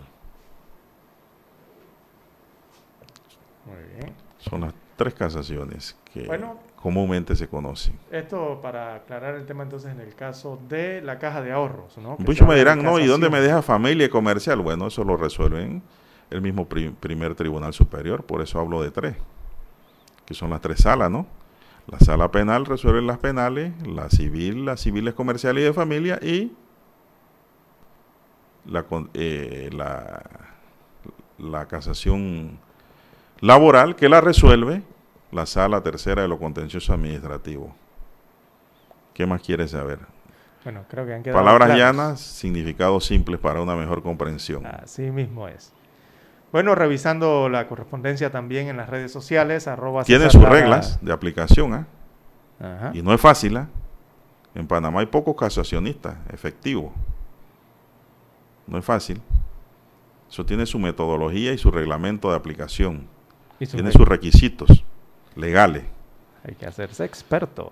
[3.66, 4.14] Muy bien.
[4.40, 6.58] Son las tres casaciones que Bueno.
[6.76, 7.98] comúnmente se conocen.
[8.12, 12.16] Esto para aclarar el tema entonces en el caso de la caja de ahorros, ¿no?
[12.20, 14.60] Muchos me dirán, no, ¿y dónde me deja familia y comercial?
[14.62, 15.82] Bueno, eso lo resuelven
[16.30, 19.16] el mismo pri- primer tribunal superior, por eso hablo de tres,
[20.26, 21.26] que son las tres salas, ¿no?
[21.88, 26.52] La sala penal resuelve las penales, la civil, las civiles comerciales y de familia y
[28.66, 30.22] la, eh, la,
[31.40, 32.60] la casación
[33.40, 34.84] laboral que la resuelve
[35.32, 37.74] la sala tercera de lo contencioso administrativo.
[39.14, 40.00] ¿Qué más quieres saber?
[40.64, 41.98] Bueno, creo que han quedado Palabras claros.
[41.98, 44.66] llanas, significados simples para una mejor comprensión.
[44.66, 45.74] Así mismo es.
[46.52, 51.14] Bueno, revisando la correspondencia también en las redes sociales, arroba Tiene César sus reglas de
[51.14, 51.88] aplicación.
[52.60, 52.92] Ajá.
[52.94, 53.68] Y no es fácil, ¿ah?
[54.54, 56.92] En Panamá hay pocos casacionistas efectivos.
[58.68, 59.22] No es fácil.
[60.30, 63.08] Eso tiene su metodología y su reglamento de aplicación.
[63.58, 64.84] Tiene sus requisitos
[65.36, 65.84] legales.
[66.44, 67.72] Hay que hacerse experto.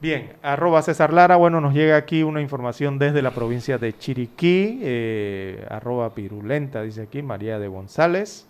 [0.00, 4.78] Bien, arroba César Lara, bueno, nos llega aquí una información desde la provincia de Chiriquí,
[4.80, 8.46] eh, arroba Pirulenta, dice aquí, María de González.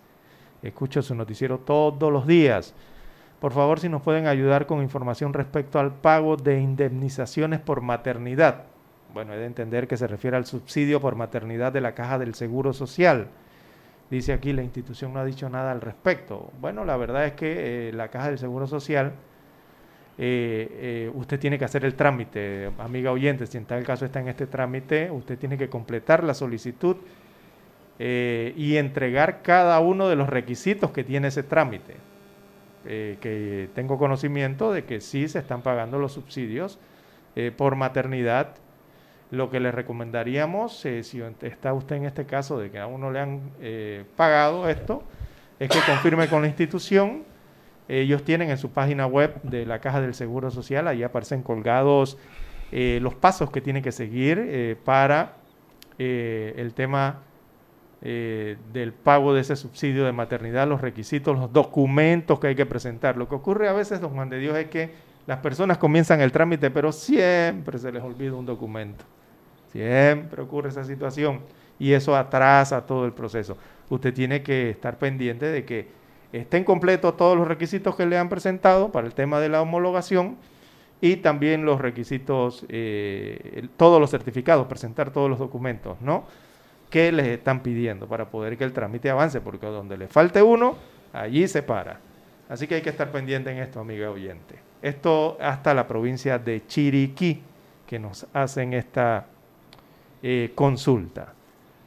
[0.61, 2.75] Escucho su noticiero todos los días.
[3.39, 8.65] Por favor, si nos pueden ayudar con información respecto al pago de indemnizaciones por maternidad.
[9.13, 12.35] Bueno, he de entender que se refiere al subsidio por maternidad de la Caja del
[12.35, 13.29] Seguro Social.
[14.09, 16.51] Dice aquí, la institución no ha dicho nada al respecto.
[16.59, 19.13] Bueno, la verdad es que eh, la Caja del Seguro Social,
[20.17, 24.19] eh, eh, usted tiene que hacer el trámite, amiga oyente, si en tal caso está
[24.19, 26.97] en este trámite, usted tiene que completar la solicitud
[28.01, 31.97] y entregar cada uno de los requisitos que tiene ese trámite.
[32.85, 36.79] Que tengo conocimiento de que sí se están pagando los subsidios
[37.57, 38.55] por maternidad.
[39.31, 43.11] Lo que le recomendaríamos, eh, si está usted en este caso de que a uno
[43.11, 45.03] le han eh, pagado esto,
[45.59, 47.23] es que confirme con la institución.
[47.87, 52.17] Ellos tienen en su página web de la Caja del Seguro Social, ahí aparecen colgados
[52.71, 55.37] eh, los pasos que tiene que seguir eh, para
[55.97, 57.23] eh, el tema
[58.01, 63.17] del pago de ese subsidio de maternidad, los requisitos, los documentos que hay que presentar.
[63.17, 64.91] Lo que ocurre a veces, don Juan de Dios, es que
[65.27, 69.03] las personas comienzan el trámite, pero siempre se les olvida un documento.
[69.71, 71.41] Siempre ocurre esa situación
[71.77, 73.57] y eso atrasa todo el proceso.
[73.89, 75.87] Usted tiene que estar pendiente de que
[76.31, 80.37] estén completos todos los requisitos que le han presentado para el tema de la homologación
[81.01, 86.25] y también los requisitos, eh, todos los certificados, presentar todos los documentos, ¿no?
[86.89, 90.75] Que les están pidiendo para poder que el trámite avance, porque donde le falte uno,
[91.13, 91.99] allí se para.
[92.49, 94.55] Así que hay que estar pendiente en esto, amiga oyente.
[94.81, 97.41] Esto hasta la provincia de Chiriquí,
[97.87, 99.25] que nos hacen esta
[100.23, 101.33] eh, consulta.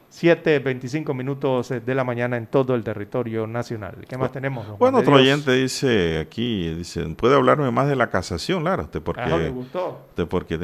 [0.09, 4.05] 7, 25 minutos eh, de la mañana en todo el territorio nacional.
[4.07, 4.77] ¿Qué más tenemos?
[4.77, 8.61] Bueno, otro oyente dice aquí, dice, ¿puede hablarme más de la casación?
[8.61, 10.01] Claro, usted porque, Ah, ¿le gustó?
[10.09, 10.59] usted porque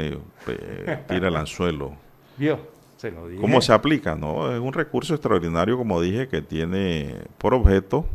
[0.48, 1.94] eh, tira el anzuelo.
[2.38, 2.60] Vio,
[2.98, 3.42] se lo dije.
[3.42, 4.14] ¿Cómo se aplica?
[4.16, 8.06] No, es un recurso extraordinario, como dije, que tiene por objeto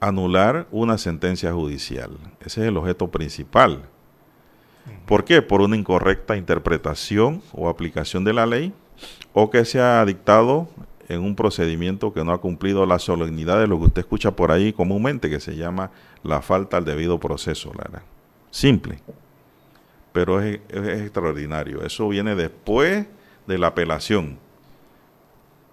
[0.00, 2.10] anular una sentencia judicial.
[2.40, 3.82] Ese es el objeto principal.
[5.06, 5.42] ¿Por qué?
[5.42, 8.72] Por una incorrecta interpretación o aplicación de la ley
[9.32, 10.68] o que se ha dictado
[11.08, 14.52] en un procedimiento que no ha cumplido la solemnidad de lo que usted escucha por
[14.52, 15.90] ahí comúnmente, que se llama
[16.22, 17.72] la falta al debido proceso.
[17.74, 18.02] Lara.
[18.50, 19.00] Simple,
[20.12, 21.82] pero es, es extraordinario.
[21.82, 23.06] Eso viene después
[23.46, 24.38] de la apelación.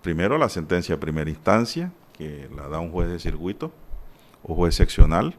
[0.02, 3.72] Primero la sentencia de primera instancia, que la da un juez de circuito,
[4.44, 5.36] o juez seccional.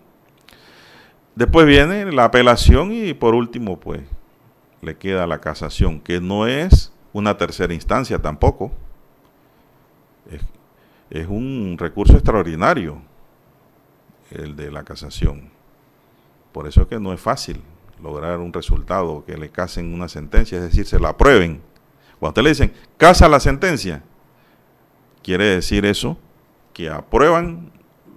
[1.34, 4.02] Después viene la apelación y por último, pues,
[4.82, 8.72] le queda la casación, que no es una tercera instancia tampoco.
[11.10, 13.02] Es, un recurso extraordinario
[14.30, 15.50] el de la casación.
[16.52, 17.60] Por eso es que no es fácil
[18.02, 21.60] lograr un resultado, que le casen una sentencia, es decir, se la aprueben.
[22.18, 24.02] Cuando usted le dicen, casa la sentencia,
[25.22, 26.18] quiere decir eso,
[26.72, 27.70] que aprueban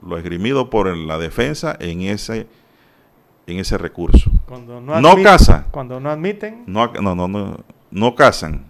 [0.06, 2.48] lo esgrimido por la defensa en ese
[3.48, 4.32] en ese recurso.
[4.48, 5.66] Cuando no, admiten- casa.
[5.72, 7.58] Cuando no admiten, No, no, no, no,
[7.92, 8.66] no casan.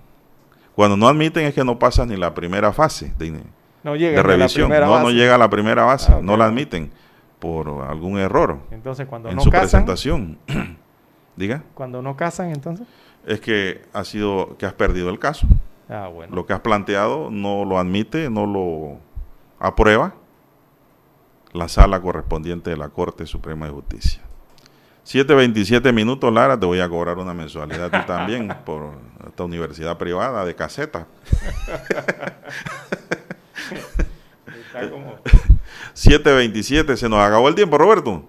[0.76, 3.31] Cuando no admiten es que no pasan ni la primera fase de,
[3.84, 4.68] No de la revisión.
[4.68, 5.15] primera no, no base.
[5.15, 6.11] llega a la primera base.
[6.11, 6.23] Ah, ok.
[6.23, 6.91] No la admiten
[7.39, 10.38] por algún error entonces cuando en no su casan, presentación.
[11.38, 11.64] Diga.
[11.73, 12.88] cuando no casan, entonces.
[13.26, 15.47] Es que ha sido que has perdido el caso.
[15.89, 16.35] Ah, bueno.
[16.35, 18.97] Lo que has planteado no lo admite, no lo
[19.60, 20.15] aprueba
[21.53, 24.22] la sala correspondiente de la Corte Suprema de Justicia.
[25.06, 28.94] 7.27 minutos, Lara, te voy a cobrar una mensualidad tú también por
[29.27, 31.06] esta universidad privada de caseta.
[34.65, 35.18] Está como-
[35.94, 38.23] 7.27, se nos acabó el tiempo, Roberto.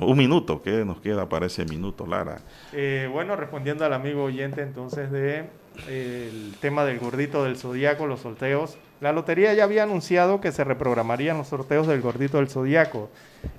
[0.00, 2.38] Un minuto, ¿qué nos queda para ese minuto, Lara?
[2.72, 5.44] Eh, bueno, respondiendo al amigo oyente entonces de
[5.86, 8.76] eh, el tema del gordito del zodiaco, los sorteos.
[9.00, 13.08] La lotería ya había anunciado que se reprogramarían los sorteos del gordito del zodiaco,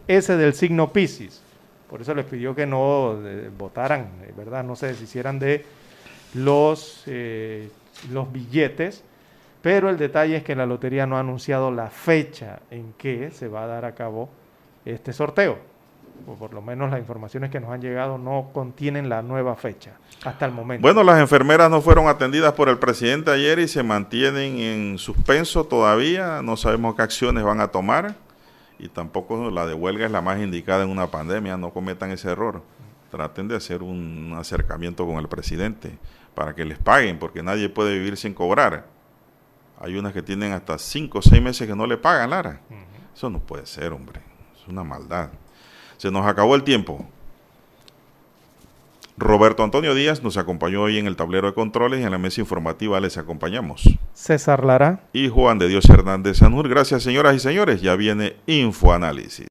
[0.08, 1.42] ese del signo Piscis.
[1.90, 4.64] Por eso les pidió que no eh, votaran, eh, ¿verdad?
[4.64, 5.66] No se deshicieran de
[6.34, 7.70] los, eh,
[8.12, 9.04] los billetes.
[9.62, 13.48] Pero el detalle es que la lotería no ha anunciado la fecha en que se
[13.48, 14.30] va a dar a cabo
[14.86, 15.58] este sorteo.
[16.28, 19.92] O por lo menos las informaciones que nos han llegado no contienen la nueva fecha
[20.24, 20.82] hasta el momento.
[20.82, 25.66] Bueno, las enfermeras no fueron atendidas por el presidente ayer y se mantienen en suspenso
[25.66, 26.42] todavía.
[26.42, 28.16] No sabemos qué acciones van a tomar
[28.80, 31.58] y tampoco la de huelga es la más indicada en una pandemia.
[31.58, 32.64] No cometan ese error.
[33.12, 35.98] Traten de hacer un acercamiento con el presidente
[36.34, 38.88] para que les paguen, porque nadie puede vivir sin cobrar.
[39.80, 42.62] Hay unas que tienen hasta 5 o 6 meses que no le pagan, Lara.
[43.16, 44.22] Eso no puede ser, hombre.
[44.56, 45.30] Es una maldad.
[45.98, 47.08] Se nos acabó el tiempo.
[49.18, 52.42] Roberto Antonio Díaz nos acompañó hoy en el tablero de controles y en la mesa
[52.42, 53.98] informativa les acompañamos.
[54.14, 55.04] César Lara.
[55.14, 56.68] Y Juan de Dios Hernández Sanur.
[56.68, 57.82] Gracias, señoras y señores.
[57.82, 59.44] Ya viene Infoanálisis.